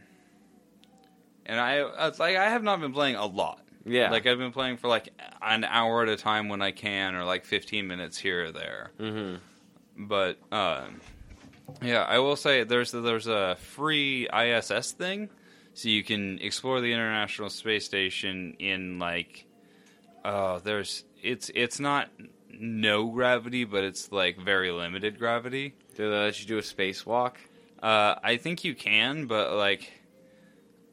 and 1.47 1.59
I 1.61 2.07
it's 2.07 2.21
like 2.21 2.37
I 2.37 2.51
have 2.51 2.63
not 2.63 2.81
been 2.81 2.93
playing 2.93 3.17
a 3.17 3.27
lot. 3.27 3.61
yeah. 3.85 4.11
Like 4.11 4.27
I've 4.27 4.39
been 4.39 4.53
playing 4.53 4.77
for 4.77 4.87
like 4.89 5.09
an 5.41 5.65
hour 5.65 6.03
at 6.05 6.09
a 6.09 6.17
time 6.17 6.49
when 6.49 6.63
I 6.63 6.71
can, 6.71 7.17
or 7.17 7.25
like 7.25 7.45
15 7.45 7.87
minutes 7.89 8.17
here 8.19 8.45
or 8.47 8.53
there. 8.53 8.91
hmm 8.99 9.35
But 9.99 10.39
um, 10.53 11.01
yeah, 11.83 12.03
I 12.03 12.21
will 12.21 12.37
say 12.37 12.63
there's 12.63 12.93
there's 12.93 13.27
a 13.27 13.57
free 13.57 14.29
ISS 14.33 14.93
thing, 14.93 15.29
so 15.75 15.89
you 15.89 16.05
can 16.05 16.39
explore 16.41 16.81
the 16.81 16.93
International 16.93 17.49
Space 17.49 17.85
Station 17.85 18.57
in 18.59 18.99
like, 18.99 19.47
oh, 20.25 20.59
there's 20.59 21.05
it's 21.23 21.51
it's 21.55 21.81
not 21.81 22.09
no 22.51 23.09
gravity, 23.09 23.65
but 23.65 23.85
it's 23.85 24.13
like 24.13 24.39
very 24.39 24.71
limited 24.71 25.19
gravity. 25.19 25.75
Do 25.97 26.11
they 26.11 26.17
let 26.17 26.41
you 26.41 26.47
do 26.47 26.59
a 26.59 26.63
spacewalk? 26.63 27.35
Uh, 27.83 28.15
I 28.23 28.37
think 28.37 28.65
you 28.65 28.75
can, 28.75 29.27
but 29.27 29.55
like, 29.55 29.93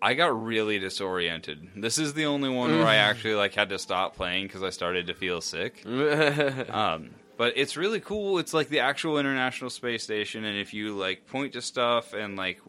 I 0.02 0.14
got 0.16 0.44
really 0.44 0.80
disoriented. 0.80 1.70
This 1.76 1.98
is 1.98 2.14
the 2.14 2.26
only 2.26 2.50
one 2.50 2.76
where 2.78 2.88
I 2.88 2.96
actually 2.96 3.36
like 3.36 3.54
had 3.54 3.70
to 3.70 3.80
stop 3.80 4.16
playing 4.16 4.48
because 4.48 4.64
I 4.64 4.72
started 4.72 5.08
to 5.08 5.14
feel 5.14 5.42
sick. 5.42 5.84
Um, 6.70 7.12
but 7.38 7.54
it's 7.56 7.78
really 7.78 8.02
cool. 8.02 8.38
It's 8.40 8.54
like 8.54 8.68
the 8.68 8.82
actual 8.82 9.18
International 9.18 9.70
Space 9.70 10.04
Station, 10.04 10.44
and 10.44 10.58
if 10.58 10.74
you 10.74 10.98
like 10.98 11.26
point 11.28 11.54
to 11.54 11.62
stuff 11.62 12.14
and 12.14 12.36
like 12.36 12.60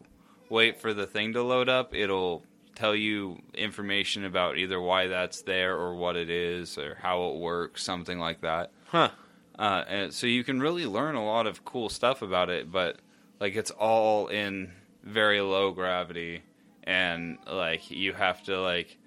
wait 0.51 0.79
for 0.79 0.93
the 0.93 1.07
thing 1.07 1.33
to 1.33 1.41
load 1.41 1.69
up, 1.69 1.95
it'll 1.95 2.43
tell 2.75 2.95
you 2.95 3.39
information 3.53 4.25
about 4.25 4.57
either 4.57 4.79
why 4.79 5.07
that's 5.07 5.41
there 5.43 5.75
or 5.75 5.95
what 5.95 6.15
it 6.15 6.29
is 6.29 6.77
or 6.77 6.97
how 7.01 7.29
it 7.29 7.37
works, 7.37 7.83
something 7.83 8.19
like 8.19 8.41
that. 8.41 8.71
huh. 8.87 9.09
Uh, 9.57 9.83
and 9.87 10.13
so 10.13 10.25
you 10.25 10.43
can 10.43 10.59
really 10.59 10.85
learn 10.85 11.15
a 11.15 11.23
lot 11.23 11.45
of 11.45 11.63
cool 11.63 11.87
stuff 11.89 12.21
about 12.21 12.49
it, 12.49 12.71
but 12.71 12.97
like 13.39 13.55
it's 13.55 13.71
all 13.71 14.27
in 14.27 14.71
very 15.03 15.41
low 15.41 15.71
gravity, 15.71 16.41
and 16.83 17.37
like 17.51 17.91
you 17.91 18.13
have 18.13 18.41
to 18.43 18.59
like 18.59 18.97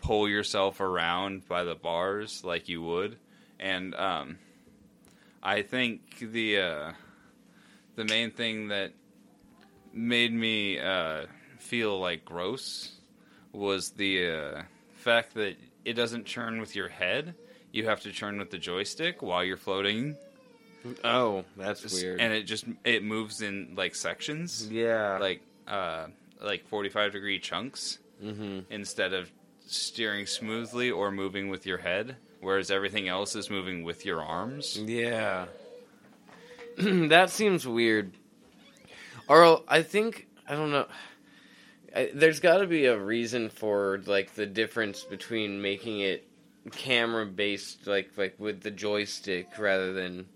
pull 0.00 0.28
yourself 0.28 0.80
around 0.80 1.48
by 1.48 1.64
the 1.64 1.74
bars 1.74 2.44
like 2.44 2.68
you 2.68 2.82
would, 2.82 3.16
and 3.58 3.94
um, 3.94 4.38
I 5.42 5.62
think 5.62 6.18
the 6.20 6.60
uh, 6.60 6.92
the 7.96 8.04
main 8.04 8.30
thing 8.30 8.68
that 8.68 8.92
made 9.94 10.32
me 10.32 10.78
uh, 10.78 11.26
feel 11.58 11.98
like 12.00 12.24
gross 12.24 12.92
was 13.52 13.90
the 13.90 14.28
uh, 14.28 14.62
fact 14.94 15.34
that 15.34 15.56
it 15.84 15.94
doesn't 15.94 16.26
churn 16.26 16.60
with 16.60 16.74
your 16.76 16.88
head. 16.88 17.34
You 17.72 17.86
have 17.86 18.00
to 18.02 18.12
churn 18.12 18.38
with 18.38 18.50
the 18.50 18.58
joystick 18.58 19.22
while 19.22 19.42
you're 19.44 19.56
floating, 19.56 20.16
Oh, 21.02 21.44
that's 21.56 21.92
weird. 22.02 22.20
and 22.20 22.32
it 22.32 22.42
just 22.42 22.64
it 22.84 23.02
moves 23.02 23.40
in 23.40 23.74
like 23.76 23.94
sections, 23.94 24.68
yeah. 24.70 25.18
like 25.18 25.40
uh, 25.66 26.06
like 26.42 26.66
45 26.68 27.12
degree 27.12 27.38
chunks 27.38 27.98
hmm 28.20 28.60
instead 28.70 29.12
of 29.12 29.30
steering 29.66 30.26
smoothly 30.26 30.90
or 30.90 31.10
moving 31.10 31.48
with 31.48 31.64
your 31.66 31.78
head. 31.78 32.16
Whereas 32.40 32.70
everything 32.70 33.08
else 33.08 33.34
is 33.34 33.48
moving 33.48 33.82
with 33.84 34.04
your 34.04 34.22
arms. 34.22 34.76
Yeah. 34.78 35.46
that 36.76 37.30
seems 37.30 37.66
weird. 37.66 38.12
Or 39.28 39.62
I 39.68 39.82
think 39.82 40.26
I 40.48 40.54
don't 40.54 40.70
know. 40.70 40.86
I, 41.94 42.10
there's 42.14 42.40
got 42.40 42.58
to 42.58 42.66
be 42.66 42.86
a 42.86 42.98
reason 42.98 43.48
for 43.48 44.00
like 44.06 44.34
the 44.34 44.46
difference 44.46 45.02
between 45.04 45.62
making 45.62 46.00
it 46.00 46.26
camera 46.72 47.26
based, 47.26 47.86
like 47.86 48.10
like 48.16 48.34
with 48.38 48.62
the 48.62 48.70
joystick, 48.70 49.48
rather 49.58 49.92
than. 49.92 50.26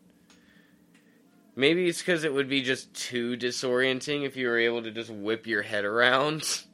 Maybe 1.56 1.88
it's 1.88 1.98
because 1.98 2.22
it 2.22 2.32
would 2.32 2.48
be 2.48 2.62
just 2.62 2.94
too 2.94 3.36
disorienting 3.36 4.24
if 4.24 4.36
you 4.36 4.46
were 4.46 4.58
able 4.58 4.80
to 4.84 4.92
just 4.92 5.10
whip 5.10 5.46
your 5.46 5.62
head 5.62 5.84
around. 5.84 6.42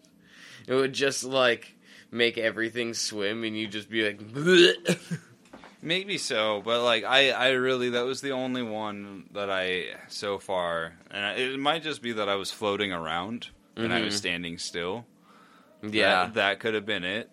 It 0.66 0.72
would 0.72 0.94
just 0.94 1.24
like 1.24 1.74
make 2.10 2.38
everything 2.38 2.94
swim, 2.94 3.44
and 3.44 3.54
you'd 3.54 3.72
just 3.72 3.90
be 3.90 4.02
like. 4.06 4.18
Maybe 5.84 6.16
so, 6.16 6.62
but 6.64 6.82
like 6.82 7.04
I, 7.04 7.30
I 7.30 7.48
really 7.50 7.90
that 7.90 8.06
was 8.06 8.20
the 8.22 8.32
only 8.32 8.62
one 8.62 9.28
that 9.32 9.50
I 9.50 9.88
so 10.08 10.38
far, 10.38 10.94
and 11.10 11.24
I- 11.24 11.34
it 11.34 11.58
might 11.60 11.82
just 11.82 12.00
be 12.00 12.12
that 12.12 12.28
I 12.28 12.36
was 12.36 12.50
floating 12.50 12.90
around 12.92 13.48
and 13.76 13.92
I 13.92 14.00
was 14.00 14.14
Mhm. 14.14 14.18
standing 14.18 14.58
still. 14.58 15.04
yeah. 15.82 16.24
that, 16.24 16.34
that 16.34 16.60
could 16.60 16.72
have 16.74 16.86
been 16.86 17.04
it, 17.04 17.30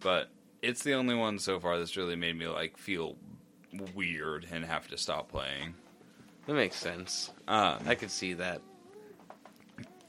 but 0.00 0.30
it's 0.62 0.82
the 0.82 0.94
only 0.94 1.14
one 1.14 1.38
so 1.38 1.60
far 1.60 1.78
that's 1.78 1.96
really 1.96 2.16
made 2.16 2.38
me 2.38 2.46
like 2.46 2.78
feel 2.78 3.16
weird 3.94 4.46
and 4.50 4.64
have 4.64 4.88
to 4.88 4.96
stop 4.96 5.28
playing. 5.30 5.74
That 6.46 6.54
makes 6.54 6.76
sense. 6.76 7.30
Um, 7.46 7.80
I 7.86 7.94
could 7.96 8.10
see 8.10 8.32
that. 8.34 8.62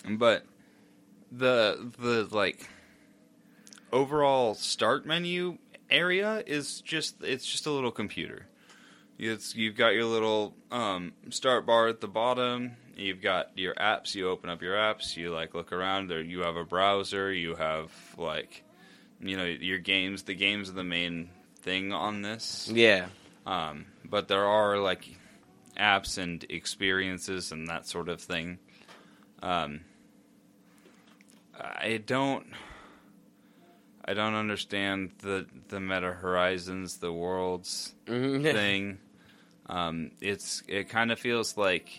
but 0.10 0.46
the 1.32 1.92
the 2.00 2.28
like 2.32 2.70
overall 3.92 4.54
start 4.54 5.06
menu 5.06 5.58
area 5.92 6.44
is 6.46 6.82
just 6.82 7.24
it's 7.24 7.46
just 7.46 7.66
a 7.68 7.72
little 7.72 7.92
computer. 7.92 8.48
It's 9.20 9.56
you've 9.56 9.76
got 9.76 9.89
your 9.89 10.06
little 10.06 10.56
um, 10.72 11.14
start 11.30 11.66
bar 11.66 11.88
at 11.88 12.02
the 12.02 12.08
bottom. 12.08 12.72
You've 12.96 13.22
got 13.22 13.58
your 13.58 13.76
apps. 13.76 14.16
You 14.16 14.30
open 14.30 14.50
up 14.50 14.62
your 14.62 14.76
apps. 14.76 15.16
You 15.16 15.32
like 15.32 15.54
look 15.54 15.72
around 15.72 16.08
there. 16.08 16.22
You 16.22 16.42
have 16.42 16.56
a 16.56 16.66
browser. 16.66 17.32
You 17.32 17.56
have 17.56 17.92
like 18.18 18.64
you 19.20 19.38
know 19.38 19.46
your 19.46 19.78
games. 19.78 20.24
The 20.24 20.34
games 20.34 20.70
are 20.70 20.74
the 20.74 20.84
main 20.84 21.30
thing 21.62 21.94
on 21.94 22.22
this. 22.22 22.70
Yeah. 22.74 23.08
Um, 23.46 23.86
but 24.04 24.28
there 24.28 24.46
are 24.46 24.78
like 24.80 25.08
apps 25.78 26.18
and 26.18 26.44
experiences 26.50 27.52
and 27.52 27.68
that 27.68 27.88
sort 27.88 28.10
of 28.10 28.22
thing. 28.22 28.60
Um, 29.42 29.82
I 31.60 32.02
don't. 32.06 32.48
I 34.06 34.14
don't 34.14 34.36
understand 34.36 35.12
the 35.20 35.45
the 35.70 35.80
meta 35.80 36.12
horizons, 36.14 36.97
the 36.97 37.12
worlds 37.14 37.93
Mhm. 38.08 38.43
thing. 38.52 38.97
Um, 39.68 40.12
it's 40.22 40.64
it 40.68 40.89
kind 40.89 41.12
of 41.12 41.20
feels 41.20 41.58
like. 41.58 41.89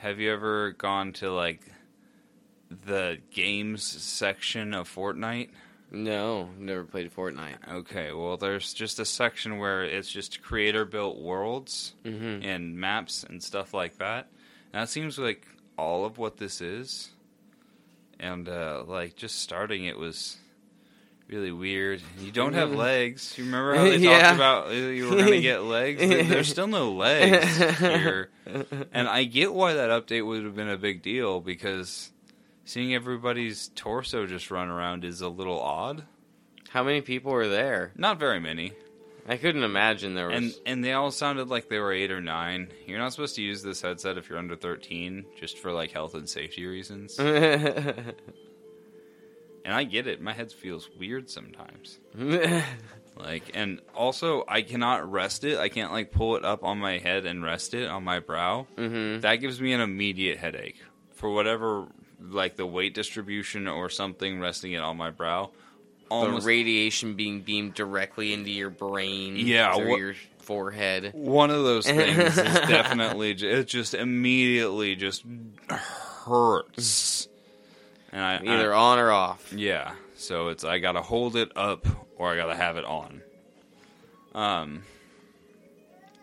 Have 0.00 0.20
you 0.20 0.32
ever 0.32 0.70
gone 0.72 1.12
to 1.14 1.32
like 1.32 1.60
the 2.70 3.18
games 3.32 3.82
section 3.82 4.74
of 4.74 4.88
Fortnite? 4.94 5.50
no, 5.90 6.50
never 6.58 6.84
played 6.84 7.10
Fortnite. 7.10 7.56
Okay, 7.66 8.12
well, 8.12 8.36
there's 8.36 8.74
just 8.74 9.00
a 9.00 9.04
section 9.06 9.58
where 9.58 9.82
it's 9.84 10.10
just 10.10 10.42
creator 10.42 10.84
built 10.84 11.16
worlds 11.18 11.94
Mm-hmm. 12.04 12.46
and 12.46 12.76
maps 12.76 13.24
and 13.24 13.42
stuff 13.42 13.72
like 13.74 13.96
that. 13.98 14.28
And 14.72 14.82
that 14.82 14.88
seems 14.90 15.18
like 15.18 15.46
all 15.78 16.04
of 16.04 16.18
what 16.18 16.36
this 16.36 16.60
is. 16.60 17.10
And, 18.20 18.48
uh, 18.48 18.84
like, 18.86 19.16
just 19.16 19.40
starting 19.40 19.84
it 19.86 19.96
was 19.98 20.36
really 21.28 21.52
weird. 21.52 22.02
You 22.20 22.32
don't 22.32 22.54
have 22.54 22.70
legs. 22.72 23.36
You 23.36 23.44
remember 23.44 23.74
how 23.76 23.84
they 23.88 23.96
Yeah. 23.98 24.20
talked 24.22 24.34
about 24.36 24.72
you 24.72 25.04
were 25.10 25.16
going 25.16 25.32
to 25.32 25.40
get 25.40 25.62
legs? 25.62 26.00
There- 26.00 26.22
There's 26.24 26.48
still 26.48 26.66
no 26.66 26.92
legs 26.92 27.56
here. 27.78 28.30
And 28.94 29.06
I 29.06 29.24
get 29.24 29.52
why 29.52 29.74
that 29.74 29.90
update 29.90 30.24
would 30.26 30.42
have 30.44 30.56
been 30.56 30.70
a 30.70 30.78
big 30.78 31.02
deal 31.02 31.38
because 31.40 32.10
seeing 32.64 32.94
everybody's 32.94 33.68
torso 33.74 34.24
just 34.26 34.50
run 34.50 34.68
around 34.68 35.04
is 35.04 35.20
a 35.20 35.28
little 35.28 35.60
odd. 35.60 36.04
How 36.70 36.82
many 36.82 37.02
people 37.02 37.30
were 37.32 37.48
there? 37.48 37.92
Not 37.94 38.18
very 38.18 38.40
many. 38.40 38.72
I 39.28 39.36
couldn't 39.36 39.64
imagine 39.64 40.14
there 40.14 40.30
And 40.30 40.46
was. 40.46 40.60
and 40.64 40.82
they 40.82 40.94
all 40.94 41.10
sounded 41.10 41.48
like 41.48 41.68
they 41.68 41.78
were 41.78 41.92
eight 41.92 42.10
or 42.10 42.22
nine. 42.22 42.68
You're 42.86 42.98
not 42.98 43.12
supposed 43.12 43.36
to 43.36 43.42
use 43.42 43.62
this 43.62 43.82
headset 43.82 44.16
if 44.16 44.30
you're 44.30 44.38
under 44.38 44.56
thirteen, 44.56 45.26
just 45.38 45.58
for 45.58 45.70
like 45.70 45.90
health 45.90 46.14
and 46.14 46.26
safety 46.26 46.64
reasons. 46.64 47.18
And 49.68 49.76
I 49.76 49.84
get 49.84 50.06
it. 50.06 50.22
My 50.22 50.32
head 50.32 50.50
feels 50.50 50.88
weird 50.98 51.28
sometimes. 51.28 51.98
Like, 53.16 53.50
and 53.54 53.80
also 53.96 54.44
I 54.46 54.62
cannot 54.62 55.10
rest 55.10 55.42
it. 55.42 55.58
I 55.58 55.68
can't 55.68 55.90
like 55.90 56.12
pull 56.12 56.36
it 56.36 56.44
up 56.44 56.62
on 56.62 56.78
my 56.78 56.98
head 56.98 57.26
and 57.26 57.42
rest 57.42 57.74
it 57.74 57.88
on 57.88 58.04
my 58.04 58.20
brow. 58.20 58.68
mm-hmm. 58.76 59.22
That 59.22 59.36
gives 59.36 59.60
me 59.60 59.72
an 59.72 59.80
immediate 59.80 60.38
headache 60.38 60.76
for 61.14 61.28
whatever, 61.34 61.88
like 62.20 62.54
the 62.54 62.64
weight 62.64 62.94
distribution 62.94 63.66
or 63.66 63.90
something 63.90 64.38
resting 64.38 64.70
it 64.72 64.82
on 64.82 64.96
my 64.96 65.10
brow. 65.10 65.50
The 66.10 66.40
radiation 66.44 67.14
being 67.14 67.40
beamed 67.42 67.74
directly 67.74 68.32
into 68.32 68.50
your 68.50 68.70
brain, 68.70 69.34
Yeah, 69.36 69.74
through 69.74 69.90
what- 69.90 69.98
your 69.98 70.14
forehead. 70.38 71.10
one 71.12 71.50
of 71.50 71.64
those 71.64 71.86
things 71.86 72.16
is 72.18 72.36
definitely 72.44 73.32
it 73.32 73.64
just 73.66 73.94
immediately 73.94 74.94
just 74.96 75.24
hurts. 76.24 77.27
And 78.18 78.26
I 78.26 78.52
Either 78.52 78.74
I, 78.74 78.76
on 78.76 78.98
or 78.98 79.12
off. 79.12 79.52
yeah, 79.52 79.92
so 80.16 80.48
it's 80.48 80.64
I 80.64 80.80
gotta 80.80 81.00
hold 81.00 81.36
it 81.36 81.52
up 81.54 81.86
or 82.16 82.32
I 82.32 82.36
gotta 82.36 82.56
have 82.56 82.76
it 82.76 82.84
on. 82.84 83.22
Um, 84.34 84.82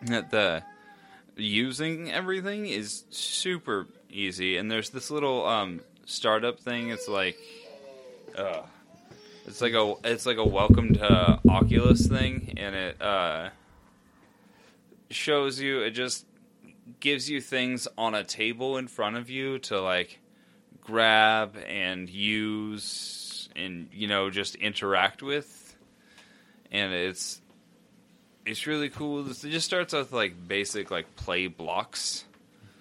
that 0.01 0.29
the 0.29 0.61
using 1.37 2.11
everything 2.11 2.65
is 2.65 3.05
super 3.11 3.87
easy, 4.09 4.57
and 4.57 4.69
there's 4.69 4.89
this 4.89 5.09
little 5.09 5.45
um 5.45 5.79
startup 6.05 6.59
thing. 6.59 6.89
It's 6.89 7.07
like, 7.07 7.37
uh, 8.37 8.63
it's 9.45 9.61
like 9.61 9.71
a 9.73 9.93
it's 10.03 10.25
like 10.25 10.37
a 10.37 10.45
welcome 10.45 10.95
to 10.95 11.39
Oculus 11.47 12.07
thing, 12.07 12.55
and 12.57 12.75
it 12.75 13.01
uh 13.01 13.51
shows 15.09 15.61
you 15.61 15.79
it 15.79 15.91
just 15.91 16.25
gives 16.99 17.29
you 17.29 17.39
things 17.39 17.87
on 17.97 18.13
a 18.15 18.25
table 18.25 18.75
in 18.75 18.89
front 18.89 19.15
of 19.15 19.29
you 19.29 19.59
to 19.59 19.79
like 19.79 20.19
grab 20.85 21.57
and 21.67 22.09
use 22.09 23.49
and 23.55 23.89
you 23.93 24.07
know 24.07 24.29
just 24.29 24.55
interact 24.55 25.21
with. 25.21 25.75
And 26.71 26.93
it's 26.93 27.41
it's 28.45 28.67
really 28.67 28.89
cool. 28.89 29.29
It 29.29 29.35
just 29.35 29.65
starts 29.65 29.93
with 29.93 30.13
like 30.13 30.47
basic 30.47 30.91
like 30.91 31.15
play 31.15 31.47
blocks. 31.47 32.25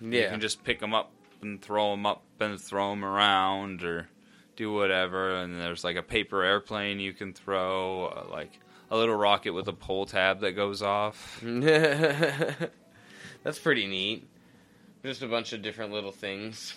Yeah. 0.00 0.22
you 0.22 0.28
can 0.28 0.40
just 0.40 0.64
pick 0.64 0.80
them 0.80 0.94
up 0.94 1.10
and 1.40 1.62
throw 1.62 1.92
them 1.92 2.06
up 2.06 2.22
and 2.40 2.60
throw 2.60 2.90
them 2.90 3.04
around 3.04 3.84
or 3.84 4.08
do 4.56 4.72
whatever. 4.72 5.36
And 5.36 5.60
there's 5.60 5.84
like 5.84 5.96
a 5.96 6.02
paper 6.02 6.42
airplane 6.42 7.00
you 7.00 7.12
can 7.12 7.32
throw 7.32 8.06
uh, 8.06 8.24
like 8.30 8.58
a 8.90 8.96
little 8.96 9.16
rocket 9.16 9.52
with 9.52 9.68
a 9.68 9.72
pull 9.72 10.06
tab 10.06 10.40
that 10.40 10.52
goes 10.52 10.82
off. 10.82 11.40
That's 11.62 12.68
pretty 13.58 13.86
neat. 13.86 14.28
Just 15.02 15.22
a 15.22 15.28
bunch 15.28 15.52
of 15.52 15.62
different 15.62 15.92
little 15.92 16.12
things. 16.12 16.74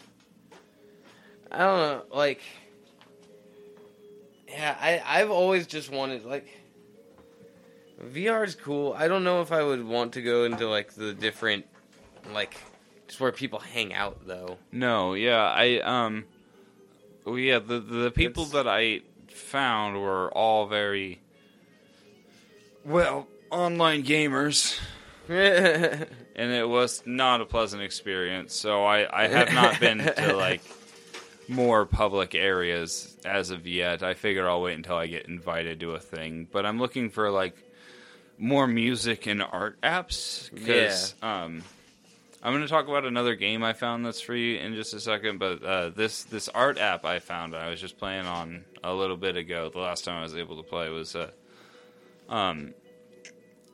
I 1.52 1.58
don't 1.60 1.78
know, 1.80 2.04
like 2.14 2.42
Yeah, 4.48 4.76
I 4.80 5.02
I've 5.06 5.32
always 5.32 5.68
just 5.68 5.92
wanted 5.92 6.26
like 6.26 6.48
VR 8.04 8.46
is 8.46 8.56
cool. 8.56 8.94
I 8.98 9.08
don't 9.08 9.24
know 9.24 9.42
if 9.42 9.52
I 9.52 9.64
would 9.64 9.84
want 9.86 10.14
to 10.14 10.22
go 10.22 10.44
into 10.46 10.68
like 10.70 10.94
the 10.94 11.14
different 11.14 11.66
like 12.34 12.56
just 13.08 13.20
where 13.20 13.32
people 13.32 13.60
hang 13.60 13.94
out 13.94 14.28
though. 14.28 14.58
No, 14.72 15.14
yeah, 15.14 15.42
I 15.44 15.80
um, 15.80 16.26
well, 17.26 17.38
yeah, 17.40 17.60
the 17.60 17.80
the 17.80 18.12
people 18.12 18.44
It's- 18.44 18.54
that 18.64 18.68
I 18.70 19.02
found 19.30 20.00
were 20.02 20.32
all 20.32 20.68
very 20.68 21.22
well 22.86 23.28
online 23.50 24.04
gamers, 24.04 24.80
and 25.30 26.08
it 26.52 26.68
was 26.68 27.02
not 27.06 27.42
a 27.42 27.46
pleasant 27.46 27.82
experience. 27.82 28.54
So 28.54 28.86
I 28.86 29.24
I 29.24 29.28
have 29.28 29.54
not 29.54 29.80
been 29.80 29.98
to 30.00 30.36
like 30.36 30.62
more 31.50 31.86
public 31.86 32.36
areas 32.36 33.16
as 33.26 33.50
of 33.50 33.68
yet. 33.68 34.04
I 34.04 34.14
figure 34.14 34.48
I'll 34.50 34.62
wait 34.62 34.76
until 34.78 34.96
I 34.96 35.08
get 35.08 35.28
invited 35.28 35.80
to 35.82 35.92
a 35.92 36.00
thing, 36.00 36.48
but 36.52 36.66
I'm 36.66 36.80
looking 36.80 37.10
for 37.10 37.30
like 37.32 37.56
more 38.38 38.68
music 38.68 39.26
and 39.26 39.42
art 39.42 39.82
apps 39.82 40.54
because 40.54 41.16
um 41.24 41.64
I'm 42.44 42.54
going 42.54 42.62
to 42.62 42.70
talk 42.70 42.88
about 42.88 43.04
another 43.04 43.34
game 43.36 43.64
I 43.64 43.74
found 43.74 44.06
that's 44.06 44.22
free 44.22 44.60
in 44.60 44.76
just 44.76 44.94
a 44.94 45.00
second, 45.00 45.40
but 45.40 45.64
uh, 45.64 45.90
this 45.90 46.24
this 46.26 46.48
art 46.50 46.78
app 46.78 47.04
I 47.04 47.20
found 47.20 47.56
I 47.56 47.70
was 47.70 47.82
just 47.82 47.98
playing 47.98 48.26
on 48.28 48.64
a 48.84 48.94
little 48.94 49.18
bit 49.18 49.36
ago. 49.38 49.70
The 49.70 49.80
last 49.80 50.06
time 50.06 50.20
I 50.20 50.24
was 50.24 50.36
able 50.36 50.58
to 50.58 50.64
play 50.70 50.90
was 50.90 51.16
uh, 51.16 51.32
um 52.30 52.74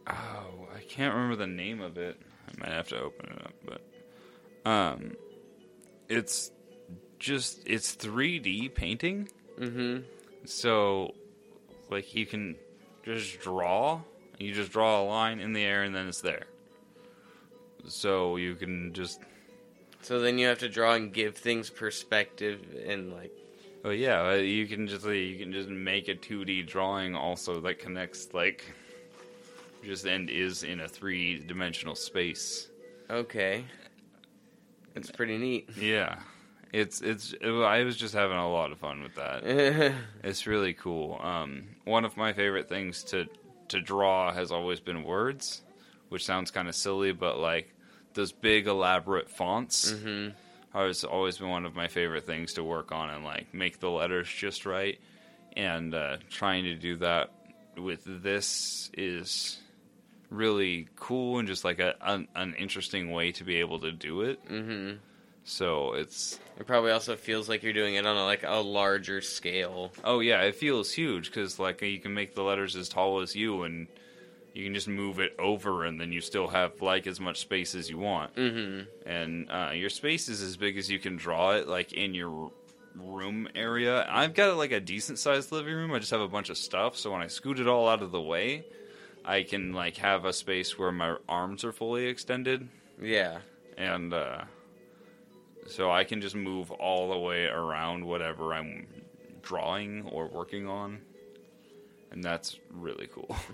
oh 0.08 0.68
I 0.76 0.80
can't 0.88 1.14
remember 1.14 1.36
the 1.36 1.48
name 1.48 1.82
of 1.82 1.98
it. 1.98 2.18
I 2.48 2.60
might 2.60 2.74
have 2.74 2.88
to 2.90 3.00
open 3.02 3.26
it 3.32 3.42
up, 3.42 3.54
but 3.66 4.70
um 4.70 5.18
it's 6.08 6.52
just 7.24 7.62
it's 7.66 7.96
3D 7.96 8.74
painting. 8.76 9.30
mhm. 9.58 10.04
So, 10.46 11.14
like, 11.90 12.14
you 12.14 12.26
can 12.26 12.56
just 13.06 13.40
draw. 13.40 14.02
You 14.38 14.54
just 14.54 14.72
draw 14.74 15.02
a 15.02 15.06
line 15.06 15.40
in 15.40 15.54
the 15.54 15.64
air, 15.64 15.84
and 15.84 15.96
then 15.96 16.08
it's 16.08 16.20
there. 16.22 16.44
So 17.88 18.36
you 18.36 18.56
can 18.56 18.94
just, 18.94 19.22
So 20.02 20.20
then 20.20 20.38
you 20.38 20.48
have 20.48 20.60
to 20.60 20.70
draw 20.70 20.94
and 20.96 21.14
give 21.14 21.36
things 21.38 21.70
perspective 21.70 22.60
and 22.86 23.14
like 23.14 23.32
oh 23.86 23.90
yeah, 23.90 24.22
uh, 24.30 24.34
you 24.36 24.66
can 24.68 24.88
just 24.88 25.06
you 25.06 25.38
can 25.38 25.52
just 25.52 25.70
make 25.70 26.08
a 26.08 26.16
two 26.16 26.44
D 26.46 26.62
drawing 26.64 27.16
also 27.16 27.60
that 27.62 27.80
connects 27.80 28.34
like, 28.34 28.64
just 29.84 30.06
and 30.06 30.30
is 30.30 30.64
in 30.64 30.80
a 30.82 30.88
three 30.88 31.40
dimensional 31.40 31.96
space. 31.96 32.70
okay. 33.10 33.66
It's 34.96 35.10
pretty 35.12 35.38
neat. 35.38 35.70
Yeah, 35.76 36.20
it's 36.74 37.02
it's. 37.02 37.34
It, 37.40 37.50
I 37.52 37.84
was 37.84 37.96
just 37.96 38.14
having 38.14 38.38
a 38.38 38.52
lot 38.52 38.72
of 38.72 38.80
fun 38.80 39.02
with 39.04 39.16
that. 39.16 39.44
It's 40.24 40.48
really 40.48 40.74
cool. 40.74 41.20
Um, 41.22 41.76
one 41.86 42.06
of 42.06 42.18
my 42.18 42.34
favorite 42.34 42.68
things 42.68 43.04
to 43.06 43.28
to 43.70 43.80
draw 43.82 44.34
has 44.34 44.52
always 44.52 44.80
been 44.80 45.04
words, 45.04 45.62
which 46.10 46.26
sounds 46.26 46.52
kind 46.52 46.68
of 46.68 46.76
silly, 46.76 47.12
but 47.12 47.38
like 47.40 47.74
those 48.14 48.32
big 48.32 48.68
elaborate 48.68 49.30
fonts 49.30 49.92
hmm 49.92 50.30
has 50.74 51.04
always 51.04 51.38
been 51.38 51.50
one 51.50 51.66
of 51.66 51.76
my 51.76 51.88
favorite 51.88 52.26
things 52.26 52.54
to 52.54 52.64
work 52.64 52.92
on 52.92 53.12
and 53.12 53.24
like 53.24 53.54
make 53.54 53.80
the 53.80 53.90
letters 53.90 54.28
just 54.28 54.66
right. 54.66 55.00
And 55.56 55.94
uh, 55.94 56.18
trying 56.32 56.64
to 56.64 56.74
do 56.74 56.96
that 56.98 57.30
with 57.78 58.02
this 58.06 58.90
is 58.98 59.60
really 60.32 60.88
cool 60.96 61.38
and 61.38 61.48
just 61.48 61.64
like 61.64 61.78
a 61.80 61.94
an, 62.02 62.28
an 62.36 62.56
interesting 62.56 63.12
way 63.12 63.32
to 63.34 63.44
be 63.44 63.58
able 63.58 63.80
to 63.82 63.92
do 63.92 64.22
it. 64.22 64.40
hmm 64.48 64.94
So 65.46 65.94
it's 65.94 66.40
It 66.58 66.66
probably 66.66 66.92
also 66.92 67.16
feels 67.16 67.50
like 67.50 67.64
you're 67.64 67.74
doing 67.74 67.96
it 67.96 68.06
on 68.06 68.16
a, 68.16 68.24
like 68.24 68.44
a 68.44 68.62
larger 68.62 69.22
scale. 69.22 69.92
Oh 70.04 70.20
yeah, 70.20 70.42
it 70.42 70.56
feels 70.56 70.92
huge 70.94 71.30
because 71.30 71.60
like 71.60 71.82
you 71.82 72.00
can 72.00 72.14
make 72.14 72.34
the 72.36 72.44
letters 72.44 72.76
as 72.76 72.90
tall 72.90 73.20
as 73.20 73.36
you, 73.36 73.64
and 73.64 73.88
you 74.54 74.64
can 74.64 74.74
just 74.74 74.88
move 74.88 75.20
it 75.20 75.34
over, 75.40 75.84
and 75.84 76.00
then 76.00 76.12
you 76.12 76.22
still 76.22 76.48
have 76.48 76.82
like 76.82 77.08
as 77.08 77.20
much 77.20 77.40
space 77.40 77.76
as 77.76 77.90
you 77.90 77.98
want. 77.98 78.32
hmm 78.36 78.82
And 79.06 79.50
uh, 79.52 79.72
your 79.74 79.90
space 79.90 80.30
is 80.30 80.42
as 80.42 80.56
big 80.56 80.78
as 80.78 80.90
you 80.90 81.00
can 81.00 81.18
draw 81.18 81.52
it, 81.52 81.68
like 81.68 81.92
in 81.92 82.14
your 82.14 82.52
room 82.96 83.50
area. 83.56 84.06
I've 84.10 84.36
got 84.36 84.56
like 84.56 84.72
a 84.72 84.80
decent 84.80 85.20
sized 85.20 85.52
living 85.52 85.74
room. 85.74 85.92
I 85.92 86.00
just 86.00 86.12
have 86.12 86.22
a 86.22 86.28
bunch 86.28 86.50
of 86.50 86.58
stuff, 86.58 86.98
so 86.98 87.12
when 87.12 87.22
I 87.22 87.28
scoot 87.28 87.60
it 87.60 87.68
all 87.68 87.90
out 87.90 88.02
of 88.02 88.12
the 88.12 88.22
way, 88.22 88.64
I 89.26 89.44
can 89.44 89.74
like 89.74 89.98
have 89.98 90.24
a 90.24 90.32
space 90.32 90.78
where 90.80 90.92
my 90.92 91.18
arms 91.28 91.64
are 91.66 91.72
fully 91.74 92.06
extended, 92.06 92.70
Yeah. 93.02 93.40
and 93.78 94.14
uh, 94.14 94.44
so 95.68 95.92
I 95.92 96.04
can 96.04 96.22
just 96.22 96.36
move 96.36 96.72
all 96.72 97.12
the 97.12 97.18
way 97.18 97.46
around 97.46 98.06
whatever 98.06 98.54
I'm 98.54 98.88
drawing 99.42 100.06
or 100.08 100.28
working 100.28 100.68
on, 100.68 101.02
and 102.12 102.24
that's 102.24 102.58
really 102.72 103.08
cool. 103.08 103.36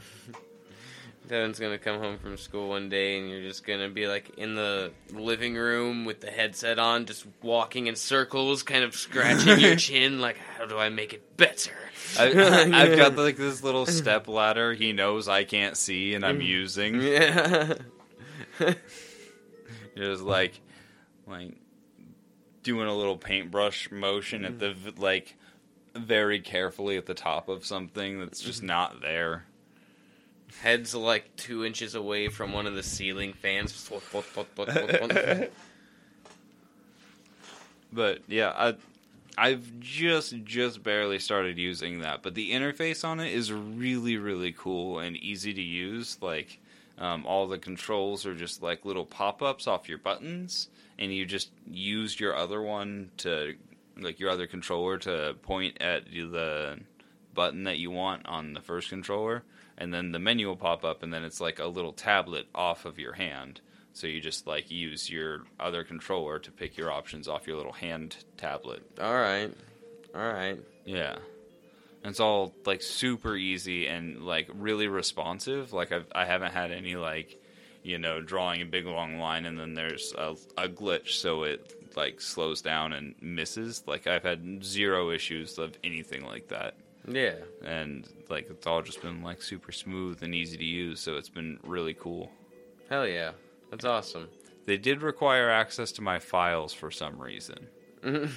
Devin's 1.28 1.60
gonna 1.60 1.78
come 1.78 2.00
home 2.00 2.18
from 2.18 2.38
school 2.38 2.70
one 2.70 2.90
day 2.90 3.20
and 3.20 3.30
you're 3.30 3.44
just 3.44 3.64
gonna 3.64 3.90
be 3.90 4.08
like 4.08 4.32
in 4.38 4.56
the 4.56 4.92
living 5.14 5.54
room 5.54 6.06
with 6.06 6.22
the 6.22 6.32
headset 6.32 6.80
on, 6.80 7.06
just 7.06 7.26
walking 7.44 7.86
in 7.86 7.96
circles, 7.96 8.64
kind 8.64 8.84
of 8.84 8.96
scratching 8.96 9.60
your 9.60 9.76
chin, 9.78 10.20
like, 10.20 10.38
how 10.58 10.66
do 10.66 10.80
I 10.80 10.90
make 10.90 11.14
it 11.14 11.38
better? 11.38 11.76
I, 12.18 12.32
I've 12.74 12.98
got 12.98 13.16
like 13.16 13.38
this 13.38 13.62
little 13.62 13.86
step 13.86 14.28
ladder. 14.28 14.74
He 14.74 14.92
knows 14.92 15.28
I 15.28 15.44
can't 15.44 15.78
see, 15.78 16.16
and 16.16 16.26
I'm 16.26 16.40
mm. 16.40 16.46
using. 16.46 17.02
Yeah. 17.02 17.76
Just 19.96 20.24
like, 20.24 20.60
like 21.28 21.54
doing 22.64 22.88
a 22.88 22.96
little 22.96 23.18
paintbrush 23.18 23.92
motion 23.92 24.46
at 24.46 24.60
the 24.60 24.76
like 24.98 25.36
very 25.96 26.40
carefully 26.40 26.98
at 26.98 27.06
the 27.06 27.14
top 27.14 27.50
of 27.50 27.66
something 27.66 28.20
that's 28.20 28.42
just 28.42 28.64
not 28.64 29.02
there. 29.02 29.46
Head's 30.62 30.96
like 30.96 31.36
two 31.36 31.64
inches 31.66 31.96
away 31.96 32.28
from 32.28 32.54
one 32.54 32.66
of 32.68 32.76
the 32.76 32.84
ceiling 32.84 33.34
fans. 33.34 33.72
But 37.92 38.20
yeah, 38.28 38.54
I 38.56 38.76
I've 39.38 39.80
just 39.80 40.44
just 40.44 40.84
barely 40.84 41.18
started 41.20 41.58
using 41.58 42.02
that, 42.02 42.22
but 42.22 42.36
the 42.36 42.52
interface 42.52 43.04
on 43.08 43.20
it 43.20 43.34
is 43.34 43.52
really 43.52 44.18
really 44.18 44.52
cool 44.52 45.00
and 45.00 45.16
easy 45.18 45.54
to 45.54 45.62
use. 45.62 46.18
Like 46.22 46.60
um, 46.98 47.26
all 47.26 47.48
the 47.48 47.58
controls 47.58 48.26
are 48.26 48.36
just 48.36 48.62
like 48.62 48.86
little 48.86 49.06
pop 49.06 49.42
ups 49.42 49.66
off 49.66 49.90
your 49.90 49.98
buttons, 49.98 50.68
and 51.00 51.14
you 51.14 51.26
just 51.26 51.50
use 51.66 52.20
your 52.20 52.36
other 52.36 52.62
one 52.62 53.10
to 53.18 53.56
like 53.98 54.20
your 54.20 54.30
other 54.30 54.46
controller 54.46 54.98
to 55.00 55.36
point 55.42 55.82
at 55.82 56.06
the 56.06 56.78
button 57.34 57.64
that 57.64 57.78
you 57.78 57.90
want 57.90 58.26
on 58.28 58.54
the 58.54 58.62
first 58.62 58.90
controller, 58.90 59.44
and 59.78 59.94
then 59.94 60.12
the 60.12 60.20
menu 60.20 60.48
will 60.48 60.56
pop 60.56 60.84
up, 60.84 61.02
and 61.02 61.12
then 61.12 61.24
it's 61.24 61.42
like 61.42 61.60
a 61.60 61.66
little 61.66 61.94
tablet 61.94 62.48
off 62.54 62.86
of 62.86 63.00
your 63.00 63.14
hand. 63.14 63.62
So 63.94 64.08
you 64.08 64.22
just 64.22 64.46
like 64.46 64.70
use 64.70 65.10
your 65.10 65.44
other 65.60 65.84
controller 65.84 66.40
to 66.40 66.52
pick 66.52 66.78
your 66.78 66.92
options 66.92 67.28
off 67.28 67.48
your 67.48 67.58
little 67.58 67.72
hand 67.72 68.16
tablet. 68.38 68.82
All 69.02 69.14
right. 69.14 69.52
All 70.14 70.22
right. 70.22 70.60
Yeah. 70.86 71.16
And 72.04 72.12
it's 72.12 72.20
all 72.20 72.54
like 72.66 72.82
super 72.82 73.36
easy 73.36 73.88
and 73.88 74.22
like 74.22 74.50
really 74.54 74.88
responsive. 74.88 75.74
Like 75.74 75.92
I've 75.92 76.06
I 76.14 76.26
haven't 76.26 76.54
had 76.54 76.72
any 76.72 76.96
like 76.96 77.42
you 77.84 77.98
know 77.98 78.22
drawing 78.22 78.62
a 78.62 78.66
big 78.66 78.86
long 78.86 79.18
line 79.20 79.46
and 79.46 79.60
then 79.60 79.74
there's 79.74 80.14
a, 80.18 80.36
a 80.58 80.68
glitch 80.68 81.12
so 81.12 81.44
it 81.44 81.74
like 81.96 82.22
slows 82.22 82.62
down 82.62 82.94
and 82.94 83.16
misses. 83.22 83.84
Like 83.88 84.08
I've 84.08 84.24
had 84.24 84.64
zero 84.64 85.12
issues 85.12 85.58
of 85.58 85.78
anything 85.84 86.26
like 86.26 86.48
that. 86.50 86.76
Yeah. 87.08 87.36
And 87.64 88.08
like 88.30 88.50
it's 88.50 88.68
all 88.68 88.82
just 88.82 89.02
been 89.02 89.24
like 89.24 89.42
super 89.42 89.72
smooth 89.72 90.22
and 90.24 90.34
easy 90.36 90.58
to 90.58 90.66
use. 90.66 91.00
So 91.00 91.16
it's 91.16 91.30
been 91.30 91.60
really 91.64 91.94
cool. 91.94 92.32
Hell 92.90 93.08
yeah. 93.08 93.32
That's 93.72 93.86
awesome. 93.86 94.30
They 94.66 94.78
did 94.78 95.02
require 95.02 95.50
access 95.50 95.92
to 95.94 96.02
my 96.02 96.20
files 96.20 96.74
for 96.74 96.92
some 96.92 97.20
reason. 97.22 97.68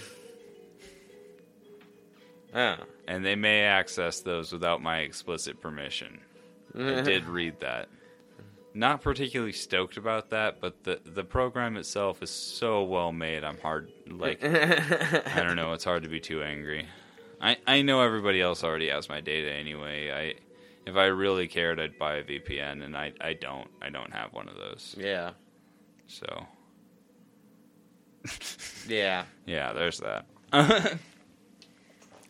Ah. 2.54 2.80
and 3.08 3.24
they 3.24 3.34
may 3.34 3.62
access 3.62 4.20
those 4.20 4.52
without 4.52 4.82
my 4.82 4.98
explicit 4.98 5.58
permission. 5.62 6.20
I 6.78 7.00
did 7.00 7.24
read 7.26 7.60
that. 7.60 7.88
Not 8.74 9.02
particularly 9.02 9.52
stoked 9.52 9.96
about 9.98 10.30
that, 10.30 10.60
but 10.60 10.84
the 10.84 11.00
the 11.04 11.24
program 11.24 11.76
itself 11.76 12.22
is 12.22 12.30
so 12.30 12.82
well 12.84 13.12
made. 13.12 13.44
I'm 13.44 13.58
hard 13.58 13.90
like 14.08 14.42
I 14.42 15.42
don't 15.42 15.56
know. 15.56 15.72
It's 15.74 15.84
hard 15.84 16.02
to 16.04 16.08
be 16.08 16.20
too 16.20 16.42
angry. 16.42 16.86
I 17.40 17.58
I 17.66 17.82
know 17.82 18.00
everybody 18.00 18.40
else 18.40 18.64
already 18.64 18.88
has 18.88 19.08
my 19.08 19.20
data 19.20 19.52
anyway. 19.52 20.10
I 20.10 20.40
if 20.88 20.96
I 20.96 21.06
really 21.06 21.48
cared, 21.48 21.78
I'd 21.80 21.98
buy 21.98 22.16
a 22.16 22.24
VPN, 22.24 22.82
and 22.82 22.96
I 22.96 23.12
I 23.20 23.34
don't. 23.34 23.68
I 23.82 23.90
don't 23.90 24.12
have 24.12 24.32
one 24.32 24.48
of 24.48 24.56
those. 24.56 24.94
yeah. 24.98 25.32
So 26.06 26.46
Yeah. 28.88 29.24
yeah, 29.46 29.72
there's 29.72 29.98
that. 30.00 30.26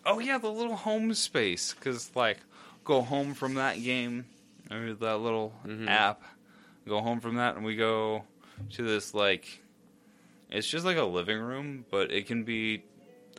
oh 0.04 0.18
yeah, 0.18 0.38
the 0.38 0.50
little 0.50 0.76
home 0.76 1.14
space 1.14 1.72
because 1.74 2.14
like 2.16 2.38
go 2.84 3.00
home 3.02 3.34
from 3.34 3.54
that 3.54 3.76
game 3.82 4.26
or 4.70 4.94
that 4.94 5.18
little 5.18 5.52
Mhm. 5.66 5.88
app. 5.88 6.22
Go 6.86 7.00
home 7.00 7.20
from 7.20 7.36
that, 7.36 7.56
and 7.56 7.64
we 7.64 7.76
go 7.76 8.24
to 8.70 8.82
this 8.82 9.14
like 9.14 9.62
it's 10.50 10.68
just 10.68 10.84
like 10.84 10.98
a 10.98 11.04
living 11.04 11.40
room, 11.40 11.86
but 11.90 12.12
it 12.12 12.26
can 12.26 12.44
be 12.44 12.84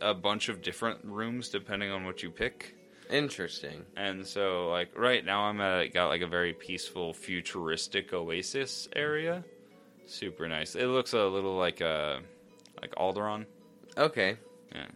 a 0.01 0.13
bunch 0.13 0.49
of 0.49 0.61
different 0.61 1.05
rooms 1.05 1.49
depending 1.49 1.91
on 1.91 2.05
what 2.05 2.23
you 2.23 2.31
pick. 2.31 2.75
Interesting. 3.09 3.85
And 3.95 4.25
so, 4.25 4.69
like 4.69 4.97
right 4.97 5.23
now, 5.23 5.43
I'm 5.43 5.61
at 5.61 5.93
got 5.93 6.07
like 6.07 6.21
a 6.21 6.27
very 6.27 6.53
peaceful, 6.53 7.13
futuristic 7.13 8.13
oasis 8.13 8.87
area. 8.95 9.43
Super 10.07 10.47
nice. 10.47 10.75
It 10.75 10.87
looks 10.87 11.13
a 11.13 11.23
little 11.25 11.55
like 11.55 11.81
a 11.81 12.21
like 12.81 12.95
Alderaan. 12.95 13.45
Okay. 13.97 14.37
Yeah. 14.73 14.87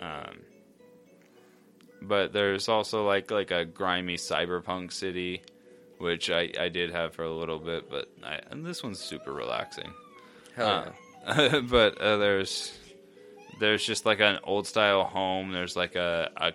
Um, 0.00 0.38
but 2.02 2.32
there's 2.32 2.68
also 2.68 3.06
like 3.06 3.30
like 3.30 3.52
a 3.52 3.64
grimy 3.64 4.16
cyberpunk 4.16 4.92
city, 4.92 5.42
which 6.04 6.30
I, 6.30 6.50
I 6.60 6.68
did 6.68 6.90
have 6.92 7.14
for 7.14 7.24
a 7.24 7.32
little 7.34 7.58
bit, 7.58 7.90
but 7.90 8.08
I, 8.22 8.38
and 8.50 8.64
this 8.64 8.82
one's 8.82 9.00
super 9.00 9.32
relaxing. 9.32 9.92
Hell 10.54 10.92
Uh, 11.26 11.60
but 11.62 11.98
uh, 11.98 12.18
there's 12.18 12.78
there's 13.58 13.84
just 13.84 14.04
like 14.04 14.20
an 14.20 14.38
old 14.44 14.66
style 14.66 15.04
home. 15.04 15.50
There's 15.52 15.74
like 15.76 15.96
a, 15.96 16.30
a 16.36 16.52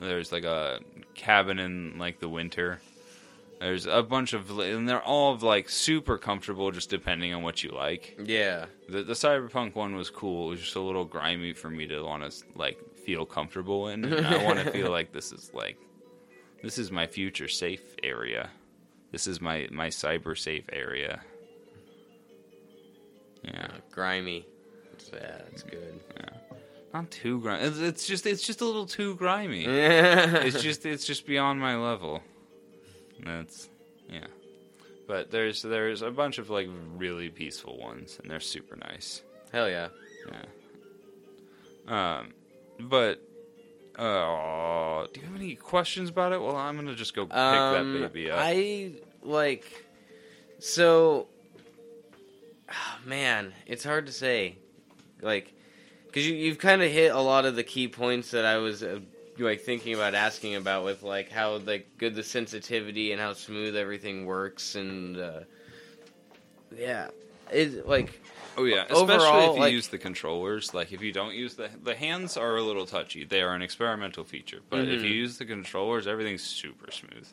there's 0.00 0.30
like 0.32 0.44
a 0.44 0.80
cabin 1.14 1.58
in 1.58 1.98
like 1.98 2.20
the 2.20 2.28
winter. 2.28 2.80
There's 3.60 3.86
a 3.86 4.02
bunch 4.02 4.34
of 4.34 4.50
and 4.58 4.86
they're 4.86 5.02
all 5.02 5.34
like 5.38 5.70
super 5.70 6.18
comfortable, 6.18 6.70
just 6.70 6.90
depending 6.90 7.32
on 7.32 7.42
what 7.42 7.62
you 7.64 7.70
like. 7.70 8.18
yeah. 8.22 8.66
The 8.90 9.02
the 9.02 9.14
cyberpunk 9.14 9.74
one 9.74 9.96
was 9.96 10.10
cool. 10.10 10.48
It 10.48 10.50
was 10.50 10.60
just 10.60 10.76
a 10.76 10.80
little 10.80 11.06
grimy 11.06 11.54
for 11.54 11.70
me 11.70 11.86
to 11.86 12.02
want 12.02 12.30
to 12.30 12.44
like 12.54 12.78
feel 13.06 13.24
comfortable 13.24 13.88
in. 13.88 14.04
And 14.04 14.26
I 14.26 14.44
want 14.44 14.58
to 14.58 14.70
feel 14.76 14.90
like 14.90 15.12
this 15.12 15.32
is 15.32 15.50
like 15.54 15.78
this 16.62 16.78
is 16.78 16.90
my 16.90 17.06
future 17.06 17.48
safe 17.48 17.82
area. 18.02 18.50
This 19.12 19.26
is 19.26 19.40
my 19.40 19.68
my 19.70 19.88
cyber 19.88 20.36
safe 20.36 20.64
area. 20.72 21.20
Yeah, 23.42 23.66
Uh, 23.70 23.78
grimy. 23.92 24.46
It's, 24.92 25.10
yeah, 25.12 25.40
it's 25.52 25.62
good. 25.62 26.00
Yeah. 26.16 26.28
Not 26.92 27.10
too 27.10 27.40
grimy. 27.40 27.64
It's, 27.64 27.78
it's 27.78 28.06
just 28.06 28.26
it's 28.26 28.42
just 28.46 28.60
a 28.60 28.64
little 28.64 28.86
too 28.86 29.14
grimy. 29.16 29.64
it's 29.64 30.54
it's 30.56 30.62
just 30.62 30.86
it's 30.86 31.04
just 31.06 31.26
beyond 31.26 31.60
my 31.60 31.76
level. 31.76 32.22
That's 33.24 33.68
yeah. 34.08 34.26
But 35.06 35.30
there's 35.30 35.62
there's 35.62 36.02
a 36.02 36.10
bunch 36.10 36.38
of 36.38 36.50
like 36.50 36.68
really 36.96 37.28
peaceful 37.28 37.78
ones, 37.78 38.18
and 38.20 38.30
they're 38.30 38.40
super 38.40 38.76
nice. 38.76 39.22
Hell 39.52 39.68
yeah. 39.70 39.88
Yeah. 41.88 42.18
Um, 42.18 42.32
but 42.80 43.22
uh, 43.98 45.06
do 45.12 45.20
you 45.20 45.26
have 45.26 45.36
any 45.36 45.54
questions 45.54 46.10
about 46.10 46.32
it? 46.32 46.40
Well, 46.40 46.56
I'm 46.56 46.76
gonna 46.76 46.94
just 46.94 47.14
go 47.14 47.26
pick 47.26 47.34
Um, 47.36 48.00
that 48.02 48.12
baby 48.12 48.30
up. 48.30 48.38
I 48.40 48.92
like 49.22 49.64
so. 50.58 51.26
ah, 52.68 52.98
man, 53.04 53.52
it's 53.66 53.84
hard 53.84 54.06
to 54.06 54.12
say, 54.12 54.56
like, 55.22 55.52
because 56.06 56.26
you 56.26 56.34
you've 56.34 56.58
kind 56.58 56.82
of 56.82 56.90
hit 56.90 57.14
a 57.14 57.20
lot 57.20 57.44
of 57.44 57.56
the 57.56 57.64
key 57.64 57.88
points 57.88 58.30
that 58.32 58.44
I 58.44 58.58
was 58.58 58.82
uh, 58.82 59.00
like 59.38 59.60
thinking 59.60 59.94
about 59.94 60.14
asking 60.14 60.56
about 60.56 60.84
with 60.84 61.02
like 61.02 61.30
how 61.30 61.56
like 61.58 61.86
good 61.98 62.14
the 62.14 62.22
sensitivity 62.22 63.12
and 63.12 63.20
how 63.20 63.32
smooth 63.34 63.76
everything 63.76 64.24
works 64.26 64.74
and 64.74 65.16
uh, 65.18 65.40
yeah, 66.76 67.08
it 67.52 67.86
like 67.88 68.20
oh 68.56 68.64
yeah, 68.64 68.84
especially 68.88 69.14
overall, 69.14 69.50
if 69.50 69.54
you 69.56 69.60
like- 69.60 69.72
use 69.72 69.88
the 69.88 69.98
controllers. 69.98 70.72
Like 70.74 70.92
if 70.92 71.02
you 71.02 71.12
don't 71.12 71.34
use 71.34 71.54
the 71.54 71.70
the 71.82 71.94
hands 71.94 72.36
are 72.36 72.56
a 72.56 72.62
little 72.62 72.86
touchy. 72.86 73.24
They 73.24 73.42
are 73.42 73.54
an 73.54 73.62
experimental 73.62 74.24
feature, 74.24 74.60
but 74.70 74.88
if 74.88 75.00
Mhm. 75.02 75.04
you 75.04 75.10
use 75.14 75.38
the 75.38 75.44
controllers, 75.44 76.06
everything's 76.06 76.42
super 76.42 76.90
smooth. 76.90 77.28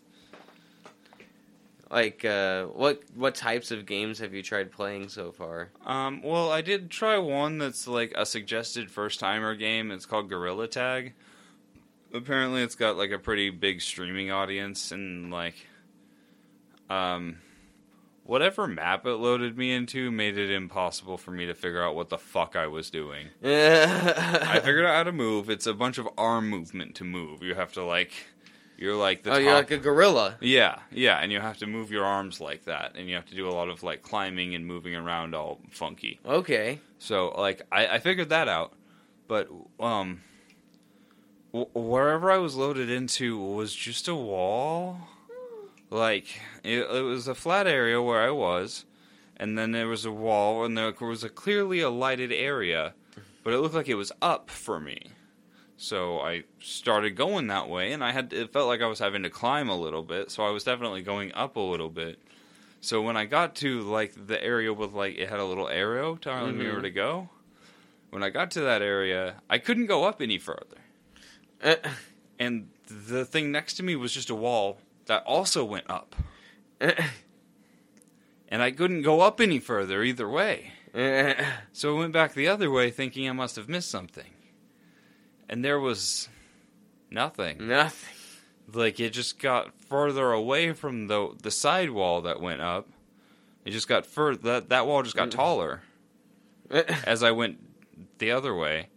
like 1.92 2.26
uh, 2.26 2.66
what 2.66 3.04
what 3.14 3.36
types 3.36 3.70
of 3.70 3.86
games 3.86 4.18
have 4.18 4.34
you 4.34 4.42
tried 4.42 4.72
playing 4.72 5.10
so 5.10 5.32
far? 5.32 5.70
Um, 5.86 6.22
well, 6.24 6.52
I 6.52 6.62
did 6.62 6.90
try 6.90 7.18
one 7.20 7.60
that's 7.60 7.88
like 7.88 8.12
a 8.16 8.26
suggested 8.26 8.90
first 8.90 9.20
timer 9.20 9.54
game. 9.56 9.92
It's 9.92 10.06
called 10.08 10.28
Gorilla 10.30 10.68
Tag. 10.68 11.14
Apparently, 12.12 12.64
it's 12.64 12.76
got 12.76 12.98
like 12.98 13.12
a 13.12 13.20
pretty 13.20 13.50
big 13.52 13.82
streaming 13.82 14.32
audience, 14.32 14.92
and 14.92 15.32
like, 15.32 15.56
um, 16.90 17.38
whatever 18.24 18.68
map 18.68 19.06
it 19.06 19.16
loaded 19.16 19.58
me 19.58 19.72
into 19.72 20.12
made 20.12 20.38
it 20.38 20.50
impossible 20.50 21.18
for 21.18 21.32
me 21.32 21.46
to 21.46 21.54
figure 21.54 21.84
out 21.84 21.96
what 21.96 22.10
the 22.10 22.18
fuck 22.18 22.56
I 22.56 22.68
was 22.68 22.90
doing. 22.90 23.28
I 23.44 24.60
figured 24.64 24.86
out 24.86 24.96
how 24.96 25.04
to 25.04 25.12
move. 25.12 25.50
It's 25.50 25.68
a 25.68 25.74
bunch 25.74 25.98
of 25.98 26.08
arm 26.18 26.50
movement 26.50 26.96
to 26.96 27.04
move. 27.04 27.44
You 27.44 27.56
have 27.56 27.74
to 27.74 27.84
like, 27.84 28.12
you're 28.78 28.96
like 28.96 29.24
the 29.24 29.32
oh, 29.32 29.34
top. 29.34 29.44
you're 29.44 29.54
like 29.54 29.72
a 29.72 29.78
gorilla. 29.78 30.38
Yeah, 30.40 30.80
yeah, 30.92 31.18
and 31.18 31.32
you 31.32 31.40
have 31.40 31.58
to 31.60 31.68
move 31.68 31.92
your 31.92 32.06
arms 32.06 32.40
like 32.40 32.66
that, 32.66 32.96
and 32.96 33.10
you 33.10 33.16
have 33.16 33.26
to 33.28 33.36
do 33.36 33.48
a 33.48 33.52
lot 33.52 33.70
of 33.70 33.84
like 33.84 34.02
climbing 34.02 34.56
and 34.56 34.66
moving 34.66 34.96
around 34.96 35.36
all 35.36 35.60
funky. 35.70 36.20
Okay. 36.26 36.80
So 37.00 37.30
like 37.38 37.62
I, 37.72 37.88
I 37.88 38.00
figured 38.00 38.30
that 38.30 38.48
out, 38.48 38.74
but 39.28 39.50
um, 39.80 40.22
w- 41.52 41.70
wherever 41.74 42.32
I 42.32 42.38
was 42.38 42.56
loaded 42.56 42.90
into 42.90 43.38
was 43.38 43.76
just 43.76 44.08
a 44.08 44.16
wall. 44.16 45.02
Like 45.94 46.26
it, 46.64 46.80
it 46.80 47.02
was 47.04 47.28
a 47.28 47.36
flat 47.36 47.68
area 47.68 48.02
where 48.02 48.22
I 48.22 48.32
was, 48.32 48.86
and 49.38 49.56
then 49.58 49.72
there 49.74 49.88
was 49.88 50.06
a 50.06 50.12
wall, 50.12 50.66
and 50.66 50.76
there 50.76 50.92
was 51.00 51.24
a 51.24 51.30
clearly 51.30 51.82
a 51.82 51.90
lighted 51.92 52.32
area, 52.32 52.94
but 53.44 53.54
it 53.54 53.60
looked 53.60 53.76
like 53.76 53.88
it 53.88 53.94
was 53.96 54.12
up 54.22 54.50
for 54.50 54.80
me. 54.80 55.12
So 55.78 56.20
I 56.20 56.46
started 56.60 57.12
going 57.12 57.46
that 57.48 57.70
way, 57.70 57.92
and 57.94 58.04
I 58.04 58.12
had 58.12 58.34
it 58.34 58.52
felt 58.52 58.68
like 58.68 58.82
I 58.82 58.88
was 58.88 58.98
having 59.00 59.22
to 59.22 59.30
climb 59.30 59.70
a 59.70 59.78
little 59.78 60.02
bit. 60.02 60.32
So 60.32 60.44
I 60.44 60.50
was 60.50 60.64
definitely 60.64 61.04
going 61.04 61.32
up 61.34 61.58
a 61.58 61.60
little 61.60 61.90
bit. 61.90 62.18
So 62.82 63.02
when 63.02 63.16
I 63.16 63.26
got 63.26 63.56
to 63.58 63.82
like 63.82 64.14
the 64.28 64.44
area 64.44 64.74
with 64.74 64.94
like 64.94 65.18
it 65.18 65.30
had 65.30 65.40
a 65.40 65.46
little 65.46 65.70
arrow 65.70 66.16
telling 66.16 66.58
me 66.58 66.66
Mhm. 66.66 66.72
where 66.74 66.82
to 66.82 66.90
go. 66.90 67.30
When 68.10 68.24
I 68.24 68.30
got 68.30 68.50
to 68.52 68.62
that 68.62 68.82
area, 68.82 69.42
I 69.50 69.58
couldn't 69.60 69.86
go 69.88 70.06
up 70.06 70.22
any 70.22 70.40
further. 70.40 70.78
Uh, 71.64 71.76
And 72.40 72.70
the 72.90 73.26
thing 73.26 73.52
next 73.52 73.76
to 73.76 73.84
me 73.84 73.96
was 73.96 74.12
just 74.12 74.30
a 74.32 74.36
wall 74.36 74.80
that 75.06 75.24
also 75.26 75.64
went 75.66 75.90
up. 75.90 76.16
And 78.50 78.62
I 78.62 78.70
couldn't 78.70 79.02
go 79.02 79.22
up 79.22 79.42
any 79.42 79.58
further 79.58 80.04
either 80.04 80.30
way. 80.30 80.74
So 81.74 81.96
I 81.96 82.00
went 82.00 82.14
back 82.14 82.36
the 82.36 82.48
other 82.48 82.70
way 82.70 82.92
thinking 82.92 83.28
I 83.28 83.32
must 83.32 83.56
have 83.56 83.68
missed 83.68 83.90
something. 83.90 84.30
And 85.50 85.66
there 85.66 85.80
was 85.80 86.30
nothing. 87.10 87.68
Nothing. 87.68 88.16
Like 88.72 89.00
it 89.00 89.10
just 89.10 89.40
got 89.40 89.74
further 89.90 90.32
away 90.32 90.72
from 90.74 91.08
the 91.08 91.36
the 91.42 91.50
side 91.50 91.90
wall 91.90 92.22
that 92.22 92.40
went 92.40 92.62
up. 92.62 92.88
It 93.66 93.72
just 93.72 93.88
got 93.88 94.06
further 94.06 94.42
that 94.44 94.70
that 94.70 94.86
wall 94.86 95.02
just 95.02 95.16
got 95.16 95.30
mm. 95.30 95.32
taller 95.32 95.82
as 96.70 97.24
I 97.24 97.32
went 97.32 97.58
the 98.20 98.30
other 98.30 98.54
way. 98.56 98.90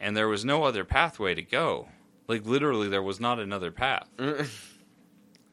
and 0.00 0.16
there 0.16 0.28
was 0.28 0.44
no 0.44 0.62
other 0.64 0.84
pathway 0.84 1.34
to 1.34 1.42
go. 1.42 1.88
Like 2.26 2.46
literally, 2.46 2.88
there 2.88 3.02
was 3.02 3.18
not 3.20 3.38
another 3.40 3.70
path. 3.72 4.08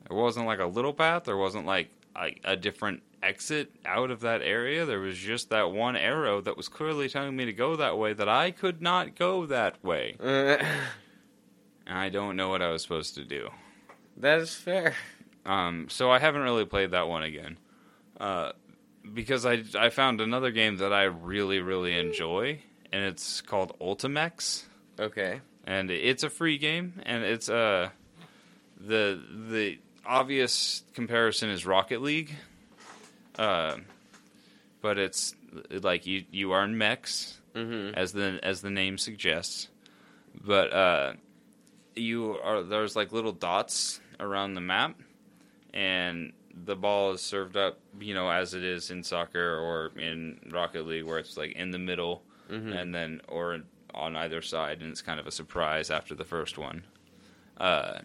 There 0.08 0.18
wasn't 0.18 0.46
like 0.46 0.60
a 0.60 0.66
little 0.66 0.94
path. 0.94 1.24
There 1.26 1.38
wasn't 1.38 1.66
like 1.66 1.90
a, 2.16 2.36
a 2.44 2.56
different 2.56 3.04
exit 3.22 3.72
out 3.86 4.12
of 4.12 4.22
that 4.22 4.42
area. 4.42 4.86
There 4.86 5.00
was 5.00 5.18
just 5.18 5.50
that 5.50 5.72
one 5.72 5.96
arrow 5.96 6.40
that 6.42 6.56
was 6.56 6.68
clearly 6.70 7.10
telling 7.10 7.36
me 7.36 7.46
to 7.46 7.54
go 7.54 7.76
that 7.76 7.98
way. 7.98 8.14
That 8.14 8.30
I 8.30 8.52
could 8.52 8.82
not 8.82 9.16
go 9.16 9.46
that 9.48 9.84
way. 9.84 10.16
And 11.90 11.98
I 11.98 12.10
don't 12.10 12.36
know 12.36 12.50
what 12.50 12.62
I 12.62 12.70
was 12.70 12.82
supposed 12.82 13.16
to 13.16 13.24
do. 13.24 13.50
that 14.18 14.40
is 14.40 14.54
fair. 14.54 14.94
Um, 15.46 15.88
so 15.90 16.12
I 16.12 16.20
haven't 16.20 16.42
really 16.42 16.66
played 16.66 16.92
that 16.92 17.08
one 17.08 17.24
again, 17.24 17.58
uh, 18.20 18.52
because 19.14 19.46
I 19.46 19.64
I 19.80 19.90
found 19.90 20.20
another 20.20 20.52
game 20.52 20.78
that 20.78 20.92
I 20.92 21.04
really 21.04 21.60
really 21.62 21.98
enjoy, 21.98 22.60
and 22.92 23.06
it's 23.06 23.40
called 23.42 23.72
Ultimech, 23.80 24.66
Okay. 25.00 25.40
and 25.66 25.90
it's 25.90 26.24
a 26.24 26.30
free 26.30 26.58
game, 26.58 27.00
and 27.06 27.24
it's 27.24 27.48
uh 27.48 27.92
the 28.78 29.22
the 29.50 29.80
obvious 30.08 30.84
comparison 30.94 31.50
is 31.50 31.66
Rocket 31.66 32.02
League, 32.02 32.36
uh, 33.38 33.78
but 34.82 34.98
it's 34.98 35.36
like 35.70 36.06
you 36.06 36.24
you 36.32 36.52
are 36.52 36.64
in 36.64 36.78
mechs, 36.78 37.38
hmm 37.56 37.90
as 37.94 38.14
the 38.14 38.40
as 38.44 38.62
the 38.62 38.70
name 38.70 38.98
suggests. 38.98 39.70
But 40.44 40.72
uh, 40.74 41.14
you 41.96 42.38
are 42.44 42.64
there's 42.64 42.96
like 42.96 43.12
little 43.12 43.32
dots 43.32 44.00
around 44.20 44.54
the 44.56 44.62
map, 44.62 45.00
and 45.74 46.34
the 46.66 46.76
ball 46.76 47.12
is 47.12 47.22
served 47.22 47.56
up, 47.58 47.80
you 48.00 48.14
know, 48.14 48.30
as 48.30 48.54
it 48.54 48.64
is 48.64 48.90
in 48.92 49.04
soccer 49.04 49.58
or 49.60 49.92
in 50.00 50.40
Rocket 50.52 50.88
League, 50.88 51.06
where 51.06 51.20
it's 51.20 51.38
like 51.38 51.52
in 51.54 51.72
the 51.72 51.80
middle, 51.80 52.24
hmm 52.50 52.72
and 52.72 52.94
then 52.94 53.22
or 53.28 53.60
on 53.94 54.16
either 54.16 54.42
side, 54.42 54.82
and 54.82 54.92
it's 54.92 55.02
kind 55.02 55.20
of 55.20 55.26
a 55.28 55.32
surprise 55.32 55.90
after 55.90 56.14
the 56.14 56.26
first 56.26 56.58
one. 56.58 56.84
Uh, 57.58 58.00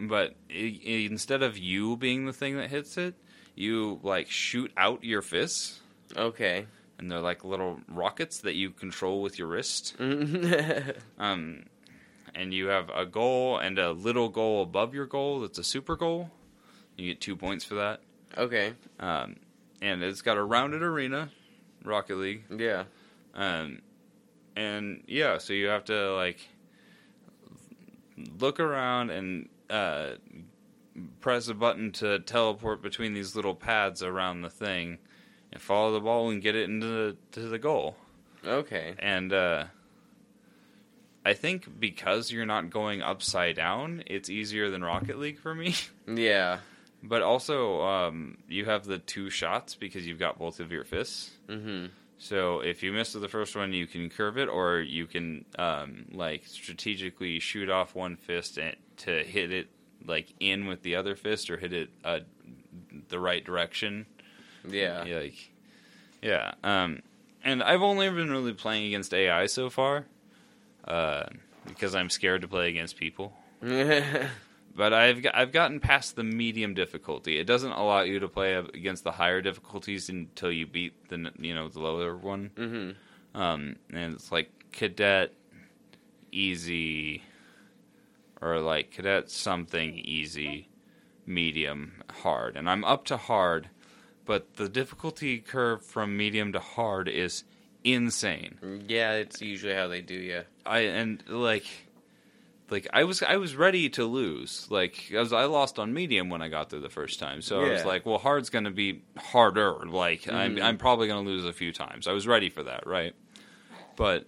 but 0.00 0.34
i 0.50 0.80
i 0.86 0.90
instead 1.10 1.42
of 1.42 1.56
you 1.58 1.96
being 1.96 2.26
the 2.26 2.32
thing 2.32 2.56
that 2.56 2.70
hits 2.70 2.96
it, 2.96 3.14
you 3.54 3.98
like 4.02 4.30
shoot 4.30 4.70
out 4.76 5.02
your 5.04 5.22
fists 5.22 5.80
Okay. 6.16 6.66
and 6.98 7.10
they're 7.10 7.20
like 7.20 7.44
little 7.44 7.80
rockets 7.88 8.40
that 8.40 8.54
you 8.54 8.70
control 8.70 9.20
with 9.22 9.38
your 9.38 9.48
wrist. 9.48 9.94
Um, 11.18 11.64
and 12.34 12.54
you 12.54 12.66
have 12.68 12.88
a 12.90 13.04
goal 13.04 13.58
and 13.58 13.78
a 13.78 13.90
little 13.92 14.28
goal 14.28 14.62
above 14.62 14.94
your 14.94 15.06
goal 15.06 15.40
that's 15.40 15.58
a 15.58 15.64
super 15.64 15.96
goal. 15.96 16.30
You 16.96 17.08
get 17.12 17.20
two 17.20 17.36
points 17.36 17.64
for 17.64 17.74
that. 17.76 18.00
okay. 18.36 18.74
Um, 19.00 19.36
and 19.82 20.02
it's 20.02 20.22
got 20.22 20.36
a 20.36 20.42
rounded 20.42 20.82
arena, 20.82 21.30
Rocket 21.84 22.16
League. 22.16 22.44
Yeah. 22.56 22.84
Um, 23.34 23.80
and 24.56 25.02
yeah, 25.06 25.38
so 25.38 25.52
you 25.52 25.66
have 25.68 25.84
to 25.86 26.14
like 26.14 26.40
look 28.40 28.60
around 28.60 29.10
and 29.10 29.48
uh, 29.70 30.10
press 31.20 31.48
a 31.48 31.54
button 31.54 31.92
to 31.92 32.18
teleport 32.20 32.82
between 32.82 33.14
these 33.14 33.36
little 33.36 33.54
pads 33.54 34.02
around 34.02 34.42
the 34.42 34.50
thing, 34.50 34.98
and 35.52 35.60
follow 35.62 35.92
the 35.92 36.00
ball 36.00 36.30
and 36.30 36.42
get 36.42 36.54
it 36.56 36.68
into 36.68 36.86
the, 36.86 37.16
to 37.32 37.40
the 37.48 37.58
goal. 37.58 37.96
Okay. 38.44 38.94
And 38.98 39.32
uh, 39.32 39.64
I 41.24 41.34
think 41.34 41.78
because 41.80 42.30
you're 42.32 42.46
not 42.46 42.70
going 42.70 43.02
upside 43.02 43.56
down, 43.56 44.02
it's 44.06 44.30
easier 44.30 44.70
than 44.70 44.82
Rocket 44.82 45.18
League 45.18 45.38
for 45.38 45.54
me. 45.54 45.74
Yeah. 46.06 46.60
but 47.02 47.20
also, 47.20 47.82
um, 47.82 48.38
you 48.48 48.64
have 48.64 48.84
the 48.86 48.98
two 48.98 49.28
shots 49.28 49.74
because 49.74 50.06
you've 50.06 50.18
got 50.18 50.38
both 50.38 50.58
of 50.58 50.72
your 50.72 50.84
fists. 50.84 51.30
hmm 51.48 51.86
So 52.16 52.60
if 52.60 52.82
you 52.82 52.92
miss 52.92 53.12
the 53.12 53.28
first 53.28 53.54
one, 53.54 53.74
you 53.74 53.86
can 53.86 54.08
curve 54.08 54.38
it, 54.38 54.48
or 54.48 54.78
you 54.80 55.06
can 55.06 55.44
um, 55.58 56.06
like 56.12 56.46
strategically 56.46 57.40
shoot 57.40 57.68
off 57.68 57.94
one 57.94 58.16
fist 58.16 58.56
and, 58.56 58.74
to 58.98 59.22
hit 59.24 59.52
it 59.52 59.68
like 60.06 60.32
in 60.40 60.66
with 60.66 60.82
the 60.82 60.96
other 60.96 61.16
fist, 61.16 61.50
or 61.50 61.56
hit 61.56 61.72
it 61.72 61.90
uh, 62.04 62.20
the 63.08 63.18
right 63.18 63.44
direction. 63.44 64.06
Yeah. 64.68 65.04
Yeah, 65.04 65.18
like, 65.18 65.50
yeah. 66.22 66.52
Um, 66.62 67.00
and 67.44 67.62
I've 67.62 67.82
only 67.82 68.08
been 68.10 68.30
really 68.30 68.52
playing 68.52 68.86
against 68.86 69.14
AI 69.14 69.46
so 69.46 69.70
far, 69.70 70.06
uh, 70.86 71.24
because 71.66 71.94
I'm 71.94 72.10
scared 72.10 72.42
to 72.42 72.48
play 72.48 72.68
against 72.68 72.96
people. 72.96 73.32
But 74.76 74.92
I've 74.92 75.26
I've 75.34 75.50
gotten 75.50 75.80
past 75.80 76.14
the 76.14 76.22
medium 76.22 76.72
difficulty. 76.72 77.40
It 77.40 77.48
doesn't 77.48 77.72
allow 77.72 78.02
you 78.02 78.20
to 78.20 78.28
play 78.28 78.54
against 78.54 79.02
the 79.02 79.10
higher 79.10 79.42
difficulties 79.42 80.08
until 80.08 80.52
you 80.52 80.68
beat 80.68 81.08
the 81.08 81.32
you 81.36 81.52
know 81.52 81.66
the 81.68 81.80
lower 81.80 82.16
one. 82.16 82.52
hmm 82.56 82.90
Um, 83.34 83.74
and 83.92 84.14
it's 84.14 84.30
like 84.30 84.52
cadet 84.70 85.32
easy, 86.30 87.22
or 88.40 88.60
like 88.60 88.90
cadet 88.90 89.30
something 89.30 89.98
easy, 89.98 90.68
medium, 91.26 92.02
hard, 92.22 92.56
and 92.56 92.68
I'm 92.68 92.84
up 92.84 93.04
to 93.06 93.16
hard, 93.16 93.68
but 94.24 94.54
the 94.56 94.68
difficulty 94.68 95.38
curve 95.38 95.84
from 95.84 96.16
medium 96.16 96.52
to 96.52 96.60
hard 96.60 97.08
is 97.08 97.44
insane. 97.84 98.84
Yeah, 98.88 99.12
it's 99.14 99.40
usually 99.40 99.74
how 99.74 99.88
they 99.88 100.00
do 100.02 100.14
you. 100.14 100.42
I 100.66 100.80
and 100.80 101.22
like. 101.28 101.66
Like 102.70 102.86
I 102.92 103.04
was, 103.04 103.22
I 103.22 103.36
was 103.38 103.56
ready 103.56 103.88
to 103.88 104.04
lose. 104.04 104.66
Like 104.70 105.10
I 105.16 105.20
was, 105.20 105.32
I 105.32 105.44
lost 105.44 105.78
on 105.78 105.94
medium 105.94 106.28
when 106.28 106.42
I 106.42 106.48
got 106.50 106.68
there 106.68 106.80
the 106.80 106.90
first 106.90 107.18
time. 107.18 107.40
So 107.40 107.64
I 107.64 107.70
was 107.70 107.82
like, 107.86 108.04
well, 108.04 108.18
hard's 108.18 108.50
going 108.50 108.64
to 108.66 108.70
be 108.70 109.00
harder. 109.16 109.72
Like 109.86 110.28
I'm, 110.30 110.56
Mhm. 110.56 110.62
I'm 110.62 110.76
probably 110.76 111.06
going 111.06 111.24
to 111.24 111.30
lose 111.30 111.46
a 111.46 111.52
few 111.54 111.72
times. 111.72 112.06
I 112.06 112.12
was 112.12 112.26
ready 112.26 112.50
for 112.50 112.62
that, 112.64 112.86
right? 112.86 113.14
But 113.96 114.26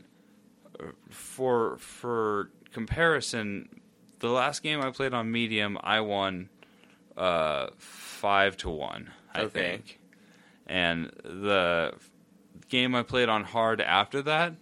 uh, 0.83 0.85
for 1.11 1.77
for 1.77 2.49
comparison, 2.73 3.80
the 4.21 4.29
last 4.29 4.63
game 4.63 4.81
I 4.81 4.91
played 4.91 5.13
on 5.13 5.31
medium, 5.31 5.77
I 5.83 6.01
won 6.01 6.49
uh, 7.17 7.69
five 7.79 8.57
to 8.59 8.71
one, 8.71 9.11
I 9.35 9.43
Okay. 9.43 9.73
think. 9.73 9.99
And 10.67 11.11
the 11.25 11.95
game 12.69 12.95
I 12.95 13.03
played 13.03 13.29
on 13.29 13.45
hard 13.45 13.81
after 13.81 14.23
that, 14.23 14.55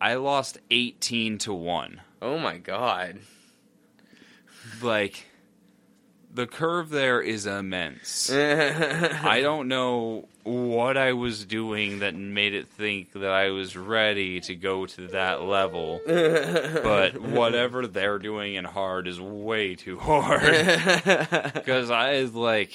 I 0.00 0.14
lost 0.14 0.58
eighteen 0.70 1.38
to 1.38 1.52
one. 1.52 2.00
Oh 2.22 2.38
my 2.38 2.58
god. 2.58 3.18
Like 4.82 5.26
the 6.34 6.46
curve 6.46 6.90
there 6.90 7.20
is 7.20 7.46
immense. 7.46 8.30
I 8.32 9.40
don't 9.40 9.68
know 9.68 10.28
what 10.42 10.96
I 10.98 11.12
was 11.12 11.44
doing 11.44 12.00
that 12.00 12.14
made 12.14 12.54
it 12.54 12.68
think 12.68 13.12
that 13.12 13.30
I 13.30 13.50
was 13.50 13.76
ready 13.76 14.40
to 14.40 14.54
go 14.54 14.84
to 14.84 15.06
that 15.08 15.42
level. 15.42 16.00
But 16.04 17.18
whatever 17.20 17.86
they're 17.86 18.18
doing 18.18 18.54
in 18.54 18.64
hard 18.64 19.06
is 19.06 19.20
way 19.20 19.76
too 19.76 19.98
hard. 19.98 20.42
Because 21.54 21.90
I 21.90 22.20
like, 22.22 22.72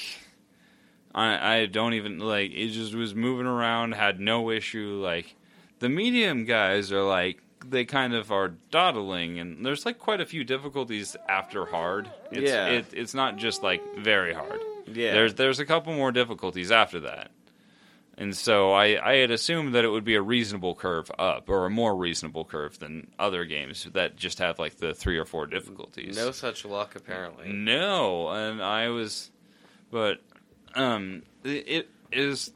I 1.13 1.55
I 1.55 1.65
don't 1.65 1.93
even 1.93 2.19
like. 2.19 2.51
It 2.51 2.69
just 2.69 2.95
was 2.95 3.13
moving 3.13 3.45
around, 3.45 3.93
had 3.93 4.19
no 4.19 4.49
issue. 4.49 4.99
Like 5.03 5.35
the 5.79 5.89
medium 5.89 6.45
guys 6.45 6.91
are 6.91 7.03
like 7.03 7.41
they 7.65 7.85
kind 7.85 8.13
of 8.13 8.31
are 8.31 8.49
dawdling, 8.71 9.39
and 9.39 9.65
there's 9.65 9.85
like 9.85 9.99
quite 9.99 10.21
a 10.21 10.25
few 10.25 10.43
difficulties 10.43 11.15
after 11.27 11.65
hard. 11.65 12.09
It's, 12.31 12.51
Yeah. 12.51 12.67
it, 12.67 12.85
it's 12.93 13.13
not 13.13 13.37
just 13.37 13.63
like 13.63 13.81
very 13.97 14.33
hard. 14.33 14.61
yeah. 14.87 15.13
There's 15.13 15.33
there's 15.35 15.59
a 15.59 15.65
couple 15.65 15.93
more 15.93 16.11
difficulties 16.11 16.71
after 16.71 17.01
that. 17.01 17.31
And 18.17 18.35
so 18.35 18.73
I, 18.73 19.11
I 19.11 19.15
had 19.19 19.31
assumed 19.31 19.75
that 19.75 19.85
it 19.85 19.87
would 19.87 20.03
be 20.03 20.15
a 20.15 20.21
reasonable 20.21 20.75
curve 20.75 21.09
up, 21.17 21.47
or 21.47 21.65
a 21.65 21.69
more 21.69 21.95
reasonable 21.95 22.43
curve 22.43 22.77
than 22.77 23.07
other 23.17 23.45
games 23.45 23.87
that 23.93 24.17
just 24.17 24.39
have 24.39 24.59
like 24.59 24.75
the 24.75 24.93
three 24.93 25.17
or 25.17 25.23
four 25.23 25.45
difficulties. 25.47 26.17
no 26.17 26.31
such 26.31 26.65
luck 26.65 26.95
apparently. 26.97 27.53
No, 27.53 28.27
and 28.27 28.61
I 28.61 28.89
was, 28.89 29.31
but 29.89 30.19
um, 30.75 31.21
it, 31.45 31.67
it 31.69 31.89
is 32.11 32.51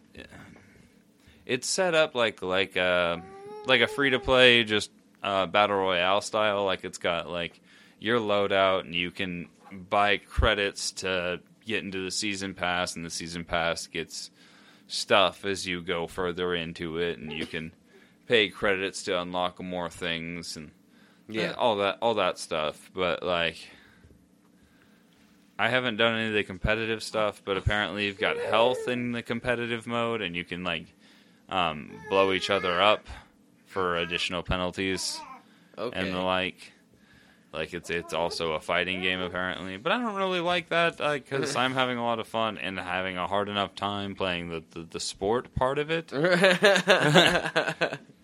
it's 1.46 1.68
set 1.68 1.94
up 1.96 2.14
like 2.16 2.42
like 2.42 2.76
a 2.76 3.22
like 3.66 3.82
a 3.82 3.88
free 3.88 4.10
to 4.12 4.20
play 4.20 4.64
just 4.64 4.92
uh, 5.22 5.46
battle 5.46 5.78
royale 5.78 6.22
style. 6.22 6.66
Like 6.66 6.84
it's 6.84 6.98
got 6.98 7.30
like 7.30 7.60
your 8.00 8.20
loadout, 8.20 8.82
and 8.82 8.94
you 8.96 9.12
can 9.12 9.48
buy 9.72 10.18
credits 10.18 10.92
to 10.92 11.40
get 11.66 11.84
into 11.84 12.04
the 12.04 12.12
season 12.12 12.54
pass, 12.54 12.96
and 12.96 13.06
the 13.06 13.10
season 13.10 13.46
pass 13.46 13.88
gets 13.88 14.30
stuff 14.88 15.46
as 15.46 15.66
you 15.66 15.82
go 15.82 16.08
further 16.08 16.54
into 16.54 16.98
it, 16.98 17.18
and 17.18 17.32
you 17.32 17.46
can 17.46 17.72
pay 18.28 18.50
credits 18.50 19.04
to 19.04 19.20
unlock 19.22 19.62
more 19.62 19.90
things 19.90 20.56
and 20.58 20.72
Yeah. 21.28 21.54
all 21.58 21.78
that 21.78 21.98
all 22.02 22.16
that 22.16 22.38
stuff. 22.38 22.92
But 22.94 23.24
like, 23.24 23.70
I 25.58 25.70
haven't 25.70 25.98
done 25.98 26.16
any 26.16 26.28
of 26.28 26.34
the 26.34 26.44
competitive 26.44 27.02
stuff, 27.04 27.42
but 27.46 27.58
apparently 27.58 28.06
you've 28.06 28.20
got 28.20 28.38
health 28.38 28.88
in 28.88 29.12
the 29.14 29.22
competitive 29.22 29.88
mode, 29.88 30.22
and 30.22 30.36
you 30.36 30.44
can 30.44 30.64
like 30.64 30.88
um, 31.50 31.92
blow 32.10 32.34
each 32.34 32.50
other 32.50 32.82
up 32.82 33.06
for 33.74 33.98
additional 33.98 34.44
penalties 34.44 35.20
Okay. 35.78 36.00
and 36.00 36.14
the 36.14 36.20
like. 36.22 36.72
Like 37.52 37.72
it's 37.76 37.92
it's 37.92 38.16
also 38.16 38.54
a 38.54 38.60
fighting 38.60 39.02
game 39.04 39.20
apparently, 39.22 39.78
but 39.78 39.92
I 39.92 40.00
don't 40.00 40.16
really 40.16 40.40
like 40.40 40.70
that 40.70 41.00
uh, 41.00 41.14
because 41.14 41.56
I'm 41.62 41.74
having 41.76 42.00
a 42.00 42.04
lot 42.04 42.18
of 42.18 42.28
fun 42.28 42.58
and 42.58 42.80
having 42.80 43.16
a 43.16 43.28
hard 43.28 43.48
enough 43.48 43.76
time 43.76 44.16
playing 44.16 44.50
the, 44.50 44.64
the, 44.72 44.88
the 44.90 45.00
sport 45.00 45.54
part 45.54 45.78
of 45.78 45.92
it. 45.92 46.12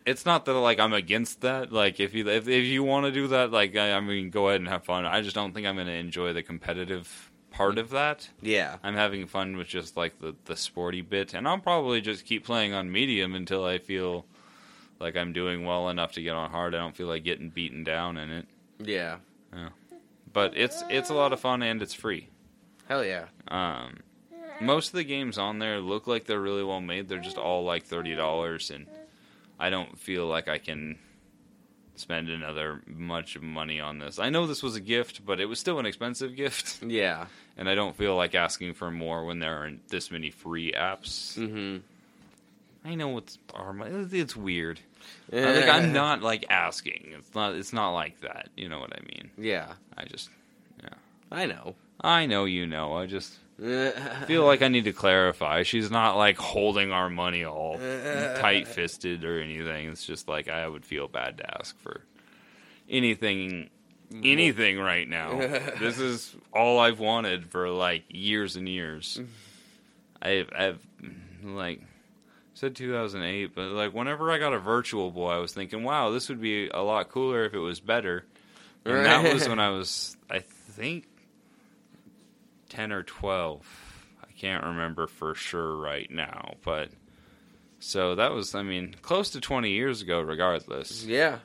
it's 0.06 0.26
not 0.26 0.46
that 0.46 0.54
like 0.54 0.80
I'm 0.80 0.94
against 0.94 1.42
that. 1.42 1.72
Like 1.72 2.00
if 2.00 2.14
you 2.14 2.28
if, 2.28 2.48
if 2.48 2.66
you 2.66 2.84
want 2.84 3.06
to 3.06 3.12
do 3.12 3.28
that, 3.28 3.52
like 3.52 3.76
I, 3.76 3.94
I 3.94 4.00
mean, 4.00 4.32
go 4.32 4.50
ahead 4.50 4.62
and 4.62 4.70
have 4.70 4.84
fun. 4.84 5.06
I 5.06 5.22
just 5.22 5.36
don't 5.36 5.54
think 5.54 5.68
I'm 5.68 5.76
going 5.76 5.86
to 5.88 5.94
enjoy 5.94 6.34
the 6.34 6.42
competitive 6.42 7.32
part 7.52 7.78
of 7.78 7.92
that. 7.92 8.28
Yeah. 8.42 8.78
I'm 8.84 8.96
having 8.96 9.28
fun 9.28 9.58
with 9.58 9.68
just 9.68 9.96
like 9.96 10.20
the 10.20 10.36
the 10.46 10.56
sporty 10.56 11.02
bit, 11.02 11.34
and 11.34 11.48
I'll 11.48 11.60
probably 11.60 12.02
just 12.02 12.26
keep 12.26 12.46
playing 12.46 12.74
on 12.74 12.92
medium 12.92 13.36
until 13.36 13.64
I 13.64 13.78
feel 13.78 14.26
like 15.00 15.16
I'm 15.16 15.34
doing 15.34 15.66
well 15.66 15.90
enough 15.90 16.14
to 16.14 16.22
get 16.22 16.36
on 16.36 16.50
hard. 16.52 16.76
I 16.76 16.80
don't 16.80 16.96
feel 16.96 17.08
like 17.08 17.24
getting 17.24 17.50
beaten 17.50 17.84
down 17.84 18.18
in 18.18 18.30
it. 18.32 18.46
Yeah. 18.80 19.18
Yeah. 19.54 19.70
But 20.32 20.56
it's 20.58 20.84
it's 20.90 21.10
a 21.10 21.14
lot 21.14 21.34
of 21.34 21.40
fun 21.40 21.62
and 21.64 21.82
it's 21.82 21.94
free. 21.94 22.30
Hell 22.88 23.04
yeah. 23.04 23.26
Um, 23.48 23.98
most 24.62 24.88
of 24.90 24.94
the 24.94 25.04
games 25.04 25.38
on 25.38 25.60
there 25.60 25.80
look 25.80 26.06
like 26.08 26.26
they're 26.26 26.40
really 26.42 26.64
well 26.64 26.82
made. 26.82 27.08
They're 27.08 27.20
just 27.20 27.38
all 27.38 27.64
like 27.64 27.84
thirty 27.84 28.16
dollars, 28.16 28.70
and 28.72 28.88
I 29.60 29.70
don't 29.70 29.98
feel 29.98 30.28
like 30.28 30.48
I 30.48 30.58
can 30.58 30.98
spend 31.96 32.30
another 32.30 32.82
much 32.88 33.40
money 33.40 33.80
on 33.80 34.00
this. 34.00 34.20
I 34.20 34.30
know 34.30 34.48
this 34.48 34.64
was 34.64 34.76
a 34.76 34.80
gift, 34.82 35.26
but 35.26 35.40
it 35.42 35.46
was 35.46 35.60
still 35.60 35.80
an 35.80 35.86
expensive 35.86 36.36
gift, 36.36 36.82
Yeah. 36.88 37.26
and 37.58 37.68
I 37.70 37.76
don't 37.76 37.96
feel 37.96 38.16
like 38.16 38.36
asking 38.36 38.74
for 38.76 38.90
more 38.90 39.26
when 39.26 39.40
there 39.40 39.58
are 39.64 39.72
this 39.90 40.10
many 40.12 40.30
free 40.32 40.72
apps. 40.72 41.38
Mm-hmm. 41.38 41.78
I 42.90 42.96
know 42.96 43.20
it's 43.20 43.38
it's 44.12 44.36
weird. 44.36 44.80
like 45.32 45.70
I'm 45.70 45.94
not 45.94 46.24
like 46.24 46.46
asking. 46.50 47.14
It's 47.18 47.36
not. 47.36 47.54
It's 47.54 47.72
not 47.72 47.92
like 47.92 48.20
that. 48.22 48.50
You 48.58 48.68
know 48.68 48.80
what 48.80 48.94
I 48.94 49.02
mean? 49.02 49.30
Yeah. 49.38 49.74
I 49.96 50.06
just. 50.06 50.30
Yeah. 50.82 50.90
I 51.32 51.46
know. 51.46 51.76
I 52.02 52.26
know 52.26 52.46
you 52.46 52.66
know. 52.66 52.94
I 52.96 53.06
just 53.06 53.38
feel 54.26 54.44
like 54.44 54.64
I 54.64 54.70
need 54.70 54.86
to 54.86 54.92
clarify. 54.92 55.62
She's 55.62 55.92
not 55.92 56.18
like 56.18 56.40
holding 56.40 56.92
our 56.92 57.12
money 57.12 57.46
all 57.46 57.78
tight 58.40 58.68
fisted 58.68 59.24
or 59.24 59.40
anything. 59.40 59.90
It's 59.90 60.04
just 60.04 60.28
like 60.28 60.48
I 60.48 60.68
would 60.68 60.84
feel 60.84 61.08
bad 61.08 61.38
to 61.38 61.60
ask 61.60 61.78
for 61.80 62.02
anything 62.90 63.70
anything 64.24 64.80
right 64.80 65.08
now. 65.08 65.38
this 65.80 66.00
is 66.00 66.36
all 66.52 66.80
I've 66.80 67.00
wanted 67.00 67.52
for 67.52 67.70
like 67.70 68.06
years 68.10 68.56
and 68.56 68.68
years. 68.68 69.20
Mm. 69.22 69.28
I've 70.24 70.50
I've 70.58 70.80
like 71.44 71.82
said 72.60 72.76
2008, 72.76 73.56
but 73.56 73.70
like 73.70 73.94
whenever 73.94 74.30
I 74.32 74.38
got 74.38 74.54
a 74.54 74.60
virtual 74.60 75.12
boy, 75.12 75.32
I 75.32 75.38
was 75.38 75.54
thinking, 75.54 75.84
wow, 75.84 76.10
this 76.10 76.28
would 76.28 76.42
be 76.42 76.68
a 76.68 76.82
lot 76.82 77.10
cooler 77.10 77.46
if 77.46 77.54
it 77.54 77.60
was 77.60 77.80
better. 77.80 78.26
And 78.84 79.06
that 79.06 79.34
was 79.34 79.48
when 79.48 79.60
I 79.60 79.70
was 79.78 80.18
I 80.30 80.40
think 80.40 81.06
10 82.70 82.92
or 82.92 83.04
12. 83.04 83.66
I 84.24 84.32
can't 84.34 84.64
remember 84.64 85.08
for 85.08 85.36
sure 85.36 85.76
right 85.78 86.12
now, 86.12 86.56
but 86.64 86.90
so 87.80 88.16
that 88.16 88.34
was 88.34 88.54
I 88.54 88.64
mean, 88.64 88.94
close 89.02 89.30
to 89.32 89.40
20 89.42 89.72
years 89.72 90.02
ago 90.02 90.20
regardless. 90.20 91.06
Yeah. 91.06 91.40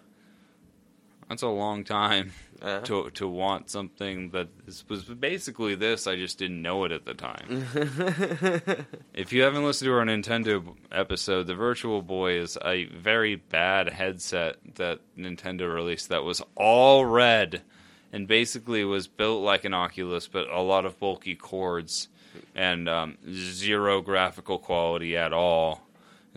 That's 1.28 1.42
a 1.42 1.48
long 1.48 1.84
time 1.84 2.32
Uh-huh. 2.64 2.80
to 2.80 3.10
to 3.10 3.28
want 3.28 3.68
something 3.68 4.30
that 4.30 4.48
is, 4.66 4.84
was 4.88 5.02
basically 5.04 5.74
this. 5.74 6.06
I 6.06 6.16
just 6.16 6.38
didn't 6.38 6.62
know 6.62 6.84
it 6.84 6.92
at 6.92 7.04
the 7.04 7.12
time. 7.12 7.66
if 9.12 9.34
you 9.34 9.42
haven't 9.42 9.64
listened 9.64 9.88
to 9.88 9.92
our 9.92 10.04
Nintendo 10.04 10.74
episode, 10.90 11.46
the 11.46 11.54
Virtual 11.54 12.00
Boy 12.00 12.38
is 12.38 12.56
a 12.64 12.86
very 12.86 13.36
bad 13.36 13.90
headset 13.90 14.56
that 14.76 15.00
Nintendo 15.18 15.72
released 15.72 16.08
that 16.08 16.24
was 16.24 16.40
all 16.54 17.04
red 17.04 17.60
and 18.14 18.26
basically 18.26 18.82
was 18.82 19.08
built 19.08 19.42
like 19.42 19.66
an 19.66 19.74
Oculus, 19.74 20.26
but 20.26 20.48
a 20.48 20.62
lot 20.62 20.86
of 20.86 20.98
bulky 20.98 21.34
cords 21.34 22.08
and 22.54 22.88
um, 22.88 23.18
zero 23.30 24.00
graphical 24.00 24.58
quality 24.58 25.16
at 25.18 25.34
all. 25.34 25.83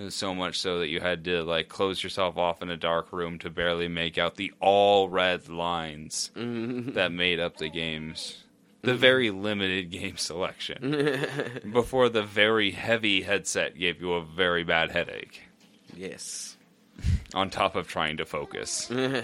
So 0.10 0.36
much 0.36 0.60
so 0.60 0.80
that 0.80 0.90
you 0.90 1.00
had 1.00 1.24
to 1.26 1.44
like 1.44 1.70
close 1.70 2.04
yourself 2.04 2.38
off 2.38 2.62
in 2.62 2.70
a 2.70 2.78
dark 2.78 3.12
room 3.12 3.40
to 3.40 3.50
barely 3.50 3.88
make 3.88 4.18
out 4.18 4.36
the 4.36 4.54
all 4.60 5.10
red 5.10 5.50
lines 5.50 6.32
mm-hmm. 6.36 6.92
that 6.92 7.12
made 7.12 7.40
up 7.40 7.58
the 7.58 7.70
games. 7.70 8.44
The 8.84 8.92
mm-hmm. 8.92 9.02
very 9.02 9.32
limited 9.32 9.90
game 9.90 10.18
selection 10.18 11.62
before 11.74 12.10
the 12.10 12.22
very 12.22 12.72
heavy 12.72 13.24
headset 13.24 13.78
gave 13.78 14.00
you 14.00 14.14
a 14.14 14.24
very 14.24 14.64
bad 14.64 14.92
headache 14.92 15.42
yes. 15.98 16.58
on 17.34 17.50
top 17.50 17.76
of 17.76 17.88
trying 17.88 18.18
to 18.18 18.26
focus. 18.26 18.92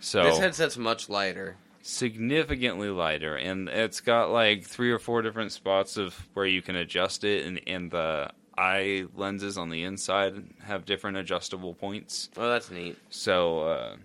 So 0.00 0.22
This 0.22 0.38
headset's 0.38 0.76
much 0.76 1.08
lighter. 1.08 1.56
significantly 1.82 2.88
lighter 2.88 3.34
and 3.34 3.68
it's 3.68 3.98
got 3.98 4.30
like 4.30 4.64
three 4.64 4.92
or 4.92 5.00
four 5.00 5.22
different 5.22 5.50
spots 5.50 5.96
of 5.96 6.14
where 6.34 6.46
you 6.46 6.62
can 6.62 6.76
adjust 6.76 7.24
it 7.24 7.44
and, 7.44 7.60
and 7.66 7.90
the 7.90 8.30
eye 8.58 9.04
lenses 9.14 9.56
on 9.56 9.70
the 9.70 9.84
inside 9.84 10.44
have 10.64 10.84
different 10.84 11.16
adjustable 11.16 11.74
points. 11.74 12.28
Oh, 12.36 12.48
that's 12.50 12.70
neat. 12.70 12.96
so 13.08 13.60
uh, 13.60 13.96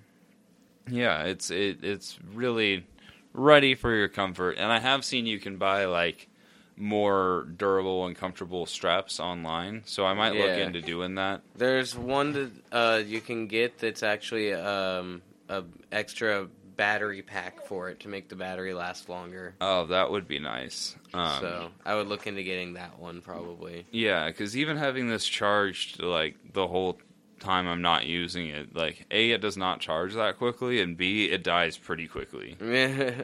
yeah 0.90 1.24
it's 1.24 1.50
it, 1.50 1.84
it's 1.84 2.20
really 2.34 2.86
ready 3.34 3.74
for 3.76 3.94
your 3.94 4.08
comfort. 4.08 4.58
And 4.58 4.72
i 4.72 4.80
have 4.80 5.04
seen 5.04 5.26
you 5.26 5.40
can 5.40 5.58
buy 5.58 5.86
like 5.86 6.30
more 6.76 7.48
durable 7.58 8.06
and 8.06 8.16
comfortable 8.16 8.66
straps 8.66 9.20
online. 9.20 9.84
So 9.86 10.06
i 10.06 10.14
might 10.14 10.34
look 10.36 10.58
into 10.58 10.82
doing 10.82 11.16
that. 11.16 11.42
There's 11.56 11.96
one 11.96 12.34
that 12.34 12.52
uh, 12.72 13.02
you 13.06 13.22
can 13.22 13.48
get 13.48 13.80
that's 13.80 14.04
actually 14.04 14.54
um, 14.54 15.22
a 15.50 15.64
extra 15.92 16.48
battery 16.84 17.22
pack 17.22 17.66
for 17.66 17.90
it 17.90 18.02
to 18.02 18.10
make 18.10 18.28
the 18.28 18.36
battery 18.36 18.74
last 18.74 19.08
longer. 19.08 19.56
oh 19.62 19.86
that 19.86 20.12
would 20.12 20.28
be 20.28 20.40
nice 20.40 20.96
um, 21.14 21.40
so 21.40 21.70
I 21.86 21.96
would 21.96 22.08
look 22.08 22.28
into 22.28 22.44
getting 22.44 22.74
that 22.74 23.00
one 23.00 23.22
probably. 23.22 23.86
Yeah, 23.92 24.28
because 24.28 24.58
even 24.58 24.78
having 24.78 25.08
this 25.08 25.26
charged 25.26 26.02
like 26.02 26.36
the 26.54 26.68
whole 26.68 27.00
time 27.40 27.68
I'm 27.68 27.82
not 27.82 28.06
using 28.06 28.48
it, 28.48 28.76
like 28.76 29.06
a 29.12 29.32
it 29.32 29.42
does 29.42 29.58
not 29.58 29.80
charge 29.80 30.16
that 30.16 30.38
quickly, 30.38 30.82
and 30.82 30.98
b 30.98 31.26
it 31.26 31.44
dies 31.44 31.78
pretty 31.78 32.08
quickly. 32.08 32.58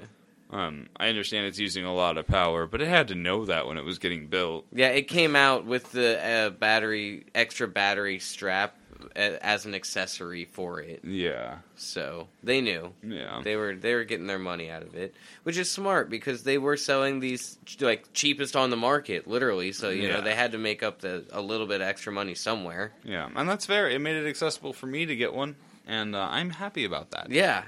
Um, 0.51 0.88
I 0.97 1.10
understand 1.10 1.45
it's 1.45 1.60
using 1.60 1.86
a 1.86 1.93
lot 1.93 2.18
of 2.18 2.26
power, 2.26 2.66
but 2.66 2.82
it 2.82 2.88
had 2.88 3.10
to 3.10 3.14
know 3.16 3.45
that 3.45 3.68
when 3.68 3.78
it 3.78 3.86
was 3.86 3.99
getting 3.99 4.26
built. 4.26 4.66
yeah, 4.74 4.88
it 4.88 5.07
came 5.07 5.36
out 5.36 5.68
with 5.68 5.91
the 5.91 6.20
uh, 6.28 6.49
battery 6.49 7.28
extra 7.36 7.68
battery 7.68 8.18
strap 8.18 8.76
as 9.16 9.66
an 9.66 9.74
accessory 9.76 10.45
for 10.45 10.82
it. 10.82 11.04
Yeah, 11.06 11.60
So 11.76 12.28
they 12.43 12.62
knew. 12.62 12.93
yeah, 13.04 13.41
They 13.43 13.56
were 13.56 13.76
they 13.76 13.93
were 13.95 14.04
getting 14.04 14.28
their 14.28 14.39
money 14.39 14.70
out 14.70 14.82
of 14.84 14.95
it, 14.95 15.16
which 15.43 15.58
is 15.58 15.72
smart 15.72 16.10
because 16.10 16.43
they 16.43 16.58
were 16.58 16.76
selling 16.78 17.20
these 17.20 17.58
like 17.80 18.12
cheapest 18.14 18.56
on 18.56 18.70
the 18.70 18.78
market, 18.78 19.28
literally. 19.28 19.72
So 19.72 19.89
you 19.89 20.04
Yeah. 20.08 20.16
know 20.16 20.22
they 20.22 20.36
had 20.36 20.52
to 20.52 20.58
make 20.58 20.84
up 20.84 21.00
the 21.00 21.24
a 21.32 21.41
little 21.41 21.68
bit 21.68 21.82
extra 21.82 22.12
money 22.12 22.36
somewhere. 22.36 22.91
yeah, 23.04 23.30
and 23.36 23.47
that's 23.47 23.66
fair. 23.66 23.89
It 23.89 24.00
made 24.00 24.16
it 24.16 24.28
accessible 24.28 24.74
for 24.74 24.88
me 24.88 25.06
to 25.06 25.16
get 25.16 25.34
one, 25.34 25.56
and 25.88 26.16
uh, 26.16 26.28
I'm 26.30 26.50
happy 26.50 26.84
about 26.86 27.12
that. 27.12 27.32
Yeah, 27.32 27.64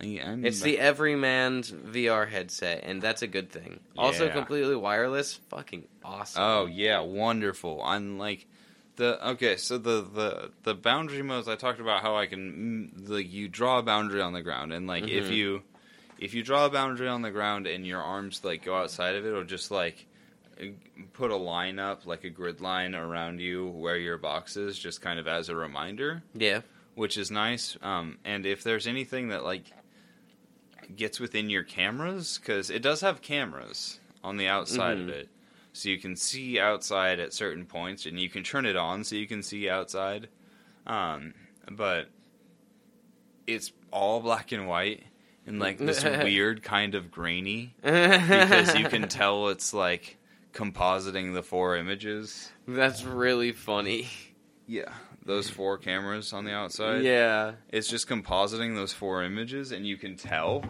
I, 0.00 0.04
it's 0.42 0.60
the 0.60 0.78
everyman's 0.78 1.70
VR 1.72 2.28
headset, 2.28 2.82
and 2.84 3.00
that's 3.02 3.22
a 3.22 3.26
good 3.28 3.50
thing. 3.50 3.80
Also, 3.96 4.26
Yeah. 4.26 4.32
completely 4.32 4.76
wireless, 4.76 5.34
fucking 5.50 5.86
awesome. 6.04 6.42
Oh 6.42 6.66
yeah, 6.66 7.00
wonderful. 7.00 7.80
I'm 7.84 8.18
like 8.18 8.46
the 8.96 9.28
okay. 9.30 9.56
So 9.56 9.78
the 9.78 10.02
the 10.02 10.50
the 10.62 10.74
boundary 10.74 11.22
modes 11.22 11.48
I 11.48 11.56
talked 11.56 11.80
about 11.80 12.02
how 12.02 12.16
I 12.16 12.26
can 12.26 12.92
mm, 12.96 13.08
like 13.08 13.32
you 13.32 13.48
draw 13.48 13.78
a 13.78 13.82
boundary 13.82 14.20
on 14.20 14.32
the 14.32 14.42
ground 14.42 14.72
and 14.72 14.86
like 14.86 15.08
if 15.08 15.26
Mhm. 15.26 15.36
you 15.36 15.62
if 16.18 16.32
you 16.34 16.42
draw 16.42 16.66
a 16.66 16.70
boundary 16.70 17.08
on 17.08 17.22
the 17.22 17.30
ground 17.30 17.66
and 17.66 17.86
your 17.86 18.00
arms 18.00 18.42
like 18.44 18.64
go 18.64 18.76
outside 18.76 19.16
of 19.16 19.24
it, 19.24 19.28
it'll 19.28 19.44
just 19.44 19.70
like 19.70 20.06
uh, 20.60 20.66
put 21.12 21.30
a 21.30 21.36
line 21.36 21.78
up 21.78 22.06
like 22.06 22.24
a 22.24 22.30
grid 22.30 22.60
line 22.60 22.94
around 22.94 23.40
you 23.40 23.66
where 23.66 23.96
your 23.96 24.16
box 24.18 24.56
is, 24.56 24.78
just 24.78 25.00
kind 25.00 25.18
of 25.18 25.26
as 25.26 25.48
a 25.48 25.56
reminder 25.56 26.22
yeah, 26.34 26.60
which 26.94 27.16
is 27.18 27.30
nice. 27.30 27.76
Um, 27.82 28.18
and 28.24 28.46
if 28.46 28.62
there's 28.62 28.86
anything 28.86 29.28
that 29.28 29.42
like 29.44 29.72
gets 30.94 31.18
within 31.18 31.50
your 31.50 31.62
cameras, 31.64 32.38
because 32.38 32.70
it 32.70 32.82
does 32.82 33.00
have 33.00 33.22
cameras 33.22 33.98
on 34.22 34.36
the 34.36 34.46
outside 34.46 34.98
of 34.98 35.06
Mhm. 35.08 35.10
it, 35.10 35.28
so 35.74 35.88
you 35.88 35.98
can 35.98 36.14
see 36.14 36.58
outside 36.60 37.18
at 37.18 37.32
certain 37.32 37.66
points, 37.66 38.06
and 38.06 38.18
you 38.18 38.30
can 38.30 38.44
turn 38.44 38.64
it 38.64 38.76
on 38.76 39.02
so 39.02 39.16
you 39.16 39.26
can 39.26 39.42
see 39.42 39.68
outside. 39.68 40.28
Um, 40.86 41.34
but 41.70 42.08
it's 43.46 43.72
all 43.90 44.20
black 44.20 44.52
and 44.52 44.68
white 44.68 45.02
and 45.46 45.58
like 45.58 45.78
this 45.78 46.04
weird 46.04 46.62
kind 46.62 46.94
of 46.94 47.10
grainy 47.10 47.74
because 47.82 48.74
you 48.76 48.88
can 48.88 49.08
tell 49.08 49.48
it's 49.48 49.74
like 49.74 50.16
compositing 50.52 51.34
the 51.34 51.42
four 51.42 51.76
images. 51.76 52.52
that's 52.68 53.04
really 53.04 53.50
funny. 53.50 54.08
Yeah, 54.66 54.92
those 55.26 55.50
four 55.50 55.76
cameras 55.76 56.32
on 56.32 56.44
the 56.44 56.52
outside. 56.52 57.02
yeah, 57.02 57.52
it's 57.68 57.88
just 57.88 58.08
compositing 58.08 58.76
those 58.76 58.92
four 58.92 59.24
images 59.24 59.72
and 59.72 59.84
you 59.86 59.96
can 59.96 60.16
tell 60.16 60.64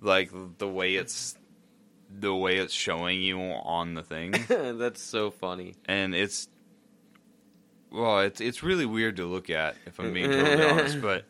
like 0.00 0.30
the 0.58 0.68
way 0.68 0.94
it's 0.94 1.36
the 2.18 2.34
way 2.34 2.56
it's 2.56 2.74
showing 2.74 3.20
you 3.22 3.38
on 3.40 3.94
the 3.94 4.02
thing 4.02 4.32
that's 4.78 5.02
so 5.02 5.30
funny. 5.30 5.74
and 5.86 6.14
it's 6.14 6.48
well 7.92 8.20
it's 8.20 8.40
it's 8.40 8.62
really 8.62 8.86
weird 8.86 9.16
to 9.16 9.24
look 9.26 9.48
at 9.50 9.76
if 9.86 9.98
i'm 10.00 10.12
being 10.12 10.30
totally 10.30 10.64
honest 10.70 11.00
but 11.00 11.24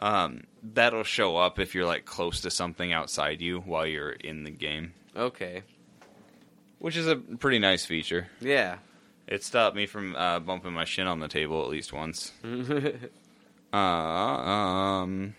um 0.00 0.42
that'll 0.62 1.04
show 1.04 1.36
up 1.36 1.58
if 1.58 1.74
you're 1.74 1.86
like 1.86 2.04
close 2.04 2.40
to 2.40 2.50
something 2.50 2.92
outside 2.92 3.40
you 3.40 3.60
while 3.60 3.86
you're 3.86 4.10
in 4.10 4.44
the 4.44 4.50
game 4.50 4.92
Okay, 5.16 5.62
which 6.80 6.96
is 6.96 7.06
a 7.06 7.14
pretty 7.16 7.58
nice 7.60 7.84
feature 7.86 8.26
yeah, 8.40 8.78
It 9.28 9.44
stopped 9.44 9.76
me 9.76 9.86
from 9.86 10.16
uh, 10.16 10.40
bumping 10.40 10.72
my 10.72 10.84
shin 10.84 11.06
on 11.06 11.20
the 11.20 11.28
table 11.28 11.62
at 11.62 11.68
least 11.70 11.92
once. 11.92 12.32
Uh, 13.72 13.76
um. 13.76 15.34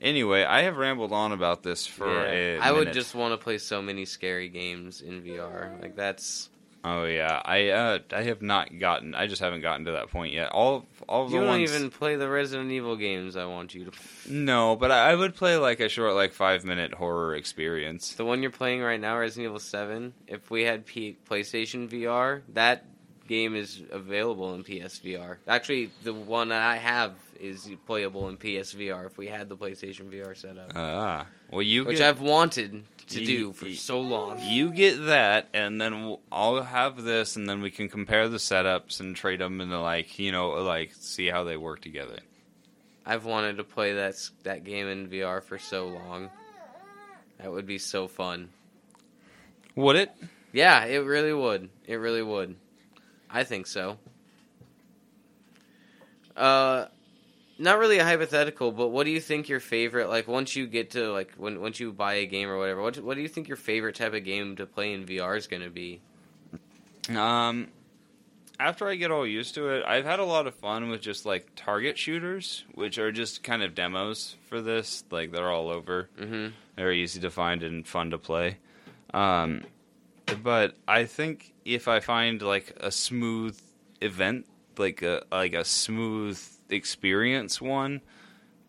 Anyway, 0.00 0.44
I 0.44 0.62
have 0.62 0.76
rambled 0.76 1.12
on 1.12 1.32
about 1.32 1.62
this 1.62 1.86
for 1.86 2.26
a 2.26 2.54
Yeah. 2.56 2.60
I 2.62 2.72
would 2.72 2.92
just 2.92 3.14
want 3.14 3.32
to 3.32 3.38
play 3.42 3.58
so 3.58 3.80
many 3.82 4.04
scary 4.04 4.48
games 4.48 5.00
in 5.00 5.22
VR. 5.22 5.80
Like 5.80 5.96
that's 5.96 6.50
Oh 6.88 7.04
yeah, 7.04 7.42
I 7.44 7.70
uh, 7.70 7.98
I 8.12 8.22
have 8.22 8.42
not 8.42 8.78
gotten. 8.78 9.12
I 9.16 9.26
just 9.26 9.42
haven't 9.42 9.60
gotten 9.62 9.86
to 9.86 9.92
that 9.92 10.08
point 10.10 10.32
yet. 10.32 10.50
All 10.52 10.86
all 11.08 11.24
of 11.24 11.32
you 11.32 11.40
the 11.40 11.44
don't 11.44 11.58
ones. 11.58 11.74
even 11.74 11.90
play 11.90 12.14
the 12.14 12.28
Resident 12.28 12.70
Evil 12.70 12.94
games. 12.94 13.34
I 13.36 13.44
want 13.46 13.74
you 13.74 13.86
to. 13.86 13.92
No, 14.30 14.76
but 14.76 14.92
I, 14.92 15.10
I 15.10 15.14
would 15.16 15.34
play 15.34 15.56
like 15.56 15.80
a 15.80 15.88
short, 15.88 16.14
like 16.14 16.32
five 16.32 16.64
minute 16.64 16.94
horror 16.94 17.34
experience. 17.34 18.14
The 18.14 18.24
one 18.24 18.40
you're 18.40 18.52
playing 18.52 18.82
right 18.82 19.00
now, 19.00 19.18
Resident 19.18 19.46
Evil 19.46 19.58
Seven. 19.58 20.14
If 20.28 20.48
we 20.48 20.62
had 20.62 20.86
P- 20.86 21.16
PlayStation 21.28 21.88
VR, 21.88 22.42
that 22.54 22.84
game 23.26 23.54
is 23.54 23.82
available 23.90 24.54
in 24.54 24.64
PSVR. 24.64 25.38
Actually, 25.46 25.90
the 26.02 26.12
one 26.14 26.48
that 26.50 26.62
I 26.62 26.76
have 26.76 27.12
is 27.40 27.68
playable 27.86 28.28
in 28.28 28.36
PSVR. 28.36 29.06
If 29.06 29.18
we 29.18 29.26
had 29.26 29.48
the 29.48 29.56
PlayStation 29.56 30.10
VR 30.10 30.34
set 30.36 30.56
up, 30.56 30.72
Ah, 30.74 31.26
well 31.50 31.62
you 31.62 31.84
which 31.84 31.98
get 31.98 32.08
I've 32.08 32.20
wanted 32.20 32.84
to 33.08 33.20
You- 33.20 33.26
do 33.26 33.52
for 33.52 33.68
you- 33.68 33.74
so 33.74 34.00
long. 34.00 34.40
you 34.42 34.70
get 34.72 35.04
that, 35.06 35.48
and 35.52 35.80
then 35.80 36.04
we'll, 36.06 36.20
I'll 36.32 36.62
have 36.62 37.02
this, 37.02 37.36
and 37.36 37.48
then 37.48 37.60
we 37.60 37.70
can 37.70 37.88
compare 37.88 38.28
the 38.28 38.38
setups 38.38 39.00
and 39.00 39.14
trade 39.14 39.40
them, 39.40 39.60
and 39.60 39.70
like 39.70 40.18
you 40.18 40.32
know, 40.32 40.50
like 40.50 40.92
see 40.94 41.26
how 41.28 41.44
they 41.44 41.56
work 41.56 41.82
together. 41.82 42.18
I've 43.04 43.24
wanted 43.24 43.58
to 43.58 43.64
play 43.64 43.92
that 43.94 44.16
that 44.44 44.64
game 44.64 44.86
in 44.88 45.08
VR 45.08 45.42
for 45.42 45.58
so 45.58 45.88
long. 45.88 46.30
That 47.38 47.52
would 47.52 47.66
be 47.66 47.78
so 47.78 48.08
fun. 48.08 48.48
Would 49.74 49.96
it? 49.96 50.10
Yeah, 50.52 50.84
it 50.86 50.98
really 51.04 51.34
would. 51.34 51.68
It 51.86 51.96
really 51.96 52.22
would. 52.22 52.56
I 53.30 53.44
think 53.44 53.66
so. 53.66 53.98
Uh 56.36 56.86
not 57.58 57.78
really 57.78 57.98
a 57.98 58.04
hypothetical, 58.04 58.70
but 58.70 58.88
what 58.88 59.04
do 59.04 59.10
you 59.10 59.20
think 59.20 59.48
your 59.48 59.60
favorite 59.60 60.08
like 60.10 60.28
once 60.28 60.54
you 60.56 60.66
get 60.66 60.90
to 60.90 61.10
like 61.10 61.32
when 61.38 61.60
once 61.60 61.80
you 61.80 61.90
buy 61.92 62.14
a 62.14 62.26
game 62.26 62.48
or 62.50 62.58
whatever, 62.58 62.82
what 62.82 62.96
what 62.98 63.14
do 63.14 63.22
you 63.22 63.28
think 63.28 63.48
your 63.48 63.56
favorite 63.56 63.94
type 63.96 64.12
of 64.12 64.24
game 64.24 64.56
to 64.56 64.66
play 64.66 64.92
in 64.92 65.06
VR 65.06 65.36
is 65.38 65.46
going 65.46 65.62
to 65.62 65.70
be? 65.70 66.00
Um, 67.08 67.68
after 68.60 68.86
I 68.88 68.96
get 68.96 69.10
all 69.10 69.26
used 69.26 69.54
to 69.54 69.68
it, 69.70 69.84
I've 69.86 70.04
had 70.04 70.18
a 70.18 70.24
lot 70.24 70.46
of 70.46 70.54
fun 70.56 70.90
with 70.90 71.00
just 71.00 71.24
like 71.24 71.46
target 71.56 71.96
shooters, 71.96 72.64
which 72.74 72.98
are 72.98 73.10
just 73.12 73.42
kind 73.42 73.62
of 73.62 73.74
demos 73.74 74.36
for 74.48 74.60
this. 74.60 75.04
Like 75.10 75.32
they're 75.32 75.50
all 75.50 75.70
over. 75.70 76.10
Mhm. 76.20 76.52
They're 76.74 76.92
easy 76.92 77.20
to 77.20 77.30
find 77.30 77.62
and 77.62 77.86
fun 77.86 78.10
to 78.10 78.18
play. 78.18 78.58
Um, 79.14 79.62
but 80.42 80.76
I 80.88 81.04
think 81.04 81.52
if 81.64 81.88
I 81.88 82.00
find 82.00 82.42
like 82.42 82.76
a 82.80 82.90
smooth 82.90 83.58
event, 84.00 84.46
like 84.76 85.02
a 85.02 85.22
like 85.30 85.54
a 85.54 85.64
smooth 85.64 86.40
experience 86.68 87.60
one, 87.60 88.00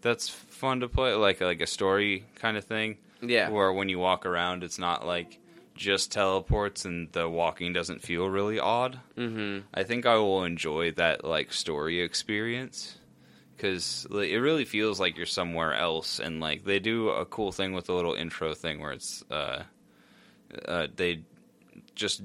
that's 0.01 0.29
fun 0.29 0.79
to 0.81 0.87
play, 0.87 1.13
like 1.13 1.41
like 1.41 1.61
a 1.61 1.67
story 1.67 2.25
kind 2.35 2.57
of 2.57 2.63
thing 2.65 2.97
Yeah. 3.21 3.49
where 3.49 3.73
when 3.73 3.89
you 3.89 3.99
walk 3.99 4.25
around, 4.25 4.63
it's 4.63 4.79
not 4.79 5.05
like 5.05 5.39
just 5.75 6.11
teleports 6.11 6.85
and 6.85 7.11
the 7.11 7.29
walking 7.29 7.71
doesn't 7.73 8.01
feel 8.01 8.27
really 8.29 8.59
odd. 8.59 8.99
Mhm. 9.15 9.63
I 9.73 9.83
think 9.83 10.05
I 10.05 10.15
will 10.15 10.43
enjoy 10.43 10.91
that 10.93 11.23
like 11.23 11.53
story 11.53 12.01
experience 12.01 12.97
because 13.55 14.07
like, 14.09 14.29
it 14.29 14.39
really 14.39 14.65
feels 14.65 14.99
like 14.99 15.17
you're 15.17 15.25
somewhere 15.25 15.73
else, 15.73 16.19
and 16.19 16.39
like 16.39 16.63
they 16.63 16.79
do 16.79 17.09
a 17.09 17.25
cool 17.25 17.51
thing 17.51 17.73
with 17.73 17.85
the 17.85 17.93
little 17.93 18.13
intro 18.13 18.53
thing 18.53 18.79
where 18.79 18.91
it's 18.91 19.23
uh, 19.31 19.63
uh 20.65 20.87
they 20.95 21.21
just 21.97 22.21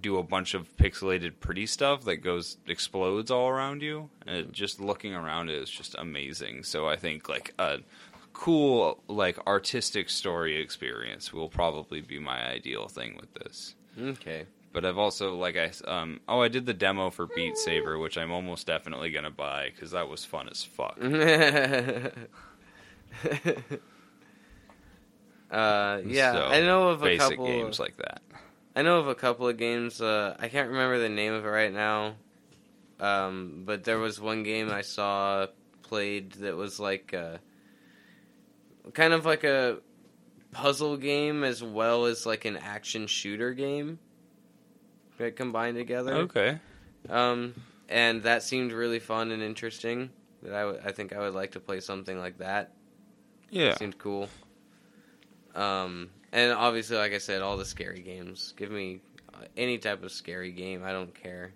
do 0.00 0.18
a 0.18 0.22
bunch 0.22 0.52
of 0.54 0.68
pixelated 0.76 1.32
pretty 1.40 1.64
stuff 1.66 2.04
that 2.04 2.16
goes 2.18 2.58
explodes 2.66 3.30
all 3.30 3.48
around 3.48 3.80
you 3.80 4.10
and 4.26 4.52
just 4.52 4.80
looking 4.80 5.14
around 5.14 5.48
it 5.48 5.54
is 5.54 5.70
just 5.70 5.94
amazing 5.98 6.62
so 6.64 6.86
i 6.88 6.96
think 6.96 7.28
like 7.28 7.54
a 7.58 7.78
cool 8.34 8.98
like 9.08 9.38
artistic 9.46 10.10
story 10.10 10.60
experience 10.60 11.32
will 11.32 11.48
probably 11.48 12.00
be 12.00 12.18
my 12.18 12.44
ideal 12.48 12.88
thing 12.88 13.16
with 13.20 13.32
this 13.34 13.74
Okay. 14.00 14.46
but 14.72 14.84
I've 14.86 14.96
also 14.98 15.36
like 15.36 15.56
I 15.56 15.70
um 15.86 16.20
oh 16.28 16.40
I 16.40 16.48
did 16.48 16.64
the 16.66 16.72
demo 16.74 17.10
for 17.10 17.26
Beat 17.26 17.58
Saber, 17.58 17.98
which 17.98 18.16
I'm 18.16 18.32
almost 18.32 18.66
definitely 18.66 19.10
gonna 19.10 19.30
buy 19.30 19.70
because 19.74 19.90
that 19.90 20.08
was 20.08 20.24
fun 20.24 20.48
as 20.48 20.64
fuck. 20.64 20.96
uh 25.50 26.00
yeah, 26.06 26.32
So, 26.32 26.46
I 26.46 26.60
know 26.60 26.88
of 26.88 27.02
a 27.02 27.04
Basic 27.04 27.28
couple 27.30 27.46
games 27.46 27.78
like 27.78 27.96
that. 27.98 28.22
I 28.74 28.82
know 28.82 28.98
of 28.98 29.08
a 29.08 29.14
couple 29.14 29.48
of 29.48 29.56
games. 29.56 30.00
Uh, 30.00 30.36
I 30.38 30.48
can't 30.48 30.70
remember 30.70 30.98
the 30.98 31.08
name 31.08 31.32
of 31.32 31.44
it 31.44 31.48
right 31.48 31.72
now, 31.72 32.14
um, 33.00 33.62
but 33.64 33.84
there 33.84 33.98
was 33.98 34.20
one 34.20 34.42
game 34.42 34.70
I 34.70 34.82
saw 34.82 35.46
played 35.82 36.32
that 36.32 36.56
was 36.56 36.80
like 36.80 37.12
a, 37.12 37.40
kind 38.94 39.12
of 39.12 39.26
like 39.26 39.44
a 39.44 39.78
puzzle 40.52 40.96
game 40.96 41.44
as 41.44 41.62
well 41.62 42.06
as 42.06 42.24
like 42.24 42.44
an 42.44 42.56
action 42.56 43.06
shooter 43.06 43.52
game 43.52 43.98
that 45.18 45.36
combined 45.36 45.76
together. 45.76 46.14
Okay. 46.14 46.58
Um, 47.08 47.54
and 47.88 48.22
that 48.22 48.42
seemed 48.42 48.72
really 48.72 49.00
fun 49.00 49.30
and 49.32 49.42
interesting. 49.42 50.10
That 50.42 50.54
I 50.54 50.88
I 50.88 50.92
think 50.92 51.12
I 51.12 51.18
would 51.20 51.34
like 51.34 51.52
to 51.52 51.60
play 51.60 51.80
something 51.80 52.18
like 52.18 52.38
that. 52.38 52.72
Yeah. 53.50 53.70
it 53.70 53.78
Seemed 53.78 53.98
cool. 53.98 54.28
Um, 55.54 56.08
and 56.32 56.52
obviously, 56.52 56.96
like 56.96 57.12
I 57.12 57.18
said, 57.18 57.42
all 57.42 57.56
the 57.56 57.64
scary 57.64 58.00
games. 58.00 58.54
Give 58.56 58.70
me 58.70 59.00
uh, 59.34 59.44
any 59.56 59.78
type 59.78 60.02
of 60.02 60.12
scary 60.12 60.52
game. 60.52 60.82
I 60.84 60.92
don't 60.92 61.14
care. 61.14 61.52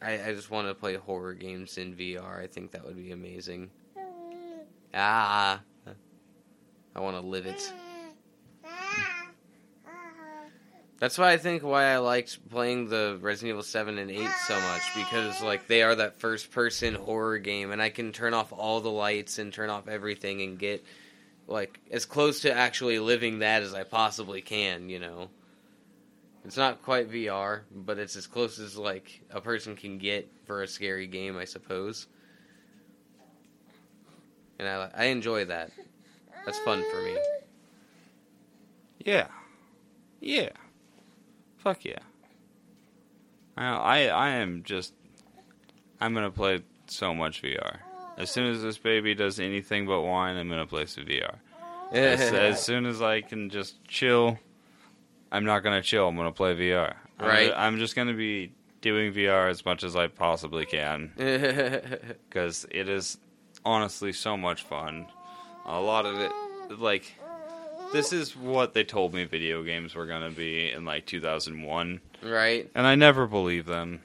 I, 0.00 0.28
I 0.28 0.32
just 0.34 0.50
want 0.50 0.68
to 0.68 0.74
play 0.74 0.96
horror 0.96 1.34
games 1.34 1.78
in 1.78 1.94
VR. 1.94 2.42
I 2.42 2.46
think 2.46 2.72
that 2.72 2.84
would 2.84 2.96
be 2.96 3.12
amazing. 3.12 3.70
Ah, 4.94 5.60
I 6.94 7.00
want 7.00 7.16
to 7.16 7.26
live 7.26 7.46
it. 7.46 7.72
That's 10.98 11.18
why 11.18 11.32
I 11.32 11.36
think 11.36 11.64
why 11.64 11.86
I 11.86 11.96
liked 11.98 12.48
playing 12.48 12.88
the 12.88 13.18
Resident 13.20 13.50
Evil 13.50 13.64
7 13.64 13.98
and 13.98 14.08
8 14.08 14.28
so 14.46 14.60
much 14.60 14.82
because 14.94 15.42
like 15.42 15.66
they 15.66 15.82
are 15.82 15.96
that 15.96 16.20
first 16.20 16.52
person 16.52 16.94
horror 16.94 17.38
game 17.38 17.72
and 17.72 17.82
I 17.82 17.88
can 17.88 18.12
turn 18.12 18.34
off 18.34 18.52
all 18.52 18.80
the 18.80 18.90
lights 18.90 19.40
and 19.40 19.52
turn 19.52 19.68
off 19.68 19.88
everything 19.88 20.42
and 20.42 20.56
get 20.56 20.84
like 21.46 21.80
as 21.90 22.04
close 22.04 22.40
to 22.40 22.52
actually 22.52 22.98
living 22.98 23.40
that 23.40 23.62
as 23.62 23.74
I 23.74 23.84
possibly 23.84 24.42
can, 24.42 24.88
you 24.88 24.98
know. 24.98 25.28
It's 26.44 26.56
not 26.56 26.82
quite 26.82 27.10
VR, 27.10 27.60
but 27.70 27.98
it's 27.98 28.16
as 28.16 28.26
close 28.26 28.58
as 28.58 28.76
like 28.76 29.22
a 29.30 29.40
person 29.40 29.76
can 29.76 29.98
get 29.98 30.28
for 30.44 30.62
a 30.62 30.68
scary 30.68 31.06
game, 31.06 31.36
I 31.36 31.44
suppose. 31.44 32.06
And 34.58 34.68
I 34.68 34.90
I 34.94 35.04
enjoy 35.06 35.44
that. 35.46 35.70
That's 36.44 36.58
fun 36.60 36.84
for 36.90 37.02
me. 37.02 37.16
Yeah. 39.04 39.28
Yeah. 40.20 40.50
Fuck 41.58 41.84
yeah. 41.84 41.98
I 43.56 43.66
I 43.66 43.98
I 44.06 44.28
am 44.30 44.62
just 44.64 44.94
I'm 46.00 46.14
gonna 46.14 46.30
play 46.30 46.62
so 46.86 47.14
much 47.14 47.42
VR. 47.42 47.78
As 48.18 48.30
soon 48.30 48.50
as 48.50 48.62
this 48.62 48.78
baby 48.78 49.14
does 49.14 49.40
anything 49.40 49.86
but 49.86 50.02
whine, 50.02 50.36
I'm 50.36 50.48
gonna 50.48 50.66
play 50.66 50.86
some 50.86 51.04
VR. 51.04 51.36
As, 51.92 52.20
as 52.20 52.62
soon 52.62 52.86
as 52.86 53.02
I 53.02 53.20
can 53.20 53.50
just 53.50 53.82
chill, 53.86 54.38
I'm 55.30 55.44
not 55.44 55.60
gonna 55.60 55.82
chill. 55.82 56.08
I'm 56.08 56.16
gonna 56.16 56.32
play 56.32 56.54
VR. 56.54 56.94
I'm 57.18 57.26
Right. 57.26 57.52
I'm 57.54 57.78
just 57.78 57.94
gonna 57.96 58.14
be 58.14 58.52
doing 58.80 59.12
VR 59.12 59.48
as 59.48 59.64
much 59.64 59.84
as 59.84 59.94
I 59.96 60.08
possibly 60.08 60.66
can 60.66 61.12
because 62.28 62.66
it 62.70 62.88
is 62.88 63.18
honestly 63.64 64.12
so 64.12 64.36
much 64.36 64.62
fun. 64.62 65.06
A 65.66 65.80
lot 65.80 66.04
of 66.06 66.18
it, 66.18 66.32
like, 66.78 67.14
this 67.92 68.12
is 68.12 68.36
what 68.36 68.74
they 68.74 68.84
told 68.84 69.14
me 69.14 69.24
video 69.24 69.62
games 69.62 69.94
were 69.94 70.06
gonna 70.06 70.30
be 70.30 70.70
in 70.70 70.84
like 70.84 71.06
2001, 71.06 72.00
right? 72.22 72.70
and 72.74 72.86
I 72.86 72.94
never 72.94 73.26
believed 73.26 73.68
them. 73.68 74.00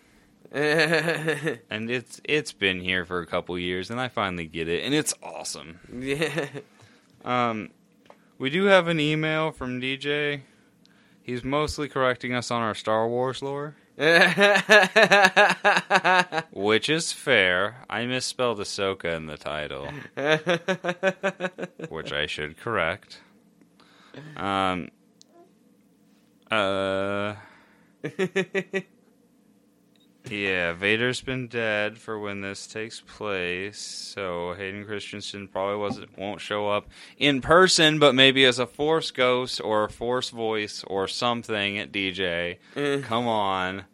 Yeah. 0.54 1.56
And 1.70 1.91
it's 1.91 2.22
it's 2.24 2.54
been 2.54 2.80
here 2.80 3.06
for 3.06 3.22
a 3.22 3.26
couple 3.26 3.58
years, 3.60 3.89
and 3.89 4.00
I 4.00 4.08
finally 4.08 4.45
get 4.45 4.68
it, 4.68 4.84
and 4.84 4.93
it's 4.93 5.14
awesome. 5.22 5.80
Um, 7.26 7.70
we 8.38 8.50
do 8.50 8.66
have 8.66 8.88
an 8.88 9.00
email 9.00 9.52
from 9.52 9.82
DJ. 9.82 10.41
He's 11.22 11.43
mostly 11.43 11.89
correcting 11.89 12.34
us 12.34 12.52
on 12.52 12.62
our 12.62 12.74
Star 12.74 13.08
Wars 13.08 13.41
lore, 13.41 13.76
which 16.52 16.89
is 16.89 17.12
fair. 17.12 17.84
I 17.89 18.06
misspelled 18.06 18.60
Ahsoka 18.60 19.16
in 19.16 19.26
the 19.26 19.38
title, 19.38 19.89
which 21.89 22.14
I 22.14 22.28
should 22.28 22.58
correct. 22.58 23.20
Um. 24.38 24.89
Yeah, 30.30 30.74
Vader's 30.74 31.22
been 31.22 31.48
dead 31.48 31.98
for 31.98 32.20
when 32.20 32.42
this 32.42 32.68
takes 32.68 33.02
place, 33.02 33.80
so 33.80 34.54
Hayden 34.58 34.86
Christensen 34.86 35.48
probably 35.48 35.78
wasn't 35.78 36.18
won't 36.18 36.42
show 36.42 36.70
up 36.70 36.88
in 37.18 37.42
person, 37.42 38.00
but 38.00 38.16
maybe 38.16 38.46
as 38.46 38.60
a 38.60 38.68
Force 38.68 39.12
ghost 39.12 39.62
or 39.64 39.86
a 39.86 39.90
Force 39.90 40.30
voice 40.30 40.84
or 40.86 41.08
something 41.08 41.78
at 41.78 41.92
DJ. 41.92 42.58
Eh. 42.76 43.02
Come 43.02 43.28
on, 43.28 43.86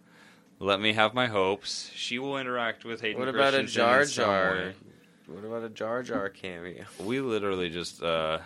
let 0.59 0.79
me 0.79 0.93
have 0.93 1.13
my 1.13 1.27
hopes. 1.27 1.91
She 1.93 2.19
will 2.19 2.37
interact 2.37 2.85
with 2.85 3.01
Hayden. 3.01 3.21
Christensen. 3.21 3.39
What 3.39 3.49
about 3.49 3.59
a 3.59 3.67
Jar 3.67 4.05
Jar? 4.05 4.73
What 5.27 5.43
about 5.43 5.63
a 5.63 5.69
Jar 5.69 6.03
Jar 6.03 6.29
cameo? 6.29 6.85
We 6.99 7.21
literally 7.21 7.69
just 7.69 8.01
uh, 8.01 8.39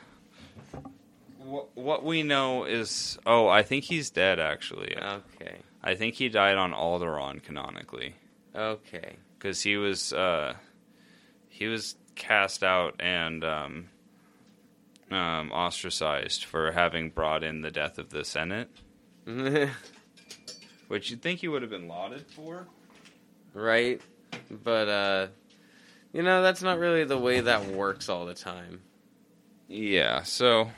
what 1.38 1.76
what 1.76 2.04
we 2.04 2.24
know 2.24 2.66
is 2.66 3.18
oh, 3.26 3.48
I 3.48 3.64
think 3.64 3.86
he's 3.86 4.10
dead 4.10 4.40
actually. 4.40 4.96
Okay. 4.98 5.58
I 5.88 5.96
think 5.96 6.16
he 6.16 6.28
died 6.28 6.58
on 6.58 6.74
Alderaan 6.74 7.42
canonically. 7.42 8.16
Okay. 8.54 9.16
because 9.40 9.62
he 9.62 9.78
was 9.78 10.12
uh, 10.12 10.56
he 11.48 11.68
was 11.68 11.96
cast 12.16 12.62
out 12.64 12.96
and 13.00 13.44
um, 13.46 13.90
um, 15.12 15.52
ostracized 15.52 16.44
for 16.44 16.72
having 16.74 17.10
brought 17.10 17.42
in 17.44 17.62
the 17.62 17.72
death 17.72 17.98
of 18.00 18.10
the 18.10 18.26
Senate, 18.26 18.70
which 20.90 21.10
you'd 21.10 21.22
think 21.22 21.40
he 21.40 21.48
would 21.48 21.62
have 21.62 21.72
been 21.72 21.88
lauded 21.88 22.26
for. 22.32 22.68
right? 23.54 24.02
But 24.52 24.90
uh 24.90 25.28
you 26.14 26.22
know, 26.24 26.42
that's 26.42 26.62
not 26.62 26.80
really 26.80 27.04
the 27.06 27.18
way 27.18 27.42
that 27.42 27.68
works 27.68 28.10
all 28.10 28.26
the 28.26 28.34
time. 28.34 28.82
Yeah, 29.68 30.24
so 30.24 30.72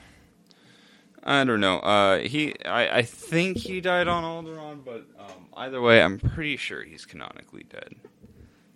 I 1.23 1.43
don't 1.43 1.59
know. 1.59 1.79
Uh, 1.79 2.19
he, 2.19 2.53
I, 2.65 2.99
I 2.99 3.01
think 3.01 3.57
he 3.57 3.81
died 3.81 4.07
on 4.07 4.23
Alderaan, 4.23 4.83
but 4.85 5.05
um, 5.19 5.47
either 5.57 5.81
way, 5.81 6.01
I'm 6.01 6.17
pretty 6.19 6.55
sure 6.57 6.83
he's 6.83 7.05
canonically 7.05 7.63
dead. 7.69 7.95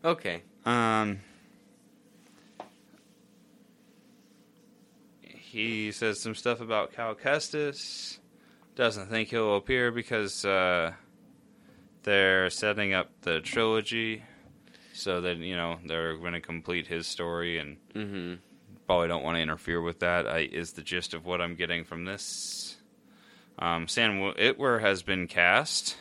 Okay. 0.04 0.44
Um, 0.66 1.20
he 5.22 5.92
says 5.92 6.20
some 6.22 6.36
stuff 6.36 6.60
about 6.62 6.94
Cal 6.94 7.16
Kestis. 7.16 8.20
Doesn't 8.76 9.08
think 9.08 9.30
he'll 9.30 9.56
appear 9.56 9.92
because 9.92 10.44
uh, 10.44 10.94
they're 12.04 12.50
setting 12.50 12.94
up 12.94 13.10
the 13.22 13.40
trilogy, 13.40 14.24
so 14.94 15.22
that 15.22 15.38
you 15.38 15.56
know 15.56 15.78
they're 15.86 16.18
going 16.18 16.34
to 16.34 16.42
complete 16.42 16.88
his 16.88 17.08
story, 17.08 17.58
and 17.60 17.78
Mhm. 17.94 18.40
Probably 18.86 19.08
don't 19.08 19.24
want 19.24 19.38
to 19.38 19.42
interfere 19.42 19.82
with 19.82 20.00
that. 20.00 20.28
I, 20.28 20.40
is 20.40 20.74
the 20.74 20.82
gist 20.82 21.14
of 21.14 21.26
what 21.26 21.42
I'm 21.42 21.56
getting 21.56 21.84
from 21.84 22.06
this. 22.06 22.78
Um, 23.60 23.88
Sam 23.88 24.20
Witwer 24.20 24.82
has 24.82 25.04
been 25.04 25.28
cast, 25.28 25.96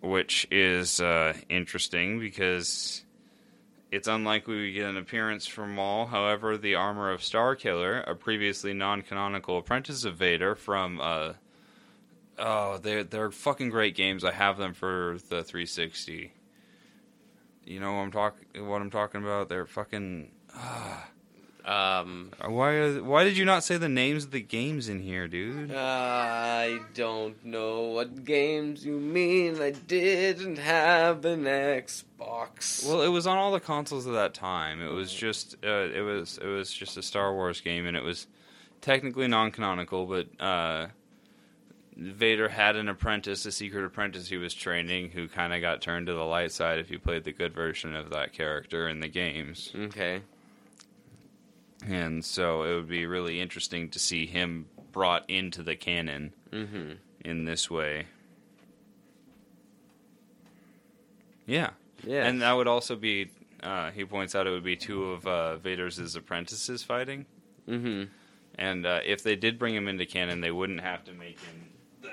which 0.00 0.46
is 0.50 1.00
uh, 1.00 1.34
interesting 1.48 2.20
because 2.20 3.02
it's 3.90 4.08
unlikely 4.08 4.56
we 4.56 4.72
get 4.72 4.88
an 4.88 4.96
appearance 4.96 5.46
from 5.46 5.74
Maul. 5.74 6.06
However, 6.06 6.56
the 6.56 6.74
armor 6.74 7.10
of 7.10 7.20
Starkiller, 7.20 8.08
a 8.08 8.14
previously 8.14 8.72
non-canonical 8.72 9.58
apprentice 9.58 10.04
of 10.04 10.16
Vader 10.16 10.54
from 10.54 11.00
uh, 11.00 11.32
oh, 12.38 12.78
they're 12.78 13.04
they're 13.04 13.30
fucking 13.30 13.70
great 13.70 13.94
games. 13.94 14.24
I 14.24 14.32
have 14.32 14.58
them 14.58 14.74
for 14.74 15.16
the 15.28 15.42
360. 15.42 16.32
You 17.64 17.80
know 17.80 17.94
what 17.94 18.00
I'm 18.00 18.12
talking 18.12 18.66
what 18.66 18.80
I'm 18.80 18.90
talking 18.90 19.22
about? 19.22 19.48
They're 19.48 19.66
fucking. 19.66 20.30
Um 21.68 22.30
Why 22.46 22.70
are, 22.76 23.02
why 23.02 23.24
did 23.24 23.36
you 23.36 23.44
not 23.44 23.62
say 23.62 23.76
the 23.76 23.90
names 23.90 24.24
of 24.24 24.30
the 24.30 24.40
games 24.40 24.88
in 24.88 25.00
here, 25.00 25.28
dude? 25.28 25.70
I 25.74 26.78
don't 26.94 27.44
know 27.44 27.82
what 27.82 28.24
games 28.24 28.86
you 28.86 28.98
mean. 28.98 29.60
I 29.60 29.72
didn't 29.72 30.56
have 30.56 31.26
an 31.26 31.44
Xbox. 31.44 32.88
Well, 32.88 33.02
it 33.02 33.08
was 33.08 33.26
on 33.26 33.36
all 33.36 33.52
the 33.52 33.60
consoles 33.60 34.06
of 34.06 34.14
that 34.14 34.32
time. 34.32 34.80
It 34.80 34.90
was 34.92 35.12
just 35.12 35.56
uh, 35.62 35.90
it 35.94 36.00
was 36.00 36.38
it 36.38 36.46
was 36.46 36.72
just 36.72 36.96
a 36.96 37.02
Star 37.02 37.34
Wars 37.34 37.60
game, 37.60 37.86
and 37.86 37.98
it 37.98 38.02
was 38.02 38.26
technically 38.80 39.28
non-canonical. 39.28 40.06
But 40.06 40.40
uh, 40.42 40.86
Vader 41.98 42.48
had 42.48 42.76
an 42.76 42.88
apprentice, 42.88 43.44
a 43.44 43.52
secret 43.52 43.84
apprentice 43.84 44.28
he 44.28 44.38
was 44.38 44.54
training, 44.54 45.10
who 45.10 45.28
kind 45.28 45.52
of 45.52 45.60
got 45.60 45.82
turned 45.82 46.06
to 46.06 46.14
the 46.14 46.24
light 46.24 46.52
side 46.52 46.78
if 46.78 46.90
you 46.90 46.98
played 46.98 47.24
the 47.24 47.32
good 47.32 47.52
version 47.52 47.94
of 47.94 48.08
that 48.08 48.32
character 48.32 48.88
in 48.88 49.00
the 49.00 49.08
games. 49.08 49.70
okay. 49.76 50.22
And 51.86 52.24
so 52.24 52.62
it 52.64 52.74
would 52.74 52.88
be 52.88 53.06
really 53.06 53.40
interesting 53.40 53.88
to 53.90 53.98
see 53.98 54.26
him 54.26 54.66
brought 54.92 55.28
into 55.30 55.62
the 55.62 55.76
canon 55.76 56.32
Mhm. 56.50 56.96
in 57.24 57.44
this 57.44 57.70
way. 57.70 58.06
Yeah. 61.46 61.70
Yeah. 62.04 62.26
And 62.26 62.42
that 62.42 62.52
would 62.52 62.68
also 62.68 62.96
be, 62.96 63.30
uh, 63.62 63.90
he 63.90 64.04
points 64.04 64.34
out 64.34 64.46
it 64.46 64.50
would 64.50 64.64
be 64.64 64.76
two 64.76 65.04
of 65.12 65.26
uh, 65.26 65.56
Vader's 65.56 65.98
apprentices 66.14 66.82
fighting. 66.82 67.26
Mhm. 67.68 68.08
And 68.56 68.86
uh, 68.86 69.00
if 69.04 69.22
they 69.22 69.36
did 69.36 69.58
bring 69.58 69.74
him 69.74 69.88
into 69.88 70.04
canon, 70.04 70.40
they 70.40 70.50
wouldn't 70.50 70.80
have 70.80 71.04
to 71.04 71.12
make 71.12 71.38
him 71.40 71.68
the, 72.02 72.10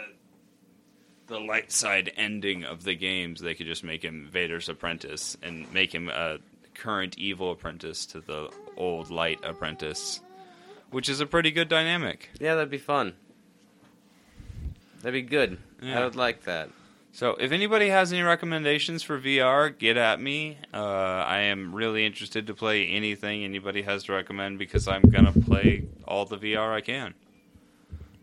the 1.28 1.40
light 1.40 1.72
side 1.72 2.12
ending 2.16 2.64
of 2.64 2.84
the 2.84 2.96
games. 2.96 3.42
They 3.42 3.56
could 3.56 3.66
just 3.68 3.84
make 3.84 4.04
him 4.04 4.30
Vader's 4.32 4.70
apprentice 4.70 5.36
and 5.42 5.72
make 5.74 5.94
him 5.94 6.10
a 6.10 6.38
current 6.76 7.18
evil 7.18 7.52
apprentice 7.52 8.06
to 8.08 8.20
the 8.22 8.50
old 8.78 9.10
light 9.10 9.40
apprentice, 9.44 10.22
which 10.92 11.10
is 11.10 11.20
a 11.20 11.26
pretty 11.26 11.52
good 11.52 11.70
dynamic. 11.70 12.30
Yeah, 12.40 12.56
that'd 12.56 12.70
be 12.70 12.78
fun. 12.78 13.14
That'd 15.02 15.14
be 15.14 15.22
good. 15.22 15.58
Yeah. 15.82 16.00
I 16.00 16.04
would 16.04 16.16
like 16.16 16.44
that. 16.44 16.70
So, 17.12 17.38
if 17.40 17.54
anybody 17.54 17.88
has 17.90 18.12
any 18.12 18.24
recommendations 18.24 19.02
for 19.02 19.18
VR, 19.18 19.78
get 19.78 19.96
at 19.96 20.20
me. 20.20 20.58
Uh, 20.74 20.78
I 20.78 21.40
am 21.42 21.74
really 21.74 22.06
interested 22.06 22.46
to 22.48 22.54
play 22.54 22.88
anything 22.88 23.46
anybody 23.46 23.84
has 23.84 24.04
to 24.06 24.12
recommend 24.14 24.60
because 24.60 24.88
I'm 24.88 25.04
gonna 25.04 25.32
play 25.32 25.86
all 26.06 26.26
the 26.26 26.38
VR 26.38 26.74
I 26.74 26.82
can. 26.82 27.14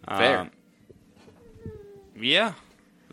Fair. 0.06 0.38
Um, 0.40 0.50
yeah, 2.20 2.52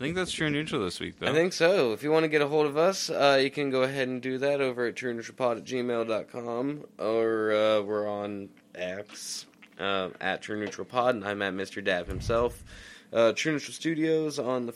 I 0.00 0.02
think 0.02 0.16
that's 0.16 0.32
true 0.32 0.48
neutral 0.48 0.82
this 0.82 0.98
week, 0.98 1.18
though. 1.18 1.26
I 1.26 1.34
think 1.34 1.52
so. 1.52 1.92
If 1.92 2.02
you 2.02 2.10
want 2.10 2.24
to 2.24 2.28
get 2.28 2.40
a 2.40 2.48
hold 2.48 2.64
of 2.64 2.78
us, 2.78 3.10
uh, 3.10 3.38
you 3.42 3.50
can 3.50 3.68
go 3.68 3.82
ahead 3.82 4.08
and 4.08 4.22
do 4.22 4.38
that 4.38 4.62
over 4.62 4.86
at 4.86 4.94
trueneutralpod 4.94 5.58
at 5.58 5.64
gmail.com 5.64 6.86
or 6.98 7.52
uh, 7.52 7.82
we're 7.82 8.08
on 8.08 8.48
X 8.74 9.44
uh, 9.78 10.08
at 10.18 10.40
True 10.40 10.58
Neutral 10.58 10.86
Pod, 10.86 11.16
and 11.16 11.24
I'm 11.26 11.42
at 11.42 11.52
Mr. 11.52 11.84
Dab 11.84 12.06
himself. 12.06 12.64
Uh, 13.12 13.32
True 13.32 13.52
Neutral 13.52 13.74
Studios 13.74 14.38
on 14.38 14.64
the 14.64 14.74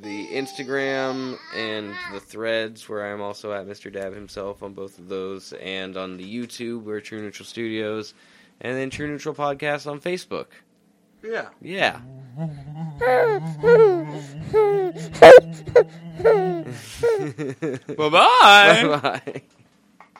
the 0.00 0.26
Instagram 0.28 1.36
and 1.54 1.92
the 2.12 2.20
threads, 2.20 2.88
where 2.88 3.12
I'm 3.12 3.20
also 3.20 3.52
at 3.52 3.66
Mr. 3.66 3.92
Dab 3.92 4.14
himself 4.14 4.62
on 4.62 4.72
both 4.72 4.98
of 4.98 5.08
those, 5.08 5.52
and 5.54 5.96
on 5.96 6.16
the 6.16 6.24
YouTube, 6.24 6.82
we're 6.82 7.00
True 7.00 7.22
Neutral 7.22 7.46
Studios, 7.46 8.14
and 8.60 8.76
then 8.76 8.90
True 8.90 9.08
Neutral 9.08 9.34
Podcast 9.34 9.90
on 9.90 10.00
Facebook. 10.00 10.46
Yeah. 11.24 11.48
Yeah. 11.60 12.00
Bye 17.96 18.08
bye. 18.08 18.08
Bye 18.08 18.98
bye. 19.00 19.42